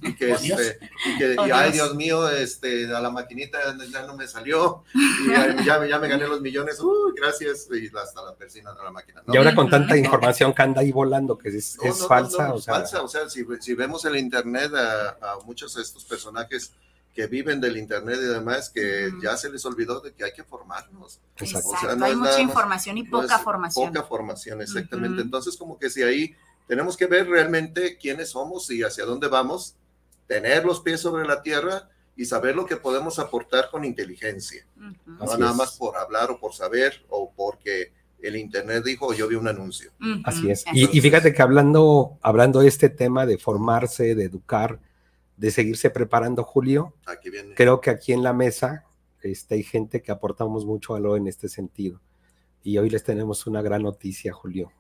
y 0.04 0.16
que, 0.16 0.32
Oh, 0.34 0.36
este, 0.36 0.80
y 1.04 1.18
que 1.18 1.36
Oh, 1.40 1.48
y, 1.48 1.52
ay 1.52 1.72
Dios. 1.72 1.96
Mío, 1.96 2.30
este, 2.30 2.94
a 2.96 3.00
la 3.02 3.10
maquinita 3.10 3.58
ya 3.92 4.06
no 4.06 4.16
me 4.16 4.28
salió 4.28 4.84
y 4.94 5.30
ya, 5.32 5.64
ya, 5.64 5.86
ya 5.88 5.98
me 5.98 6.08
gané 6.08 6.28
los 6.28 6.42
millones, 6.42 6.80
uy, 6.80 7.14
gracias, 7.16 7.68
y 7.72 7.88
hasta 7.98 8.24
la 8.24 8.36
persina 8.36 8.72
de 8.74 8.84
la 8.84 8.92
máquina. 8.92 9.24
¿no? 9.26 9.34
Y 9.34 9.38
ahora 9.38 9.56
con 9.56 9.68
tanta 9.68 9.98
información 9.98 10.54
que 10.54 10.62
anda 10.62 10.82
ahí 10.82 10.92
volando, 10.92 11.36
que 11.40 11.50
es, 11.50 11.76
No, 11.82 11.90
es 11.90 12.02
no, 12.02 12.08
falsa, 12.08 12.48
no, 12.48 12.54
o 12.54 12.58
es 12.60 12.64
sea, 12.66 12.74
falsa. 12.76 13.02
O 13.02 13.08
sea, 13.08 13.28
si, 13.28 13.44
si 13.62 13.74
vemos 13.74 14.06
en 14.06 14.12
el 14.12 14.20
internet 14.20 14.72
a, 14.76 15.18
a 15.22 15.40
muchos 15.44 15.74
de 15.74 15.82
estos 15.82 16.06
personajes 16.06 16.72
que 17.16 17.28
viven 17.28 17.62
del 17.62 17.78
internet 17.78 18.20
y 18.22 18.26
demás, 18.26 18.70
que 18.70 19.10
ya 19.24 19.38
se 19.38 19.50
les 19.50 19.66
olvidó 19.66 20.02
de 20.02 20.14
que 20.14 20.26
hay 20.26 20.34
que 20.34 20.44
formarnos. 20.44 21.22
exacto. 21.38 21.70
O 21.70 21.78
sea, 21.78 21.96
no 21.96 22.06
hay 22.06 22.12
es 22.12 22.18
mucha 22.18 22.42
información 22.42 22.98
y 22.98 23.04
No 23.04 23.22
poca 23.22 23.40
formación. 23.40 23.88
Poca 23.94 24.04
formación, 24.06 24.62
exactamente. 24.62 25.14
Ujú. 25.16 25.22
Entonces, 25.22 25.56
como 25.56 25.80
que 25.80 25.90
si 25.90 26.04
ahí 26.04 26.36
tenemos 26.68 26.98
que 26.98 27.06
ver 27.06 27.28
realmente 27.30 27.98
quiénes 27.98 28.32
somos 28.32 28.70
y 28.70 28.84
hacia 28.84 29.06
dónde 29.06 29.30
vamos, 29.30 29.76
tener 30.28 30.66
los 30.66 30.82
pies 30.82 31.00
sobre 31.00 31.26
la 31.26 31.42
tierra 31.42 31.90
y 32.18 32.26
saber 32.26 32.54
lo 32.56 32.66
que 32.66 32.76
podemos 32.76 33.18
aportar 33.18 33.70
con 33.72 33.86
inteligencia. 33.86 34.68
Ujú. 34.76 35.12
No 35.12 35.24
Así 35.24 35.40
nada 35.40 35.52
es. 35.52 35.58
más 35.58 35.78
por 35.78 35.96
hablar 35.96 36.32
o 36.32 36.40
por 36.40 36.54
saber 36.54 37.06
o 37.10 37.32
porque 37.34 37.94
el 38.22 38.36
internet 38.36 38.84
dijo 38.84 39.08
o 39.08 39.14
yo 39.14 39.30
vi 39.30 39.36
un 39.36 39.48
anuncio. 39.48 39.92
Ujú. 40.02 40.22
Así 40.26 40.52
es. 40.52 40.66
Y, 40.74 40.98
y 40.98 41.00
fíjate 41.00 41.34
que 41.34 41.42
hablando, 41.42 42.18
hablando 42.22 42.60
de 42.60 42.68
este 42.68 42.90
tema 42.90 43.26
de 43.26 43.38
formarse, 43.38 44.16
de 44.16 44.26
educar, 44.26 44.80
de 45.38 45.52
seguirse 45.52 45.90
preparando, 45.90 46.44
Julio, 46.44 46.94
Aquí 47.06 47.30
viene. 47.30 47.56
creo 47.56 47.82
que 47.82 47.90
aquí 47.90 48.14
en 48.14 48.24
la 48.24 48.34
mesa 48.34 48.86
este, 49.22 49.56
hay 49.56 49.64
gente 49.64 50.02
que 50.02 50.12
aportamos 50.12 50.66
mucho 50.66 50.94
valor 50.94 51.18
en 51.18 51.28
este 51.28 51.50
sentido. 51.50 52.00
Y 52.64 52.78
hoy 52.78 52.90
les 52.90 53.04
tenemos 53.04 53.46
una 53.48 53.62
gran 53.62 53.84
noticia, 53.84 54.34
Julio. 54.34 54.72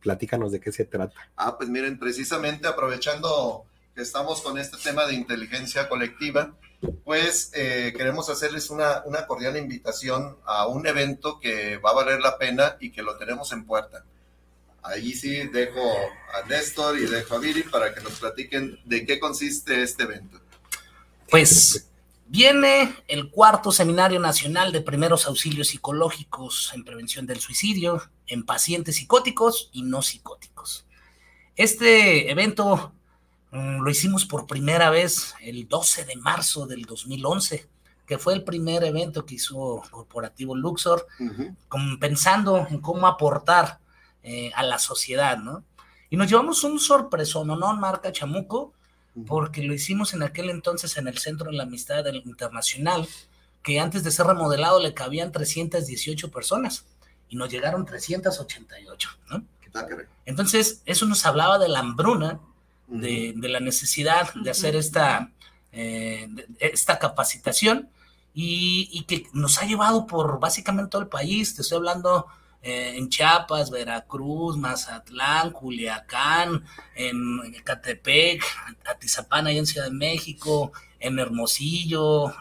Platícanos 0.00 0.52
de 0.52 0.60
qué 0.60 0.72
se 0.72 0.84
trata. 0.84 1.30
Ah, 1.36 1.56
pues 1.56 1.68
miren, 1.68 1.98
precisamente 1.98 2.68
aprovechando 2.68 3.64
que 3.94 4.02
estamos 4.02 4.40
con 4.40 4.58
este 4.58 4.76
tema 4.76 5.06
de 5.06 5.14
inteligencia 5.14 5.88
colectiva, 5.88 6.56
pues 7.04 7.50
eh, 7.54 7.92
queremos 7.96 8.28
hacerles 8.30 8.70
una, 8.70 9.02
una 9.06 9.26
cordial 9.26 9.56
invitación 9.56 10.36
a 10.44 10.68
un 10.68 10.86
evento 10.86 11.40
que 11.40 11.78
va 11.78 11.90
a 11.90 11.94
valer 11.94 12.20
la 12.20 12.38
pena 12.38 12.76
y 12.80 12.92
que 12.92 13.02
lo 13.02 13.16
tenemos 13.18 13.52
en 13.52 13.64
puerta. 13.64 14.04
Ahí 14.82 15.12
sí 15.12 15.48
dejo 15.48 15.80
a 15.80 16.46
Néstor 16.48 16.98
y 16.98 17.06
dejo 17.06 17.34
a 17.34 17.38
Viri 17.38 17.62
para 17.64 17.94
que 17.94 18.00
nos 18.00 18.14
platiquen 18.20 18.78
de 18.84 19.04
qué 19.04 19.18
consiste 19.18 19.82
este 19.82 20.04
evento. 20.04 20.40
Pues 21.30 21.88
viene 22.26 22.94
el 23.08 23.30
cuarto 23.30 23.72
Seminario 23.72 24.20
Nacional 24.20 24.72
de 24.72 24.80
Primeros 24.80 25.26
Auxilios 25.26 25.68
Psicológicos 25.68 26.72
en 26.74 26.84
Prevención 26.84 27.26
del 27.26 27.40
Suicidio 27.40 28.02
en 28.26 28.44
pacientes 28.44 28.96
psicóticos 28.96 29.70
y 29.72 29.82
no 29.82 30.02
psicóticos. 30.02 30.86
Este 31.56 32.30
evento 32.30 32.92
mm, 33.50 33.80
lo 33.80 33.90
hicimos 33.90 34.24
por 34.24 34.46
primera 34.46 34.90
vez 34.90 35.34
el 35.40 35.68
12 35.68 36.04
de 36.04 36.16
marzo 36.16 36.66
del 36.66 36.84
2011, 36.84 37.68
que 38.06 38.18
fue 38.18 38.32
el 38.32 38.44
primer 38.44 38.84
evento 38.84 39.26
que 39.26 39.34
hizo 39.34 39.82
Corporativo 39.90 40.56
Luxor, 40.56 41.06
pensando 42.00 42.66
en 42.70 42.80
cómo 42.80 43.06
aportar 43.06 43.80
eh, 44.22 44.50
a 44.54 44.62
la 44.62 44.78
sociedad, 44.78 45.38
¿no? 45.38 45.64
Y 46.10 46.16
nos 46.16 46.28
llevamos 46.28 46.64
un 46.64 46.78
sorpresón, 46.78 47.48
¿no? 47.48 47.74
Marca 47.76 48.12
Chamuco, 48.12 48.72
porque 49.26 49.62
lo 49.62 49.74
hicimos 49.74 50.14
en 50.14 50.22
aquel 50.22 50.48
entonces 50.50 50.96
en 50.96 51.08
el 51.08 51.18
Centro 51.18 51.50
de 51.50 51.56
la 51.56 51.64
Amistad 51.64 52.04
del- 52.04 52.22
Internacional, 52.24 53.06
que 53.62 53.80
antes 53.80 54.04
de 54.04 54.10
ser 54.10 54.26
remodelado 54.26 54.80
le 54.80 54.94
cabían 54.94 55.32
318 55.32 56.30
personas 56.30 56.86
y 57.28 57.36
nos 57.36 57.50
llegaron 57.50 57.84
388, 57.84 59.10
¿no? 59.30 59.44
Ah, 59.74 59.84
caray. 59.86 60.06
Entonces, 60.24 60.82
eso 60.86 61.04
nos 61.06 61.26
hablaba 61.26 61.58
de 61.58 61.68
la 61.68 61.80
hambruna, 61.80 62.40
de, 62.86 63.34
de 63.36 63.48
la 63.50 63.60
necesidad 63.60 64.32
de 64.34 64.50
hacer 64.50 64.74
esta, 64.76 65.30
eh, 65.72 66.26
de 66.30 66.46
esta 66.60 66.98
capacitación 66.98 67.90
y, 68.32 68.88
y 68.92 69.02
que 69.04 69.26
nos 69.34 69.58
ha 69.60 69.66
llevado 69.66 70.06
por 70.06 70.40
básicamente 70.40 70.90
todo 70.90 71.02
el 71.02 71.08
país. 71.08 71.54
Te 71.54 71.60
estoy 71.62 71.76
hablando 71.76 72.26
eh, 72.62 72.94
en 72.96 73.08
Chiapas, 73.08 73.70
Veracruz, 73.70 74.56
Mazatlán, 74.56 75.50
Culiacán, 75.52 76.64
en 76.94 77.52
Catepec, 77.64 78.42
Atizapán, 78.90 79.46
allá 79.46 79.58
en 79.58 79.66
Ciudad 79.66 79.86
de 79.86 79.92
México, 79.94 80.72
en 81.00 81.18
Hermosillo, 81.18 82.32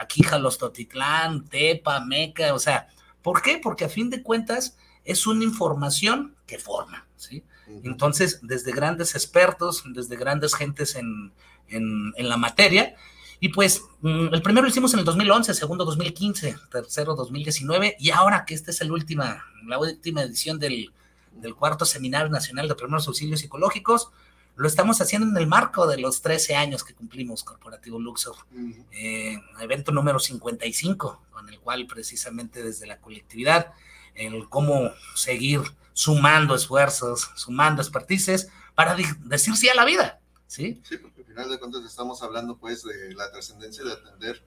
aquí 0.00 0.22
Jalostotitlán, 0.22 1.44
Tepa, 1.48 2.00
Meca, 2.04 2.54
o 2.54 2.58
sea, 2.58 2.88
¿por 3.22 3.42
qué? 3.42 3.58
Porque 3.62 3.84
a 3.84 3.88
fin 3.88 4.10
de 4.10 4.22
cuentas 4.22 4.76
es 5.04 5.26
una 5.26 5.44
información 5.44 6.34
que 6.46 6.58
forma, 6.58 7.06
¿sí? 7.16 7.44
Entonces, 7.84 8.40
desde 8.42 8.72
grandes 8.72 9.14
expertos, 9.14 9.82
desde 9.86 10.16
grandes 10.16 10.54
gentes 10.54 10.94
en, 10.96 11.32
en- 11.68 12.12
en 12.16 12.28
la 12.28 12.36
materia, 12.36 12.94
y 13.40 13.48
pues 13.50 13.82
mm, 14.00 14.32
el 14.32 14.42
primero 14.42 14.62
lo 14.62 14.70
hicimos 14.70 14.92
en 14.94 15.00
el 15.00 15.04
2011, 15.04 15.54
segundo 15.54 15.84
2015, 15.84 16.56
tercero 16.70 17.14
2019, 17.14 17.96
y 17.98 18.10
ahora 18.10 18.44
que 18.44 18.54
esta 18.54 18.70
es 18.70 18.80
el 18.80 18.92
última, 18.92 19.44
la 19.66 19.78
última 19.78 20.22
edición 20.22 20.58
del, 20.58 20.92
del 21.32 21.54
cuarto 21.54 21.84
Seminario 21.84 22.28
Nacional 22.28 22.68
de 22.68 22.74
Primeros 22.74 23.06
Auxilios 23.08 23.40
Psicológicos, 23.40 24.10
lo 24.56 24.68
estamos 24.68 25.00
haciendo 25.00 25.28
en 25.28 25.36
el 25.36 25.48
marco 25.48 25.86
de 25.86 25.98
los 25.98 26.22
13 26.22 26.54
años 26.54 26.84
que 26.84 26.94
cumplimos 26.94 27.42
Corporativo 27.42 27.98
Luxor. 27.98 28.36
Eh, 28.92 29.36
evento 29.60 29.90
número 29.90 30.20
55, 30.20 31.26
con 31.30 31.48
el 31.48 31.58
cual 31.58 31.86
precisamente 31.86 32.62
desde 32.62 32.86
la 32.86 32.98
colectividad, 32.98 33.72
el 34.14 34.48
cómo 34.48 34.92
seguir 35.16 35.60
sumando 35.92 36.54
esfuerzos, 36.54 37.30
sumando 37.34 37.82
expertices 37.82 38.48
para 38.74 38.96
decir 39.24 39.56
sí 39.56 39.68
a 39.68 39.74
la 39.74 39.84
vida, 39.84 40.20
¿sí? 40.46 40.80
Sí, 40.84 40.98
final 41.34 41.50
de 41.50 41.58
cuentas 41.58 41.84
estamos 41.84 42.22
hablando 42.22 42.56
pues 42.56 42.84
de 42.84 43.14
la 43.14 43.30
trascendencia 43.30 43.84
de 43.84 43.92
atender 43.92 44.42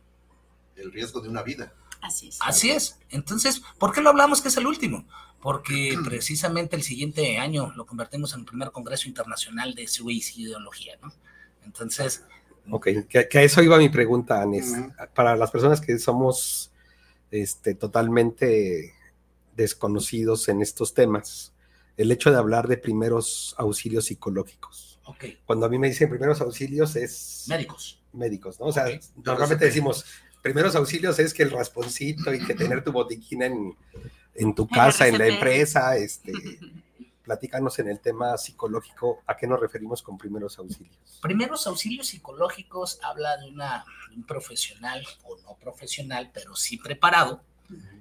el 0.75 0.91
riesgo 0.91 1.21
de 1.21 1.29
una 1.29 1.43
vida. 1.43 1.73
Así 2.01 2.29
es. 2.29 2.37
Así 2.41 2.69
es. 2.69 2.99
Entonces, 3.09 3.61
¿por 3.77 3.93
qué 3.93 4.01
lo 4.01 4.09
hablamos 4.09 4.41
que 4.41 4.47
es 4.47 4.57
el 4.57 4.67
último? 4.67 5.05
Porque 5.41 5.97
precisamente 6.05 6.75
el 6.75 6.83
siguiente 6.83 7.37
año 7.39 7.73
lo 7.75 7.85
convertimos 7.85 8.33
en 8.33 8.41
el 8.41 8.45
primer 8.45 8.71
Congreso 8.71 9.07
Internacional 9.07 9.75
de 9.75 9.87
Suicidología, 9.87 10.97
¿no? 11.01 11.11
Entonces, 11.65 12.23
Ok, 12.69 12.87
que, 13.07 13.29
que 13.29 13.39
a 13.39 13.43
eso 13.43 13.63
iba 13.63 13.77
mi 13.77 13.89
pregunta, 13.89 14.41
Anes. 14.41 14.73
Para 15.15 15.35
las 15.37 15.51
personas 15.51 15.79
que 15.79 15.97
somos 15.99 16.71
este, 17.31 17.75
totalmente 17.75 18.93
desconocidos 19.55 20.49
en 20.49 20.61
estos 20.61 20.93
temas, 20.93 21.53
el 21.95 22.11
hecho 22.11 22.29
de 22.29 22.37
hablar 22.37 22.67
de 22.67 22.77
primeros 22.77 23.55
auxilios 23.57 24.05
psicológicos. 24.05 24.86
Ok, 25.07 25.25
Cuando 25.45 25.65
a 25.65 25.69
mí 25.69 25.77
me 25.79 25.87
dicen 25.87 26.09
primeros 26.09 26.39
auxilios 26.41 26.95
es 26.95 27.45
médicos. 27.47 28.01
médicos, 28.13 28.59
¿no? 28.59 28.67
O 28.67 28.71
sea, 28.71 28.85
normalmente 29.23 29.65
decimos 29.65 30.05
primeros 30.41 30.75
auxilios 30.75 31.19
es 31.19 31.33
que 31.33 31.43
el 31.43 31.51
rasponcito 31.51 32.33
y 32.33 32.45
que 32.45 32.53
tener 32.53 32.83
tu 32.83 32.91
botiquín 32.91 33.43
en, 33.43 33.77
en 34.35 34.55
tu 34.55 34.67
casa, 34.67 35.07
en 35.07 35.17
la 35.17 35.27
empresa, 35.27 35.97
este, 35.97 36.31
platícanos 37.23 37.77
en 37.79 37.89
el 37.89 37.99
tema 37.99 38.37
psicológico, 38.37 39.21
¿a 39.27 39.35
qué 39.35 39.47
nos 39.47 39.59
referimos 39.59 40.01
con 40.01 40.17
primeros 40.17 40.57
auxilios? 40.59 40.97
Primeros 41.21 41.67
auxilios 41.67 42.07
psicológicos 42.07 42.99
habla 43.03 43.35
de, 43.37 43.49
una, 43.49 43.83
de 44.09 44.15
un 44.15 44.23
profesional 44.23 45.05
o 45.25 45.37
no 45.39 45.55
profesional, 45.55 46.31
pero 46.33 46.55
sí 46.55 46.77
preparado, 46.77 47.41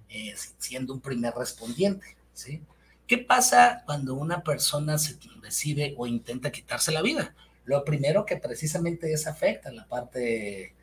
eh, 0.08 0.34
siendo 0.58 0.94
un 0.94 1.00
primer 1.00 1.34
respondiente. 1.34 2.16
¿sí? 2.32 2.62
¿Qué 3.06 3.18
pasa 3.18 3.82
cuando 3.86 4.14
una 4.14 4.42
persona 4.42 4.98
se 4.98 5.16
decide 5.40 5.94
o 5.96 6.06
intenta 6.06 6.50
quitarse 6.50 6.90
la 6.90 7.02
vida? 7.02 7.34
Lo 7.64 7.84
primero 7.84 8.26
que 8.26 8.36
precisamente 8.36 9.12
es 9.12 9.28
afecta 9.28 9.70
la 9.70 9.86
parte 9.86 10.64
eh, 10.64 10.74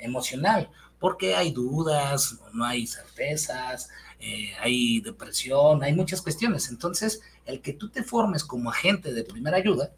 emocional, 0.00 0.70
porque 1.00 1.34
hay 1.34 1.50
dudas, 1.50 2.38
no 2.52 2.64
hay 2.64 2.86
certezas, 2.86 3.88
eh, 4.20 4.52
hay 4.60 5.00
depresión, 5.00 5.82
hay 5.82 5.94
muchas 5.94 6.22
cuestiones. 6.22 6.68
Entonces, 6.70 7.22
el 7.44 7.60
que 7.60 7.72
tú 7.72 7.88
te 7.88 8.04
formes 8.04 8.44
como 8.44 8.70
agente 8.70 9.12
de 9.12 9.24
primera 9.24 9.56
ayuda, 9.56 9.92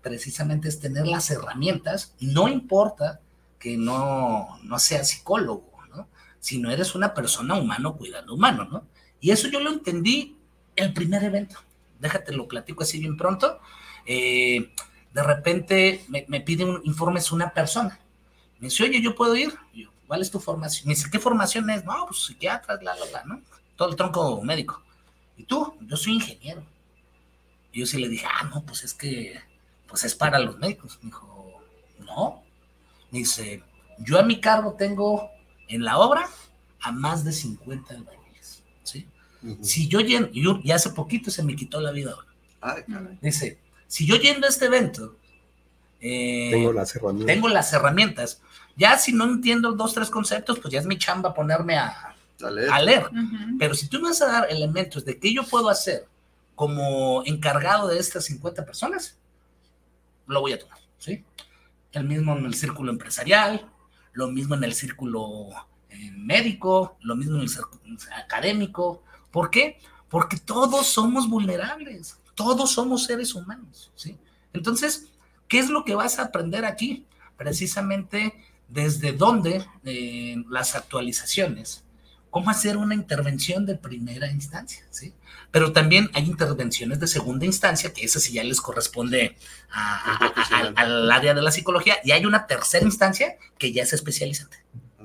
precisamente 0.00 0.68
es 0.68 0.80
tener 0.80 1.06
las 1.06 1.30
herramientas, 1.30 2.14
no 2.20 2.48
importa 2.48 3.20
que 3.58 3.76
no, 3.76 4.58
no 4.62 4.78
seas 4.78 5.10
psicólogo, 5.10 5.72
¿no? 5.94 6.08
sino 6.40 6.70
eres 6.70 6.94
una 6.94 7.12
persona 7.12 7.54
humano 7.56 7.96
cuidando 7.96 8.34
humano, 8.34 8.64
¿no? 8.64 8.86
Y 9.20 9.32
eso 9.32 9.48
yo 9.48 9.60
lo 9.60 9.70
entendí 9.70 10.37
el 10.84 10.92
primer 10.92 11.22
evento. 11.24 11.56
Déjate, 11.98 12.32
lo 12.32 12.48
platico 12.48 12.82
así 12.82 12.98
bien 12.98 13.16
pronto. 13.16 13.60
Eh, 14.06 14.72
de 15.12 15.22
repente 15.22 16.04
me, 16.08 16.24
me 16.28 16.40
pide 16.40 16.64
un 16.64 16.80
informe 16.84 17.20
es 17.20 17.32
una 17.32 17.52
persona. 17.52 17.98
Me 18.58 18.68
dice, 18.68 18.84
oye, 18.84 19.00
¿yo 19.00 19.14
puedo 19.14 19.36
ir? 19.36 19.54
Y 19.72 19.84
yo, 19.84 19.90
¿cuál 20.06 20.22
es 20.22 20.30
tu 20.30 20.40
formación? 20.40 20.88
Me 20.88 20.94
dice, 20.94 21.08
¿qué 21.10 21.18
formación 21.18 21.68
es? 21.70 21.84
No, 21.84 22.06
pues 22.06 22.24
psiquiatra, 22.24 22.76
bla, 22.76 22.94
bla, 22.94 23.06
bla, 23.06 23.24
¿no? 23.24 23.42
Todo 23.76 23.90
el 23.90 23.96
tronco 23.96 24.42
médico. 24.42 24.82
¿Y 25.36 25.44
tú? 25.44 25.76
Yo 25.82 25.96
soy 25.96 26.14
ingeniero. 26.14 26.62
Y 27.72 27.80
yo 27.80 27.86
sí 27.86 27.98
le 27.98 28.08
dije, 28.08 28.26
ah, 28.26 28.44
no, 28.52 28.62
pues 28.64 28.82
es 28.82 28.94
que, 28.94 29.40
pues 29.86 30.04
es 30.04 30.14
para 30.14 30.38
los 30.40 30.58
médicos. 30.58 30.98
Me 31.02 31.06
dijo, 31.06 31.62
no. 32.00 32.42
Dice, 33.10 33.62
yo 33.98 34.18
a 34.18 34.22
mi 34.22 34.40
cargo 34.40 34.74
tengo 34.74 35.30
en 35.68 35.84
la 35.84 35.98
obra 35.98 36.28
a 36.80 36.92
más 36.92 37.24
de 37.24 37.32
50 37.32 37.94
albañiles, 37.94 38.17
Si 39.62 39.86
yo, 39.88 40.00
llen- 40.00 40.30
yo 40.32 40.58
y 40.62 40.72
hace 40.72 40.90
poquito 40.90 41.30
se 41.30 41.42
me 41.42 41.54
quitó 41.54 41.80
la 41.80 41.92
vida 41.92 42.12
ahora. 42.12 42.26
Ay, 42.60 42.82
caray. 42.92 43.18
Dice, 43.22 43.58
si 43.86 44.06
yo 44.06 44.16
yendo 44.16 44.46
a 44.46 44.50
este 44.50 44.66
evento, 44.66 45.16
eh, 46.00 46.48
Tengo 46.52 46.72
las 46.72 46.94
herramientas. 46.94 47.26
tengo 47.34 47.48
las 47.48 47.72
herramientas, 47.72 48.40
ya 48.76 48.98
si 48.98 49.12
no 49.12 49.24
entiendo 49.24 49.72
dos, 49.72 49.94
tres 49.94 50.10
conceptos, 50.10 50.58
pues 50.58 50.72
ya 50.72 50.80
es 50.80 50.86
mi 50.86 50.98
chamba 50.98 51.34
ponerme 51.34 51.76
a, 51.76 52.14
Dale. 52.38 52.68
a 52.70 52.80
leer. 52.82 53.10
Pero 53.58 53.74
si 53.74 53.88
tú 53.88 53.98
me 54.00 54.08
vas 54.08 54.22
a 54.22 54.26
dar 54.26 54.46
elementos 54.50 55.04
de 55.04 55.18
qué 55.18 55.32
yo 55.34 55.44
puedo 55.44 55.68
hacer 55.68 56.06
como 56.54 57.22
encargado 57.24 57.88
de 57.88 57.98
estas 57.98 58.24
50 58.26 58.64
personas, 58.64 59.16
lo 60.26 60.40
voy 60.40 60.52
a 60.52 60.58
tomar, 60.58 60.78
¿sí? 60.98 61.24
El 61.92 62.04
mismo 62.04 62.36
en 62.36 62.44
el 62.44 62.54
círculo 62.54 62.90
empresarial, 62.92 63.68
lo 64.12 64.28
mismo 64.28 64.54
en 64.56 64.64
el 64.64 64.74
círculo 64.74 65.48
eh, 65.90 66.10
médico, 66.12 66.96
lo 67.00 67.16
mismo 67.16 67.36
en 67.36 67.42
el 67.42 67.48
círculo 67.48 67.80
académico. 68.14 69.02
¿Por 69.38 69.50
qué? 69.50 69.78
Porque 70.08 70.36
todos 70.36 70.88
somos 70.88 71.28
vulnerables, 71.28 72.16
todos 72.34 72.72
somos 72.72 73.04
seres 73.04 73.36
humanos, 73.36 73.92
¿sí? 73.94 74.18
Entonces, 74.52 75.04
¿qué 75.46 75.60
es 75.60 75.68
lo 75.70 75.84
que 75.84 75.94
vas 75.94 76.18
a 76.18 76.22
aprender 76.22 76.64
aquí? 76.64 77.06
Precisamente 77.36 78.34
desde 78.66 79.12
dónde 79.12 79.64
eh, 79.84 80.42
las 80.50 80.74
actualizaciones, 80.74 81.84
cómo 82.30 82.50
hacer 82.50 82.76
una 82.76 82.96
intervención 82.96 83.64
de 83.64 83.76
primera 83.76 84.28
instancia, 84.28 84.84
¿sí? 84.90 85.14
Pero 85.52 85.72
también 85.72 86.10
hay 86.14 86.24
intervenciones 86.24 86.98
de 86.98 87.06
segunda 87.06 87.46
instancia, 87.46 87.92
que 87.92 88.04
eso 88.04 88.18
sí 88.18 88.32
ya 88.32 88.42
les 88.42 88.60
corresponde 88.60 89.36
a- 89.70 90.14
a- 90.14 90.56
a- 90.56 90.72
al 90.82 91.12
área 91.12 91.32
de 91.32 91.42
la 91.42 91.52
psicología, 91.52 91.98
y 92.02 92.10
hay 92.10 92.26
una 92.26 92.48
tercera 92.48 92.84
instancia 92.84 93.36
que 93.56 93.72
ya 93.72 93.84
es 93.84 93.92
especializante, 93.92 94.56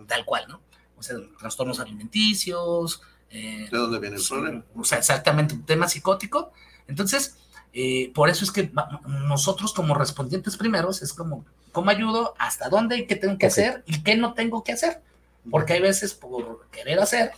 tal 0.08 0.26
cual, 0.26 0.46
¿no? 0.50 0.60
O 0.98 1.04
sea, 1.04 1.18
trastornos 1.38 1.80
alimenticios, 1.80 3.02
eh, 3.34 3.68
¿De 3.72 3.78
dónde 3.78 4.00
viene 4.00 4.16
el 4.18 4.24
problema? 4.28 4.64
o 4.76 4.84
sea, 4.84 5.00
exactamente, 5.00 5.56
un 5.56 5.66
tema 5.66 5.88
psicótico. 5.88 6.52
Entonces, 6.88 7.36
eh, 7.74 8.12
por 8.14 8.30
eso 8.30 8.46
es 8.46 8.52
que 8.52 8.72
nosotros 9.08 9.74
como 9.74 9.96
respondientes 9.96 10.56
primeros 10.56 11.02
es 11.02 11.14
como, 11.14 11.44
¿cómo 11.72 11.90
ayudo? 11.90 12.36
¿Hasta 12.38 12.70
dónde? 12.70 12.98
y 13.00 13.08
¿Qué 13.08 13.16
tengo 13.16 13.38
que 13.38 13.48
hacer? 13.48 13.84
¿Y 13.88 14.04
qué 14.04 14.16
no 14.16 14.34
tengo 14.34 14.64
que 14.64 14.74
hacer? 14.74 15.02
Porque 15.50 15.74
hay 15.74 15.82
veces 15.82 16.14
por 16.14 16.68
querer 16.72 17.00
hacer, 17.00 17.32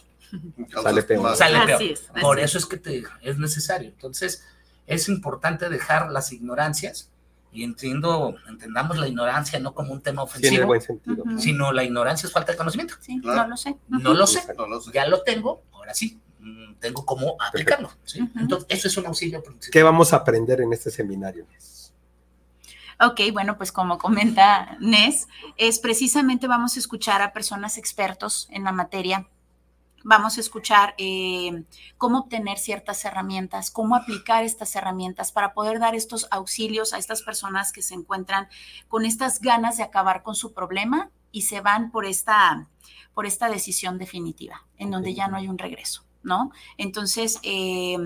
Sale 0.82 1.04
peor. 1.04 1.28
Así 1.30 1.91
es, 1.91 2.10
así 2.12 2.22
Por 2.22 2.39
es. 2.39 2.46
eso 2.46 2.58
es 2.58 2.66
que 2.66 2.78
te, 2.78 3.04
es 3.22 3.38
necesario. 3.38 3.89
Entonces, 3.89 4.43
es 4.88 5.08
importante 5.08 5.70
dejar 5.70 6.12
las 6.12 6.32
ignorancias 6.32 7.10
y 7.56 7.64
entiendo, 7.64 8.36
entendamos 8.47 8.97
la 8.97 9.08
ignorancia 9.08 9.60
no 9.60 9.74
como 9.74 9.93
un 9.93 10.01
tema 10.01 10.26
Tiene 10.26 10.39
ofensivo, 10.47 10.68
buen 10.68 10.82
sentido. 10.82 11.24
Sino 11.38 11.72
la 11.72 11.84
ignorancia 11.84 12.28
es 12.28 12.34
falta 12.34 12.51
de 12.51 12.58
conocimiento. 12.58 12.95
Sí, 12.99 13.20
Claro. 13.22 13.43
no 13.43 13.47
lo 13.49 13.58
sé. 13.58 13.78
No 13.88 14.14
lo 14.14 14.28
sé, 14.28 14.41
No 14.58 14.68
lo 14.68 14.82
sé. 14.82 14.91
ya 14.93 15.08
lo 15.08 15.24
tengo, 15.24 15.64
ahora 15.72 15.93
sí, 15.93 16.20
mm, 16.39 16.76
tengo 16.76 17.06
cómo 17.06 17.38
aplicarlo. 17.39 17.89
¿sí? 18.03 18.20
Entonces, 18.38 18.68
eso 18.70 18.88
es 18.89 18.97
un 18.97 19.06
auxilio 19.08 19.41
principal. 19.41 19.72
¿Qué 19.72 19.84
vamos 19.84 20.12
a 20.14 20.18
aprender 20.18 20.60
en 20.62 20.74
este 20.74 20.91
seminario? 20.91 21.47
Ok, 23.01 23.20
bueno, 23.34 23.58
pues 23.58 23.72
como 23.72 23.97
comenta 23.97 24.78
Nes, 24.80 25.28
es 25.58 25.80
precisamente 25.80 26.47
vamos 26.47 26.76
a 26.78 26.80
escuchar 26.80 27.22
a 27.22 27.34
personas 27.34 27.78
expertos 27.78 28.47
en 28.51 28.64
la 28.64 28.72
materia. 28.72 29.28
Vamos 30.08 30.38
a 30.38 30.41
escuchar 30.41 30.93
eh, 30.99 31.64
cómo 31.97 32.20
obtener 32.20 32.60
ciertas 32.60 33.03
herramientas, 33.06 33.72
cómo 33.72 33.95
aplicar 33.95 34.43
estas 34.43 34.76
herramientas 34.76 35.32
para 35.32 35.56
poder 35.56 35.80
dar 35.80 35.95
estos 35.95 36.28
auxilios 36.30 36.93
a 36.93 36.99
estas 36.99 37.24
personas 37.24 37.74
que 37.74 37.82
se 37.82 37.95
encuentran 37.95 38.47
con 38.88 39.03
estas 39.03 39.41
ganas 39.41 39.78
de 39.78 39.84
acabar 39.84 40.22
con 40.22 40.36
su 40.36 40.53
problema 40.53 41.10
y 41.32 41.41
se 41.41 41.60
van 41.60 41.89
por 41.89 42.06
esta, 42.06 42.70
por 43.16 43.26
esta 43.26 43.49
decisión 43.49 43.97
definitiva, 43.97 44.68
en 44.78 44.91
donde 44.91 45.16
ya 45.16 45.28
no 45.28 45.38
hay 45.38 45.47
un 45.47 45.58
regreso, 45.58 46.03
¿no? 46.22 46.51
Entonces, 46.78 47.39
eh, 47.41 47.97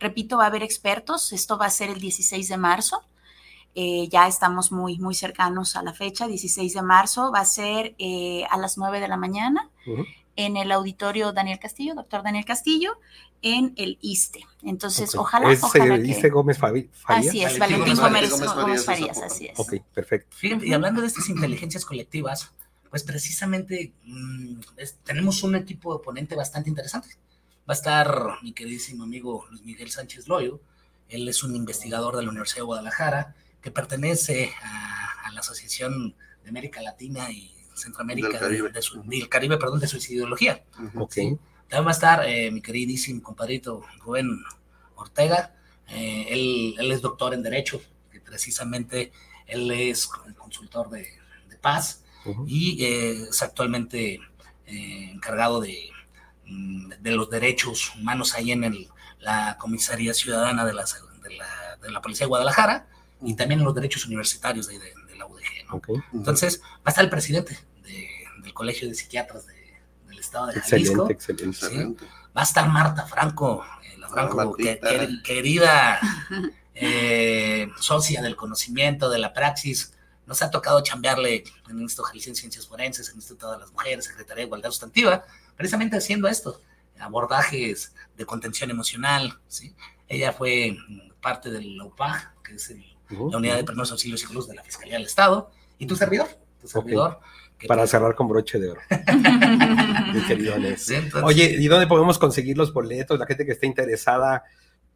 repito, 0.00 0.38
va 0.38 0.44
a 0.44 0.46
haber 0.46 0.62
expertos. 0.62 1.34
Esto 1.34 1.58
va 1.58 1.66
a 1.66 1.70
ser 1.70 1.90
el 1.90 2.00
16 2.00 2.48
de 2.48 2.56
marzo. 2.56 3.04
Eh, 3.74 4.08
ya 4.08 4.26
estamos 4.26 4.72
muy, 4.72 4.98
muy 4.98 5.14
cercanos 5.14 5.76
a 5.76 5.82
la 5.82 5.92
fecha, 5.92 6.26
16 6.26 6.72
de 6.72 6.82
marzo, 6.82 7.30
va 7.30 7.40
a 7.40 7.44
ser 7.44 7.94
eh, 7.98 8.46
a 8.48 8.56
las 8.56 8.78
9 8.78 9.00
de 9.00 9.08
la 9.08 9.18
mañana 9.18 9.70
Ujú. 9.86 10.04
En 10.36 10.56
el 10.56 10.72
auditorio 10.72 11.32
Daniel 11.32 11.58
Castillo, 11.58 11.94
doctor 11.94 12.22
Daniel 12.22 12.44
Castillo, 12.44 12.98
en 13.42 13.74
el 13.76 13.98
ISTE. 14.00 14.40
Entonces, 14.62 15.14
Ok. 15.14 15.20
ojalá, 15.22 15.52
Es, 15.52 15.62
ojalá 15.64 15.96
eh, 15.96 15.98
que- 15.98 16.02
dice 16.04 16.28
Gómez 16.30 16.58
Fabi- 16.60 16.88
Farías. 16.92 17.28
Así 17.28 17.42
es, 17.42 17.58
Valentín 17.58 17.96
Valentín 17.96 17.96
Gómez 17.96 18.30
Gómez, 18.30 18.54
Gómez 18.54 18.84
Farías, 18.84 19.18
así 19.22 19.46
es. 19.46 19.58
Ok, 19.58 19.74
perfecto. 19.92 20.34
Fíjate, 20.36 20.66
y 20.66 20.72
hablando 20.72 21.00
de 21.00 21.08
estas 21.08 21.28
inteligencias 21.28 21.84
colectivas, 21.84 22.52
pues 22.88 23.02
precisamente 23.02 23.92
mm, 24.04 24.60
es- 24.76 24.96
tenemos 25.02 25.42
un 25.42 25.56
equipo 25.56 25.96
de 25.96 26.04
ponente 26.04 26.34
bastante 26.36 26.70
interesante. 26.70 27.16
Va 27.68 27.74
a 27.74 27.76
estar 27.76 28.38
mi 28.42 28.52
queridísimo 28.52 29.04
amigo 29.04 29.44
Luis 29.50 29.62
Miguel 29.62 29.90
Sánchez 29.90 30.28
Loyo. 30.28 30.60
Él 31.08 31.28
es 31.28 31.42
un 31.42 31.54
investigador 31.56 32.16
de 32.16 32.22
la 32.22 32.30
Universidad 32.30 32.58
de 32.58 32.62
Guadalajara 32.66 33.34
que 33.60 33.70
pertenece 33.70 34.52
a, 34.62 35.26
a 35.28 35.32
la 35.32 35.40
Asociación 35.40 36.14
de 36.42 36.48
América 36.48 36.80
Latina 36.82 37.30
y 37.30 37.54
Centroamérica 37.74 38.28
Del 38.28 38.38
Caribe. 38.38 38.68
de, 38.68 38.72
de 38.74 38.82
su, 38.82 39.02
del 39.02 39.28
Caribe, 39.28 39.56
perdón, 39.58 39.80
de 39.80 39.88
su 39.88 39.96
ideología. 40.12 40.64
También 41.68 41.86
va 41.86 41.90
a 41.90 41.94
estar 41.94 42.28
eh, 42.28 42.50
mi 42.50 42.60
queridísimo 42.60 43.22
compadrito 43.22 43.82
Rubén 44.04 44.42
Ortega. 44.96 45.54
Eh, 45.88 46.26
él, 46.30 46.74
él 46.78 46.92
es 46.92 47.00
doctor 47.02 47.34
en 47.34 47.42
Derecho, 47.42 47.80
que 48.10 48.20
precisamente 48.20 49.12
él 49.46 49.70
es 49.70 50.06
consultor 50.36 50.90
de, 50.90 51.06
de 51.48 51.56
paz 51.58 52.04
y 52.46 52.84
eh, 52.84 53.28
es 53.30 53.42
actualmente 53.42 54.20
eh, 54.66 55.10
encargado 55.12 55.60
de, 55.60 55.88
mm, 56.46 56.90
de 57.00 57.10
los 57.12 57.28
derechos 57.30 57.94
humanos 57.96 58.34
ahí 58.34 58.52
en 58.52 58.64
el- 58.64 58.88
la 59.18 59.56
Comisaría 59.58 60.14
Ciudadana 60.14 60.64
de 60.64 60.72
la, 60.74 60.84
de 61.82 61.90
la 61.90 62.00
Policía 62.02 62.26
de 62.26 62.28
Guadalajara 62.28 62.88
y 63.22 63.34
también 63.34 63.60
en 63.60 63.64
los 63.64 63.74
derechos 63.74 64.06
universitarios 64.06 64.66
de, 64.68 64.78
de- 64.78 64.94
de 65.80 65.86
la 65.86 65.92
UDG. 65.92 65.96
¿no? 65.96 65.98
Ok. 65.98 66.04
Entonces, 66.14 66.60
va 66.62 66.80
a 66.84 66.90
estar 66.90 67.04
el 67.04 67.10
presidente 67.10 67.58
de- 67.82 68.08
del 68.42 68.54
Colegio 68.54 68.88
de 68.88 68.94
Psiquiatras 68.94 69.46
de- 69.46 69.80
del 70.08 70.18
Estado 70.18 70.46
de 70.48 70.54
Jalisco. 70.60 71.08
Excelente, 71.10 71.12
excelente. 71.12 71.44
Excelente. 71.66 72.04
Va 72.36 72.40
a 72.40 72.44
estar 72.44 72.68
Marta 72.68 73.06
Franco, 73.06 73.64
eh, 73.84 73.98
la 73.98 74.08
Franco, 74.08 74.54
que- 74.56 74.78
querida 75.22 75.98
eh, 76.74 77.68
socia 77.78 78.22
del 78.22 78.36
conocimiento, 78.36 79.10
de 79.10 79.18
la 79.18 79.32
praxis. 79.32 79.94
Nos 80.26 80.40
ha 80.42 80.50
tocado 80.50 80.82
chambearle 80.82 81.44
en 81.68 81.76
el 81.76 81.82
Instituto 81.82 82.04
Jalisciense 82.08 82.38
de 82.38 82.42
Ciencias 82.42 82.66
Forenses, 82.66 83.08
en 83.08 83.12
el 83.12 83.18
Instituto 83.18 83.52
de 83.52 83.58
las 83.58 83.72
Mujeres, 83.72 84.04
Secretaría 84.06 84.42
de 84.42 84.46
Igualdad 84.46 84.70
Sustantiva, 84.70 85.24
precisamente 85.56 85.96
haciendo 85.96 86.28
esto, 86.28 86.60
abordajes 86.98 87.92
de 88.16 88.24
contención 88.24 88.70
emocional. 88.70 89.38
¿sí? 89.48 89.74
Ella 90.08 90.32
fue 90.32 90.76
parte 91.20 91.50
del 91.50 91.80
UPAG, 91.80 92.34
que 92.42 92.54
es 92.54 92.70
el- 92.70 92.86
la 93.10 93.36
Unidad 93.36 93.56
de 93.56 93.64
Primeros 93.64 93.90
Auxilios 93.90 94.20
y 94.20 94.22
Psicólogos 94.22 94.48
de 94.48 94.54
la 94.54 94.62
Fiscalía 94.62 94.94
del 94.94 95.04
Estado, 95.06 95.50
y 95.78 95.86
tu 95.86 95.96
servidor, 95.96 96.28
tu 96.60 96.68
servidor. 96.68 97.18
Para 97.68 97.86
cerrar 97.86 98.14
con 98.16 98.26
broche 98.26 98.58
de 98.58 98.70
oro, 98.70 98.80
mi 100.12 100.20
querido 100.26 100.54
Alex. 100.54 100.82
Sí, 100.84 100.94
entonces- 100.94 101.22
Oye, 101.22 101.56
¿y 101.58 101.66
dónde 101.68 101.86
podemos 101.86 102.18
conseguir 102.18 102.56
los 102.58 102.72
boletos? 102.72 103.18
La 103.18 103.26
gente 103.26 103.46
que 103.46 103.52
esté 103.52 103.66
interesada, 103.66 104.42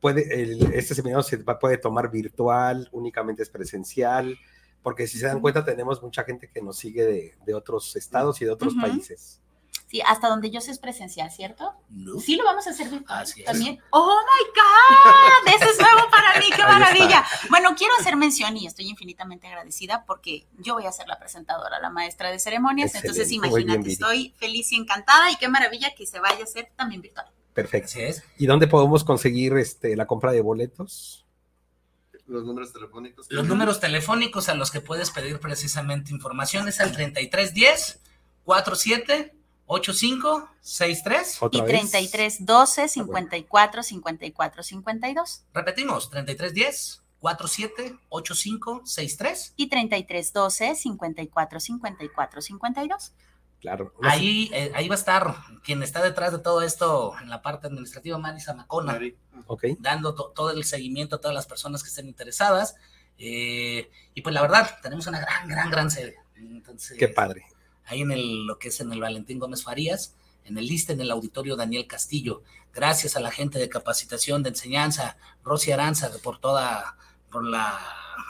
puede, 0.01 0.43
el- 0.43 0.73
este 0.75 0.95
seminario 0.95 1.23
se 1.23 1.37
va- 1.39 1.59
puede 1.59 1.79
tomar 1.79 2.11
virtual, 2.11 2.89
únicamente 2.93 3.43
es 3.43 3.51
presencial, 3.51 4.37
porque 4.83 5.07
si 5.07 5.19
se 5.19 5.27
dan 5.27 5.41
cuenta 5.41 5.65
tenemos 5.65 6.03
mucha 6.03 6.25
gente 6.25 6.51
que 6.53 6.61
nos 6.61 6.77
sigue 6.77 7.05
de, 7.05 7.35
de 7.45 7.55
otros 7.55 7.95
estados 7.97 8.41
y 8.43 8.45
de 8.45 8.51
otros 8.51 8.75
países. 8.81 9.41
Sí, 9.89 10.03
hasta 10.05 10.29
donde 10.29 10.51
yo 10.51 10.61
sé 10.61 10.73
es 10.73 10.81
presencial, 10.81 11.31
¿cierto? 11.31 11.73
No. 11.91 12.19
Sí, 12.19 12.35
lo 12.35 12.45
vamos 12.45 12.67
a 12.67 12.71
hacer 12.71 12.89
virtual 12.91 13.23
Así 13.23 13.41
es. 13.41 13.47
también. 13.47 13.79
¡Oh, 13.91 14.21
my 14.21 14.51
God! 14.53 15.55
Eso 15.55 15.71
es 15.71 15.81
nuevo 15.81 16.11
para 16.11 16.41
mí, 16.41 16.47
qué 16.55 16.63
maravilla. 16.65 17.25
Bueno, 17.51 17.75
quiero 17.77 17.95
hacer 18.01 18.17
mención 18.17 18.57
y 18.57 18.67
estoy 18.67 18.89
infinitamente 18.89 19.47
agradecida 19.47 20.05
porque 20.05 20.47
yo 20.59 20.75
voy 20.75 20.87
a 20.87 20.93
ser 20.93 21.07
la 21.07 21.21
presentadora, 21.21 21.79
la 21.79 21.91
maestra 21.91 22.33
de 22.33 22.41
ceremonias. 22.41 22.97
Entonces, 22.97 23.31
Excelente, 23.31 23.49
imagínate, 23.49 23.93
estoy 23.93 24.35
feliz 24.39 24.73
y 24.73 24.77
encantada 24.77 25.31
y 25.31 25.37
qué 25.37 25.49
maravilla 25.49 25.95
que 25.97 26.05
se 26.05 26.19
vaya 26.19 26.41
a 26.41 26.45
hacer 26.45 26.69
también 26.75 27.01
virtual. 27.01 27.27
Perfecto. 27.55 27.87
Así 27.87 28.03
es. 28.03 28.25
¿Y 28.39 28.47
dónde 28.47 28.67
podemos 28.67 29.05
conseguir 29.05 29.57
este, 29.57 29.95
la 29.95 30.07
compra 30.07 30.33
de 30.33 30.41
boletos? 30.41 31.25
Los 32.27 32.45
números 32.45 32.73
telefónicos. 32.73 33.27
Los 33.31 33.47
números 33.47 33.79
telefónicos 33.79 34.49
a 34.49 34.55
los 34.55 34.73
que 34.73 34.81
puedes 34.81 35.13
pedir 35.13 35.39
precisamente 35.39 36.11
información 36.13 36.67
es 36.67 36.81
al 36.81 36.91
3310 36.91 38.01
47 38.45 39.33
85 39.67 40.49
63. 40.61 41.35
Y 41.35 41.45
¿Otra 41.45 41.63
vez? 41.65 41.91
33 41.91 42.47
12 42.47 42.89
54 42.89 43.83
54 43.83 44.63
52. 44.63 45.45
Repetimos, 45.53 46.11
3310 46.11 47.03
47 47.21 47.99
85 48.09 48.83
63. 48.85 49.55
Y 49.57 49.69
33 49.69 50.33
12 50.33 50.75
54 50.77 51.61
54 51.61 52.41
52. 52.43 53.13
Claro. 53.61 53.93
Ahí, 54.03 54.51
eh, 54.53 54.71
ahí 54.75 54.87
va 54.87 54.95
a 54.95 54.99
estar 54.99 55.35
quien 55.65 55.83
está 55.83 56.03
detrás 56.03 56.31
de 56.31 56.39
todo 56.39 56.63
esto 56.63 57.15
en 57.21 57.29
la 57.31 57.43
parte 57.43 57.67
administrativa, 57.67 58.19
Marisa 58.19 58.55
Macona, 58.55 58.93
Mari. 58.93 59.17
Ok. 59.47 59.65
dando 59.81 60.15
to- 60.15 60.33
todo 60.37 60.51
el 60.53 60.63
seguimiento 60.65 61.17
a 61.17 61.21
todas 61.21 61.35
las 61.35 61.47
personas 61.47 61.83
que 61.83 61.89
estén 61.89 62.07
interesadas. 62.07 62.77
Eh, 63.19 63.91
y 64.15 64.21
pues 64.21 64.35
la 64.35 64.43
verdad, 64.43 64.79
tenemos 64.83 65.07
una 65.07 65.21
gran, 65.21 65.49
gran, 65.49 65.71
gran 65.71 65.91
sede. 65.91 66.17
Entonces, 66.37 66.99
Qué 66.99 67.09
padre. 67.09 67.47
Ahí 67.87 68.03
en 68.03 68.11
el, 68.11 68.47
lo 68.47 68.59
que 68.59 68.69
es 68.69 68.81
en 68.81 68.93
el 68.93 69.01
Valentín 69.01 69.39
Gómez 69.39 69.63
Farías, 69.63 70.15
en 70.45 70.59
el 70.59 70.71
ISTE, 70.71 70.93
en 70.93 71.01
el 71.01 71.11
auditorio 71.11 71.57
Daniel 71.57 71.87
Castillo. 71.87 72.43
Gracias 72.73 73.17
a 73.17 73.21
la 73.21 73.31
gente 73.31 73.59
de 73.59 73.69
capacitación, 73.69 74.43
de 74.43 74.51
enseñanza, 74.51 75.17
Rosy 75.43 75.73
Aranza, 75.73 76.11
por 76.23 76.39
toda, 76.39 76.97
por 77.31 77.45
la, 77.45 77.79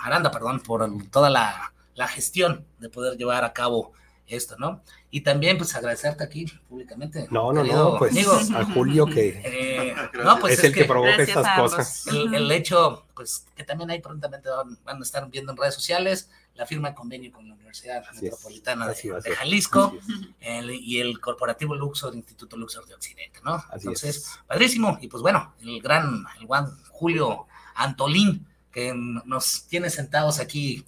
Aranda, 0.02 0.30
perdón, 0.30 0.61
por 0.61 0.88
toda 1.11 1.30
la, 1.30 1.72
la 1.94 2.09
gestión 2.09 2.64
de 2.78 2.88
poder 2.88 3.16
llevar 3.18 3.44
a 3.44 3.52
cabo 3.52 3.92
esto, 4.26 4.57
¿no? 4.59 4.82
Y 5.11 5.20
también, 5.22 5.57
pues, 5.57 5.74
agradecerte 5.74 6.24
aquí 6.24 6.46
públicamente. 6.68 7.26
No, 7.30 7.52
no, 7.52 7.62
no, 7.62 7.96
pues, 7.98 8.14
a 8.54 8.64
Julio 8.64 9.07
que 9.07 9.40
eh, 9.44 9.94
no, 10.24 10.38
pues, 10.38 10.59
es, 10.59 10.64
el 10.64 10.74
que, 10.74 10.84
provoca 10.84 11.22
estas 11.22 11.59
cosas. 11.59 12.07
El, 12.09 12.50
hecho, 12.50 13.07
pues, 13.14 13.46
que 13.54 13.64
también 13.64 13.90
ahí 13.90 14.00
prontamente 14.00 14.48
van, 14.84 14.96
a 15.00 15.02
estar 15.02 15.28
viendo 15.30 15.52
en 15.52 15.59
redes 15.59 15.74
sociales 15.74 16.30
la 16.57 16.66
firma 16.66 16.90
de 16.90 16.94
convenio 16.94 17.32
con 17.32 17.46
la 17.48 17.54
Universidad 17.54 18.02
Metropolitana 18.14 18.88
de, 18.88 19.34
Jalisco 19.36 19.96
y 20.40 21.00
el 21.00 21.20
corporativo 21.20 21.74
Luxor, 21.74 22.14
Instituto 22.14 22.57
Luxor 22.57 22.86
de 22.86 22.94
Occidente, 22.94 23.40
¿no? 23.44 23.62
Entonces, 23.72 24.38
padrísimo. 24.46 24.98
Y 25.00 25.09
pues 25.09 25.22
bueno, 25.22 25.54
el 25.61 25.80
gran, 25.80 26.24
el 26.40 26.46
Juan 26.46 26.76
Julio 26.90 27.46
Antolín, 27.74 28.46
que 28.72 28.92
nos 28.94 29.66
tiene 29.68 29.90
sentados 29.90 30.38
aquí 30.38 30.84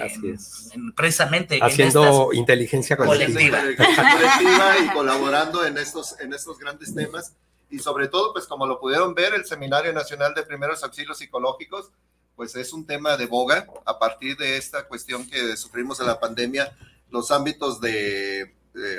Así 0.00 0.28
es. 0.28 0.70
precisamente 0.94 1.58
haciendo 1.60 2.32
inteligencia 2.32 2.96
colectiva. 2.96 3.60
y 3.70 4.88
colaborando 4.92 5.64
en 5.64 5.78
estos, 5.78 6.18
en 6.20 6.32
estos 6.32 6.58
grandes 6.58 6.94
temas. 6.94 7.34
Y 7.70 7.80
sobre 7.80 8.06
todo, 8.06 8.32
pues 8.32 8.46
como 8.46 8.66
lo 8.66 8.78
pudieron 8.78 9.14
ver, 9.14 9.34
el 9.34 9.44
Seminario 9.44 9.92
Nacional 9.92 10.32
de 10.34 10.44
Primeros 10.44 10.84
Auxilios 10.84 11.18
Psicológicos, 11.18 11.90
pues 12.36 12.56
es 12.56 12.72
un 12.72 12.86
tema 12.86 13.16
de 13.16 13.26
boga 13.26 13.66
a 13.84 13.98
partir 13.98 14.36
de 14.36 14.56
esta 14.56 14.86
cuestión 14.86 15.28
que 15.28 15.56
sufrimos 15.56 16.00
en 16.00 16.06
la 16.06 16.18
pandemia. 16.18 16.76
Los 17.10 17.30
ámbitos 17.30 17.80
de, 17.80 18.54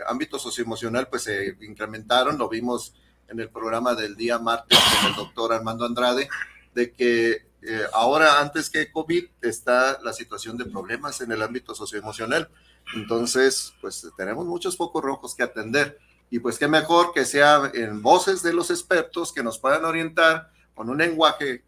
ámbito 0.07 0.39
socioemocional 0.39 1.07
pues 1.07 1.23
se 1.23 1.57
incrementaron, 1.61 2.37
lo 2.37 2.47
vimos 2.47 2.93
en 3.27 3.39
el 3.39 3.49
programa 3.49 3.95
del 3.95 4.15
día 4.15 4.39
martes 4.39 4.79
con 4.79 5.09
el 5.09 5.15
doctor 5.15 5.51
Armando 5.51 5.85
Andrade, 5.85 6.29
de 6.73 6.93
que 6.93 7.45
eh, 7.61 7.83
ahora, 7.93 8.39
antes 8.39 8.69
que 8.69 8.91
COVID, 8.91 9.25
está 9.41 9.99
la 10.03 10.13
situación 10.13 10.55
de 10.57 10.65
problemas 10.65 11.19
en 11.21 11.31
el 11.31 11.41
ámbito 11.41 11.73
socioemocional. 11.73 12.49
Entonces, 12.93 13.73
pues 13.81 14.07
tenemos 14.15 14.45
muchos 14.45 14.77
focos 14.77 15.03
rojos 15.03 15.33
que 15.33 15.43
atender. 15.43 15.97
Y 16.29 16.39
pues 16.39 16.59
qué 16.59 16.67
mejor 16.67 17.11
que 17.13 17.25
sea 17.25 17.71
en 17.73 18.01
voces 18.01 18.43
de 18.43 18.53
los 18.53 18.69
expertos 18.69 19.33
que 19.33 19.43
nos 19.43 19.57
puedan 19.57 19.83
orientar 19.83 20.51
con 20.75 20.89
un 20.89 20.97
lenguaje 20.97 21.63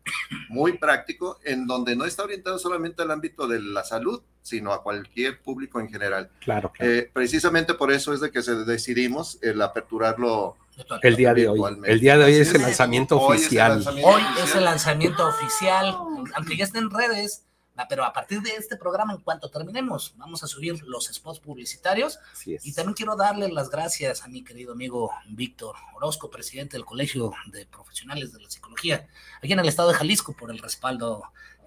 muy 0.50 0.78
práctico, 0.78 1.40
en 1.44 1.66
donde 1.66 1.96
no 1.96 2.06
está 2.06 2.24
orientado 2.24 2.60
solamente 2.60 3.02
al 3.02 3.12
ámbito 3.12 3.48
de 3.48 3.60
la 3.62 3.84
salud, 3.84 4.22
sino 4.42 4.72
a 4.74 4.84
cualquier 4.84 5.42
público 5.42 5.80
en 5.80 5.90
general. 5.90 6.30
Claro. 6.42 6.72
Eh, 6.80 7.10
precisamente 7.12 7.74
por 7.74 7.92
eso 7.92 8.14
es 8.14 8.20
de 8.20 8.32
que 8.32 8.42
se 8.42 8.56
decidimos 8.66 9.40
el 9.42 9.62
aperturarlo 9.62 10.58
el 11.02 11.16
día 11.16 11.34
de 11.34 11.48
hoy. 11.48 11.60
El 11.86 12.00
día 12.00 12.18
de 12.18 12.26
hoy 12.26 12.36
es 12.36 12.54
el 12.54 12.62
lanzamiento 12.62 13.20
oficial. 13.20 13.84
Hoy 14.04 14.22
es 14.44 14.56
el 14.56 14.64
lanzamiento 14.64 15.28
oficial, 15.28 15.98
aunque 16.36 16.56
ya 16.56 16.66
está 16.66 16.78
en 16.78 16.92
redes, 16.92 17.47
pero 17.88 18.04
a 18.04 18.14
partir 18.14 18.42
de 18.42 18.52
este 18.52 18.78
programa, 18.78 19.14
en 19.14 19.22
cuanto 19.22 19.50
terminemos, 19.50 20.14
vamos 20.18 20.44
a 20.44 20.48
subir 20.48 20.82
los 20.84 21.06
spots 21.06 21.40
publicitarios. 21.40 22.20
Y 22.46 22.74
también 22.74 22.96
quiero 22.96 23.16
darle 23.16 23.50
las 23.50 23.70
gracias 23.70 24.24
a 24.24 24.28
mi 24.28 24.44
querido 24.44 24.74
amigo 24.74 25.12
Víctor 25.28 25.76
Orozco, 25.96 26.30
presidente 26.30 26.78
del 26.78 26.86
Colegio 26.86 27.34
de 27.48 27.66
Profesionales 27.66 28.34
de 28.34 28.42
la 28.42 28.50
Psicología, 28.50 29.08
aquí 29.42 29.54
en 29.54 29.60
el 29.60 29.68
estado 29.68 29.90
de 29.90 29.96
Jalisco, 29.96 30.34
por 30.34 30.52
el 30.52 30.60
respaldo 30.60 31.24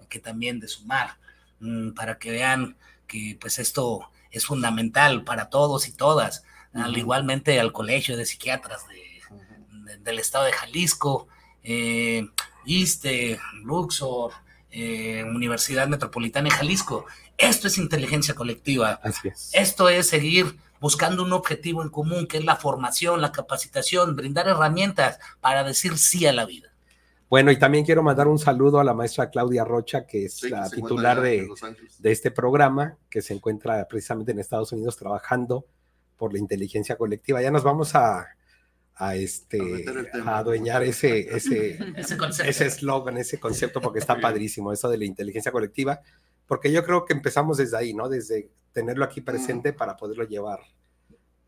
que 0.09 0.19
también 0.19 0.59
de 0.59 0.67
sumar, 0.67 1.17
mm, 1.59 1.91
para 1.91 2.17
que 2.17 2.31
vean 2.31 2.75
que 3.07 3.37
pues 3.39 3.59
esto 3.59 4.09
es 4.31 4.45
fundamental 4.45 5.23
para 5.23 5.49
todos 5.49 5.87
y 5.87 5.93
todas, 5.93 6.43
al 6.73 6.97
igualmente 6.97 7.59
al 7.59 7.71
Colegio 7.71 8.17
de 8.17 8.25
Psiquiatras 8.25 8.87
de 8.87 9.11
del 10.03 10.19
estado 10.19 10.45
de 10.45 10.53
Jalisco, 10.53 11.27
eh, 11.63 12.27
ISTE, 12.65 13.39
Luxor, 13.63 14.33
eh, 14.71 15.23
Universidad 15.23 15.87
Metropolitana 15.87 16.49
de 16.49 16.55
Jalisco. 16.55 17.05
Esto 17.37 17.67
es 17.67 17.77
inteligencia 17.77 18.33
colectiva. 18.33 18.99
Así 19.03 19.27
es. 19.27 19.51
Esto 19.53 19.89
es 19.89 20.07
seguir 20.07 20.57
buscando 20.79 21.23
un 21.23 21.33
objetivo 21.33 21.83
en 21.83 21.89
común, 21.89 22.27
que 22.27 22.37
es 22.37 22.45
la 22.45 22.55
formación, 22.55 23.21
la 23.21 23.31
capacitación, 23.31 24.15
brindar 24.15 24.47
herramientas 24.47 25.19
para 25.39 25.63
decir 25.63 25.97
sí 25.97 26.25
a 26.25 26.33
la 26.33 26.45
vida. 26.45 26.69
Bueno, 27.29 27.51
y 27.51 27.57
también 27.57 27.85
quiero 27.85 28.03
mandar 28.03 28.27
un 28.27 28.39
saludo 28.39 28.79
a 28.79 28.83
la 28.83 28.93
maestra 28.93 29.29
Claudia 29.29 29.63
Rocha, 29.63 30.05
que 30.05 30.25
es 30.25 30.43
la 30.49 30.69
titular 30.69 31.21
de, 31.21 31.47
de, 31.99 32.11
este 32.11 32.29
programa, 32.29 32.97
que 33.09 33.21
se 33.21 33.33
encuentra 33.33 33.87
precisamente 33.87 34.33
en 34.33 34.39
Estados 34.39 34.73
Unidos 34.73 34.97
trabajando 34.97 35.65
por 36.17 36.33
la 36.33 36.39
inteligencia 36.39 36.97
colectiva. 36.97 37.41
Ya 37.41 37.51
nos 37.51 37.63
vamos 37.63 37.95
a, 37.95 38.27
a 38.95 39.15
este 39.15 39.85
a 40.25 40.37
adueñar 40.37 40.83
ese 40.83 41.35
ese 41.35 41.79
ese 42.45 42.65
eslogan, 42.65 43.17
ese, 43.17 43.39
concepto 43.39 43.81
porque 43.81 43.99
está 43.99 44.19
padrísimo 44.19 44.71
eso 44.71 44.89
de 44.89 44.97
la 44.97 45.05
inteligencia 45.05 45.51
colectiva, 45.51 46.01
porque 46.47 46.71
yo 46.71 46.83
creo 46.83 47.05
que 47.05 47.13
empezamos 47.13 47.57
desde 47.57 47.77
ahí, 47.77 47.93
¿no? 47.93 48.09
Desde 48.09 48.49
tenerlo 48.73 49.05
aquí 49.05 49.21
presente 49.21 49.73
para 49.73 49.97
poderlo 49.97 50.23
llevar 50.25 50.59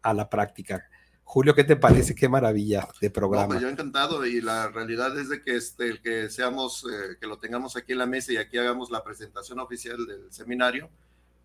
a 0.01 0.13
la 0.13 0.29
práctica. 0.29 0.87
Julio, 1.23 1.55
¿qué 1.55 1.63
te 1.63 1.75
parece? 1.75 2.13
Qué 2.13 2.27
maravilla 2.27 2.87
de 2.99 3.09
programa. 3.09 3.47
pues 3.47 3.61
yo 3.61 3.69
encantado 3.69 4.25
y 4.25 4.41
la 4.41 4.67
realidad 4.69 5.17
es 5.17 5.29
de 5.29 5.41
que 5.41 5.55
este 5.55 5.89
el 5.89 6.01
que 6.01 6.29
seamos 6.29 6.85
eh, 6.85 7.15
que 7.19 7.27
lo 7.27 7.39
tengamos 7.39 7.75
aquí 7.75 7.93
en 7.93 7.99
la 7.99 8.05
mesa 8.05 8.33
y 8.33 8.37
aquí 8.37 8.57
hagamos 8.57 8.91
la 8.91 9.03
presentación 9.03 9.59
oficial 9.59 10.05
del 10.05 10.31
seminario, 10.31 10.89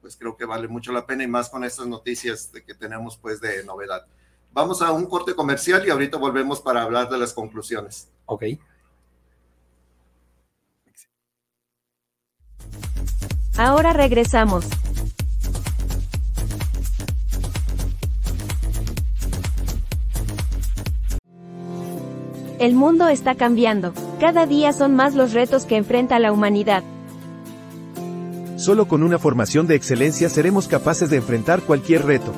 pues 0.00 0.16
creo 0.16 0.36
que 0.36 0.44
vale 0.44 0.68
mucho 0.68 0.92
la 0.92 1.06
pena 1.06 1.22
y 1.22 1.28
más 1.28 1.48
con 1.48 1.64
estas 1.64 1.86
noticias 1.86 2.52
de 2.52 2.64
que 2.64 2.74
tenemos 2.74 3.16
pues 3.16 3.40
de 3.40 3.64
novedad. 3.64 4.06
Vamos 4.52 4.82
a 4.82 4.92
un 4.92 5.06
corte 5.06 5.34
comercial 5.34 5.86
y 5.86 5.90
ahorita 5.90 6.18
volvemos 6.18 6.60
para 6.60 6.82
hablar 6.82 7.08
de 7.08 7.18
las 7.18 7.32
conclusiones. 7.32 8.08
Ok. 8.26 8.44
Ahora 13.56 13.92
regresamos. 13.92 14.64
El 22.58 22.74
mundo 22.74 23.06
está 23.08 23.36
cambiando. 23.36 23.92
Cada 24.18 24.46
día 24.46 24.72
son 24.72 24.96
más 24.96 25.14
los 25.14 25.32
retos 25.32 25.64
que 25.64 25.76
enfrenta 25.76 26.18
la 26.18 26.32
humanidad. 26.32 26.82
Solo 28.56 28.88
con 28.88 29.04
una 29.04 29.20
formación 29.20 29.68
de 29.68 29.76
excelencia 29.76 30.28
seremos 30.28 30.66
capaces 30.66 31.08
de 31.10 31.18
enfrentar 31.18 31.62
cualquier 31.62 32.04
reto. 32.04 32.32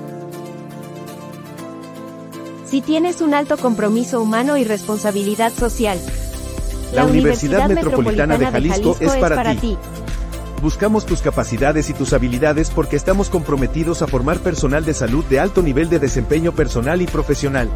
Si 2.71 2.81
tienes 2.83 3.21
un 3.21 3.35
alto 3.35 3.57
compromiso 3.57 4.23
humano 4.23 4.57
y 4.57 4.63
responsabilidad 4.63 5.53
social. 5.53 5.99
La, 6.93 7.05
Universidad, 7.05 7.69
Metropolitana, 7.69 8.39
de 8.39 8.47
Jalisco, 8.47 8.97
es, 9.01 9.17
para, 9.17 9.57
ti. 9.57 9.77
Buscamos 10.63 11.05
tus 11.05 11.21
capacidades 11.21 11.91
y 11.91 11.95
tus 11.95 12.13
habilidades 12.13 12.71
porque 12.71 12.95
estamos 12.95 13.29
comprometidos 13.29 14.03
a 14.03 14.07
formar 14.07 14.39
personal 14.39 14.85
de 14.85 14.95
salud 14.95 15.25
de 15.25 15.41
alto 15.41 15.63
nivel 15.63 15.89
de 15.89 15.99
desempeño 15.99 16.53
personal 16.53 17.03
y 17.03 17.09
profesional. 17.09 17.69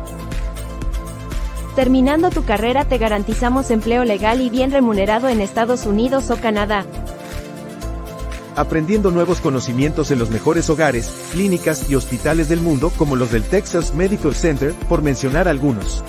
Terminando 1.74 2.30
tu 2.30 2.44
carrera 2.44 2.84
te 2.84 2.98
garantizamos 2.98 3.72
empleo 3.72 4.04
legal 4.04 4.40
y 4.40 4.48
bien 4.48 4.70
remunerado 4.70 5.28
en 5.28 5.40
Estados 5.40 5.86
Unidos 5.86 6.30
o 6.30 6.36
Canadá 6.36 6.86
aprendiendo 8.56 9.10
nuevos 9.10 9.40
conocimientos 9.40 10.10
en 10.10 10.18
los 10.18 10.30
mejores 10.30 10.70
hogares, 10.70 11.10
clínicas 11.32 11.90
y 11.90 11.94
hospitales 11.94 12.48
del 12.48 12.60
mundo 12.60 12.90
como 12.96 13.16
los 13.16 13.30
del 13.30 13.42
Texas 13.42 13.94
Medical 13.94 14.34
Center, 14.34 14.72
por 14.88 15.02
mencionar 15.02 15.48
algunos. 15.48 16.04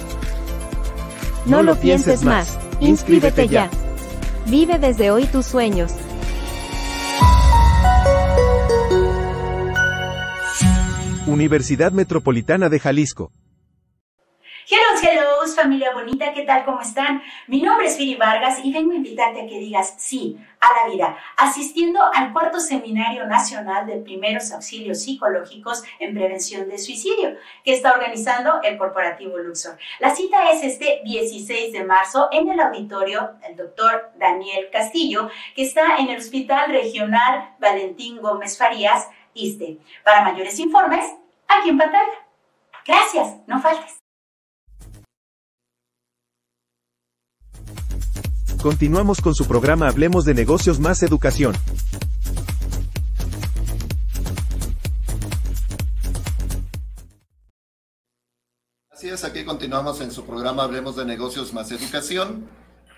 No, 1.45 1.63
lo 1.63 1.75
pienses 1.75 2.23
más, 2.23 2.57
inscríbete 2.79 3.47
ya. 3.47 3.69
Vive 4.47 4.79
desde 4.79 5.11
hoy 5.11 5.25
tus 5.25 5.45
sueños. 5.45 5.91
Universidad 11.27 11.91
Metropolitana 11.91 12.69
de 12.69 12.79
Jalisco. 12.79 13.31
Hello, 14.67 14.99
hello, 14.99 15.53
familia 15.55 15.91
bonita, 15.93 16.33
¿qué 16.33 16.41
tal? 16.41 16.65
¿Cómo 16.65 16.81
están? 16.81 17.21
Mi 17.45 17.61
nombre 17.61 17.85
es 17.85 17.97
Fili 17.97 18.15
Vargas 18.15 18.61
y 18.63 18.73
vengo 18.73 18.93
a 18.93 18.95
invitarte 18.95 19.43
a 19.43 19.47
que 19.47 19.59
digas 19.59 19.93
sí 19.99 20.39
a 20.59 20.87
la 20.87 20.91
vida, 20.91 21.15
asistiendo 21.37 21.99
al 22.11 22.33
cuarto 22.33 22.59
Seminario 22.59 23.27
Nacional 23.27 23.85
de 23.85 23.97
Primeros 23.97 24.51
Auxilios 24.51 25.03
Psicológicos 25.03 25.83
en 25.99 26.15
Prevención 26.15 26.67
de 26.67 26.79
Suicidio, 26.79 27.37
que 27.63 27.73
está 27.73 27.93
organizando 27.93 28.59
el 28.63 28.79
Corporativo 28.79 29.37
Luxor. 29.37 29.77
La 29.99 30.15
cita 30.15 30.49
es 30.49 30.63
este 30.63 31.01
16 31.05 31.71
de 31.71 31.83
marzo 31.83 32.29
en 32.31 32.49
el 32.49 32.59
auditorio 32.59 33.35
del 33.41 33.55
doctor 33.57 34.13
Daniel 34.17 34.69
Castillo, 34.71 35.29
que 35.55 35.61
está 35.61 35.97
en 35.97 36.09
el 36.09 36.17
Hospital 36.17 36.71
Regional 36.71 37.53
Valentín 37.59 38.19
Gómez 38.19 38.57
Farías, 38.57 39.09
ISTE. 39.35 39.77
Para 40.03 40.23
mayores 40.23 40.57
informes, 40.57 41.05
aquí 41.47 41.69
en 41.69 41.77
pantalla. 41.77 42.25
Gracias, 42.83 43.35
no 43.45 43.61
faltes. 43.61 44.04
Continuamos 48.65 49.21
con 49.21 49.35
su 49.35 49.45
programa 49.45 49.87
Hablemos 49.87 50.25
de 50.25 50.33
negocios 50.33 50.79
más 50.79 51.03
educación. 51.03 51.55
Así 58.89 59.11
aquí 59.23 59.45
continuamos 59.45 60.01
en 60.01 60.09
su 60.09 60.25
programa 60.25 60.63
Hablemos 60.63 60.95
de 60.95 61.05
Negocios 61.05 61.53
más 61.53 61.71
Educación. 61.71 62.49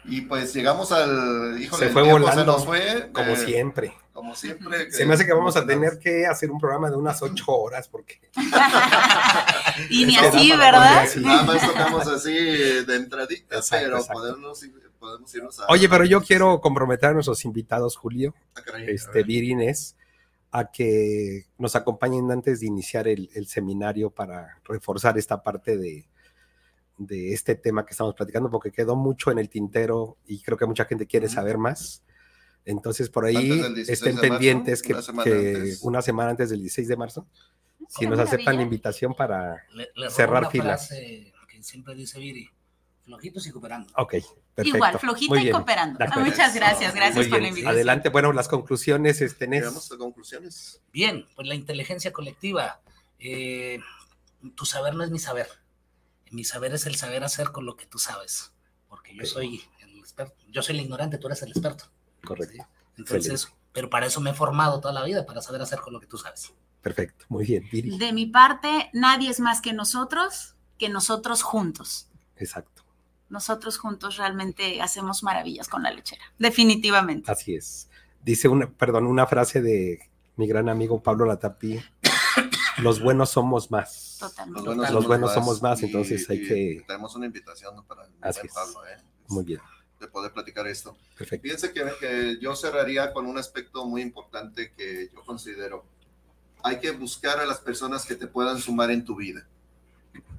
Y 0.05 0.21
pues 0.21 0.53
llegamos 0.53 0.93
al. 0.93 1.61
Híjole, 1.61 1.87
se 1.87 1.91
fue 1.91 2.03
volando. 2.03 2.39
Se 2.39 2.45
nos 2.45 2.63
fue. 2.63 3.09
Como 3.11 3.31
eh, 3.31 3.35
siempre. 3.35 3.93
Como 4.13 4.35
siempre. 4.35 4.89
Se 4.89 5.05
me 5.05 5.15
hace 5.15 5.25
que 5.25 5.33
vamos 5.33 5.57
a 5.57 5.65
tener 5.65 5.99
que 5.99 6.25
hacer 6.25 6.49
un 6.49 6.61
programa 6.61 6.89
de 6.89 6.95
unas 6.95 7.21
ocho 7.21 7.43
horas, 7.47 7.89
porque. 7.89 8.21
y 9.89 10.05
ni 10.05 10.15
así, 10.15 10.49
¿verdad? 10.51 11.05
Nada 11.17 11.43
más 11.43 11.67
tocamos 11.67 12.07
así 12.07 12.31
de 12.31 12.95
entradita, 12.95 13.59
pero 13.69 13.99
Podemos, 14.07 14.63
podemos, 14.97 15.33
irnos 15.33 15.59
a. 15.59 15.65
Oye, 15.69 15.87
pero 15.89 16.05
yo 16.05 16.21
quiero 16.21 16.59
comprometer 16.61 17.09
a 17.09 17.13
nuestros 17.13 17.45
invitados, 17.45 17.95
Julio, 17.95 18.33
ah, 18.55 18.61
este, 18.87 19.23
Virines, 19.23 19.95
a 20.51 20.71
que 20.71 21.45
nos 21.57 21.75
acompañen 21.75 22.29
antes 22.31 22.59
de 22.59 22.67
iniciar 22.67 23.07
el, 23.07 23.29
seminario 23.47 24.09
para 24.09 24.59
reforzar 24.63 25.17
esta 25.17 25.43
parte 25.43 25.77
de, 25.77 26.07
de 26.97 27.33
este 27.33 27.55
tema 27.55 27.85
que 27.85 27.91
estamos 27.91 28.15
platicando, 28.15 28.49
porque 28.49 28.71
quedó 28.71 28.95
mucho 28.95 29.31
en 29.31 29.39
el 29.39 29.49
tintero 29.49 30.17
y 30.25 30.41
creo 30.41 30.57
que 30.57 30.65
mucha 30.65 30.85
gente 30.85 31.05
quiere 31.05 31.29
saber 31.29 31.57
más. 31.57 32.03
Entonces, 32.65 33.09
por 33.09 33.23
ahí 33.25 33.61
estén 33.87 34.17
pendientes 34.17 34.81
que, 34.81 34.93
una 35.81 36.01
semana, 36.01 36.31
antes 36.31 36.49
del 36.49 36.59
16 36.59 36.87
de 36.89 36.97
marzo, 36.97 37.27
si 37.87 38.05
nos 38.05 38.19
aceptan 38.19 38.57
la 38.57 38.61
invitación 38.61 39.13
para 39.15 39.63
cerrar 40.09 40.51
filas. 40.51 40.89
que 40.89 41.63
siempre 41.63 41.95
dice 41.95 42.19
Viri, 42.19 42.49
flojitos 43.07 43.47
y 43.47 43.51
cooperando. 43.51 43.89
Ok, 43.95 44.11
perfecto. 44.53 44.77
Igual, 44.77 44.99
flojito 44.99 45.35
y 45.37 45.49
cooperando. 45.49 45.97
Muchas 46.17 46.53
gracias, 46.53 46.93
gracias 46.93 47.27
por 47.27 47.41
la 47.41 47.47
invitación. 47.47 47.73
Adelante, 47.73 48.09
bueno, 48.09 48.33
las 48.33 48.49
conclusiones, 48.49 49.21
este, 49.21 49.45
a 49.45 49.97
conclusiones. 49.97 50.81
Bien, 50.91 51.25
pues 51.35 51.47
la 51.47 51.55
inteligencia 51.55 52.11
colectiva. 52.11 52.81
Eh, 53.17 53.79
tu 54.55 54.65
saber 54.65 54.93
no 54.93 55.03
es 55.03 55.09
mi 55.09 55.19
saber. 55.19 55.47
Mi 56.31 56.43
saber 56.43 56.73
es 56.73 56.85
el 56.85 56.95
saber 56.97 57.23
hacer 57.23 57.51
con 57.51 57.65
lo 57.65 57.77
que 57.77 57.85
tú 57.85 57.97
sabes. 57.97 58.53
Porque 58.89 59.15
yo 59.15 59.25
soy 59.25 59.63
el 59.81 59.97
experto. 59.99 60.35
Yo 60.49 60.61
soy 60.61 60.75
el 60.75 60.81
ignorante, 60.81 61.17
tú 61.17 61.27
eres 61.27 61.41
el 61.43 61.49
experto. 61.49 61.85
Correcto. 62.25 62.67
Entonces, 62.97 63.47
pero 63.71 63.89
para 63.89 64.07
eso 64.07 64.19
me 64.19 64.31
he 64.31 64.33
formado 64.33 64.81
toda 64.81 64.93
la 64.93 65.05
vida, 65.05 65.25
para 65.25 65.41
saber 65.41 65.61
hacer 65.61 65.79
con 65.79 65.93
lo 65.93 66.01
que 66.01 66.07
tú 66.07 66.17
sabes. 66.17 66.53
Perfecto, 66.81 67.25
muy 67.29 67.45
bien. 67.45 67.97
De 67.97 68.11
mi 68.11 68.25
parte, 68.25 68.89
nadie 68.91 69.29
es 69.29 69.39
más 69.39 69.61
que 69.61 69.71
nosotros, 69.71 70.55
que 70.77 70.89
nosotros 70.89 71.41
juntos. 71.41 72.09
Exacto. 72.35 72.86
Nosotros 73.29 73.77
juntos 73.77 74.17
realmente 74.17 74.81
hacemos 74.81 75.23
maravillas 75.23 75.67
con 75.67 75.83
la 75.83 75.91
lechera, 75.91 76.23
definitivamente. 76.37 77.31
Así 77.31 77.55
es. 77.55 77.89
Dice 78.23 78.47
una, 78.47 78.69
perdón, 78.69 79.05
una 79.05 79.27
frase 79.27 79.61
de 79.61 80.09
mi 80.35 80.47
gran 80.47 80.69
amigo 80.69 81.01
Pablo 81.01 81.25
Latapí, 81.25 81.79
los 82.77 83.01
buenos 83.01 83.29
somos 83.29 83.71
más. 83.71 84.17
Totalmente. 84.19 84.91
Los 84.91 85.05
buenos, 85.05 85.33
somos 85.33 85.61
más, 85.61 85.81
entonces 85.83 86.29
hay 86.29 86.47
que... 86.47 86.83
Tenemos 86.87 87.15
una 87.15 87.25
invitación 87.25 87.83
para 87.85 88.05
el 88.05 88.49
Pablo, 88.49 88.85
¿eh? 88.87 88.97
Muy 89.27 89.43
bien 89.43 89.61
de 89.99 90.07
poder 90.07 90.31
platicar 90.31 90.67
esto. 90.67 90.95
Perfecto. 91.17 91.43
Fíjense 91.43 91.73
que, 91.73 92.37
yo 92.39 92.55
cerraría 92.55 93.13
con 93.13 93.25
un 93.25 93.37
aspecto 93.37 93.85
muy 93.85 94.01
importante 94.01 94.71
que 94.75 95.09
yo 95.13 95.23
considero. 95.25 95.85
Hay 96.63 96.79
que 96.79 96.91
buscar 96.91 97.39
a 97.39 97.45
las 97.45 97.59
personas 97.59 98.05
que 98.05 98.15
te 98.15 98.27
puedan 98.27 98.59
sumar 98.59 98.91
en 98.91 99.05
tu 99.05 99.15
vida. 99.15 99.47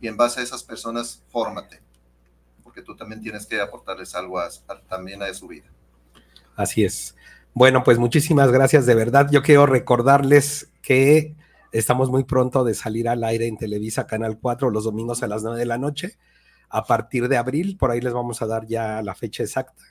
Y 0.00 0.08
en 0.08 0.16
base 0.16 0.40
a 0.40 0.42
esas 0.42 0.62
personas, 0.62 1.22
fórmate. 1.30 1.80
Tú 2.82 2.96
también 2.96 3.20
tienes 3.20 3.46
que 3.46 3.60
aportarles 3.60 4.14
algo 4.14 4.40
también 4.88 5.22
a 5.22 5.32
su 5.34 5.48
vida. 5.48 5.66
Así 6.56 6.84
es. 6.84 7.14
Bueno, 7.54 7.82
pues 7.84 7.98
muchísimas 7.98 8.52
gracias 8.52 8.86
de 8.86 8.94
verdad. 8.94 9.28
Yo 9.30 9.42
quiero 9.42 9.66
recordarles 9.66 10.70
que 10.82 11.34
estamos 11.72 12.10
muy 12.10 12.24
pronto 12.24 12.64
de 12.64 12.74
salir 12.74 13.08
al 13.08 13.24
aire 13.24 13.46
en 13.46 13.56
Televisa 13.56 14.06
Canal 14.06 14.38
4 14.40 14.70
los 14.70 14.84
domingos 14.84 15.22
a 15.22 15.26
las 15.26 15.42
9 15.42 15.58
de 15.58 15.66
la 15.66 15.78
noche 15.78 16.18
a 16.68 16.84
partir 16.84 17.28
de 17.28 17.36
abril. 17.36 17.76
Por 17.78 17.90
ahí 17.90 18.00
les 18.00 18.12
vamos 18.12 18.42
a 18.42 18.46
dar 18.46 18.66
ya 18.66 19.02
la 19.02 19.14
fecha 19.14 19.42
exacta. 19.42 19.82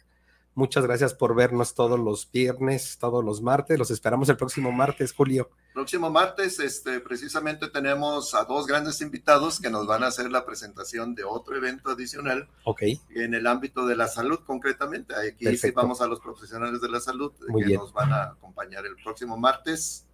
Muchas 0.58 0.86
gracias 0.86 1.14
por 1.14 1.36
vernos 1.36 1.76
todos 1.76 2.00
los 2.00 2.32
viernes, 2.32 2.98
todos 3.00 3.24
los 3.24 3.44
martes. 3.44 3.78
Los 3.78 3.92
esperamos 3.92 4.28
el 4.30 4.38
próximo 4.38 4.72
martes, 4.72 5.14
Julio. 5.14 5.52
Próximo 5.72 6.10
martes, 6.10 6.60
este, 6.60 7.00
precisamente 7.00 7.68
tenemos 7.70 8.34
a 8.34 8.44
dos 8.44 8.66
grandes 8.66 9.00
invitados 9.02 9.60
que 9.62 9.70
nos 9.70 9.86
van 9.86 10.04
a 10.04 10.08
hacer 10.08 10.32
la 10.32 10.48
presentación 10.48 11.14
de 11.14 11.24
otro 11.26 11.56
evento 11.56 11.92
adicional. 11.92 12.50
Ok. 12.64 12.82
En 13.12 13.36
el 13.36 13.46
ámbito 13.46 13.86
de 13.86 13.96
la 13.96 14.08
salud, 14.08 14.40
concretamente. 14.48 15.14
Aquí 15.14 15.56
sí 15.58 15.70
vamos 15.70 16.02
a 16.02 16.08
los 16.08 16.22
profesionales 16.22 16.82
de 16.82 16.90
la 16.90 17.02
salud 17.02 17.34
que 17.34 17.76
nos 17.76 17.94
van 17.94 18.12
a 18.12 18.24
acompañar 18.24 18.84
el 18.88 18.96
próximo 18.96 19.38
martes, 19.38 20.08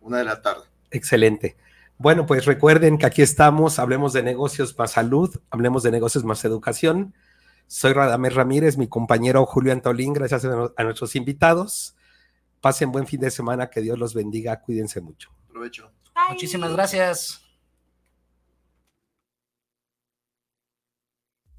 una 0.00 0.18
de 0.18 0.24
la 0.24 0.40
tarde. 0.40 0.66
Excelente. 0.92 1.56
Bueno, 1.98 2.26
pues 2.26 2.44
recuerden 2.44 2.96
que 2.96 3.06
aquí 3.06 3.22
estamos, 3.22 3.80
hablemos 3.80 4.12
de 4.12 4.22
negocios 4.22 4.78
más 4.78 4.92
salud, 4.92 5.34
hablemos 5.50 5.82
de 5.82 5.90
negocios 5.90 6.22
más 6.22 6.44
educación. 6.44 7.12
Soy 7.70 7.92
Radamés 7.92 8.34
Ramírez, 8.34 8.76
mi 8.76 8.88
compañero 8.88 9.46
Julio 9.46 9.72
Antolín, 9.72 10.12
gracias 10.12 10.44
a, 10.44 10.82
nuestros 10.82 11.14
invitados. 11.14 11.94
Pasen 12.60 12.90
buen 12.90 13.06
fin 13.06 13.20
de 13.20 13.30
semana, 13.30 13.70
que 13.70 13.80
Dios 13.80 13.96
los 13.96 14.12
bendiga, 14.12 14.60
cuídense 14.60 15.00
mucho. 15.00 15.30
Aprovecho. 15.48 15.88
Muchísimas 16.30 16.72
gracias. 16.72 17.42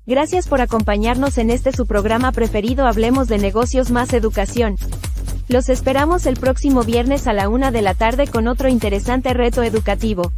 Gracias 0.06 0.50
por 0.50 0.60
acompañarnos 0.60 1.38
en 1.38 1.50
este 1.50 1.72
su 1.72 1.88
programa 1.88 2.34
preferido 2.34 2.88
Hablemos 2.88 3.30
de 3.30 3.38
negocios 3.38 3.90
más 3.90 4.12
educación. 4.12 4.76
Los 5.48 5.70
esperamos 5.70 6.26
el 6.26 6.36
próximo 6.36 6.84
viernes 6.84 7.26
a 7.26 7.32
la 7.32 7.48
una 7.48 7.72
de 7.72 7.84
la 7.84 7.94
tarde 7.94 8.28
con 8.28 8.50
otro 8.50 8.68
interesante 8.68 9.34
reto 9.34 9.64
educativo. 9.64 10.34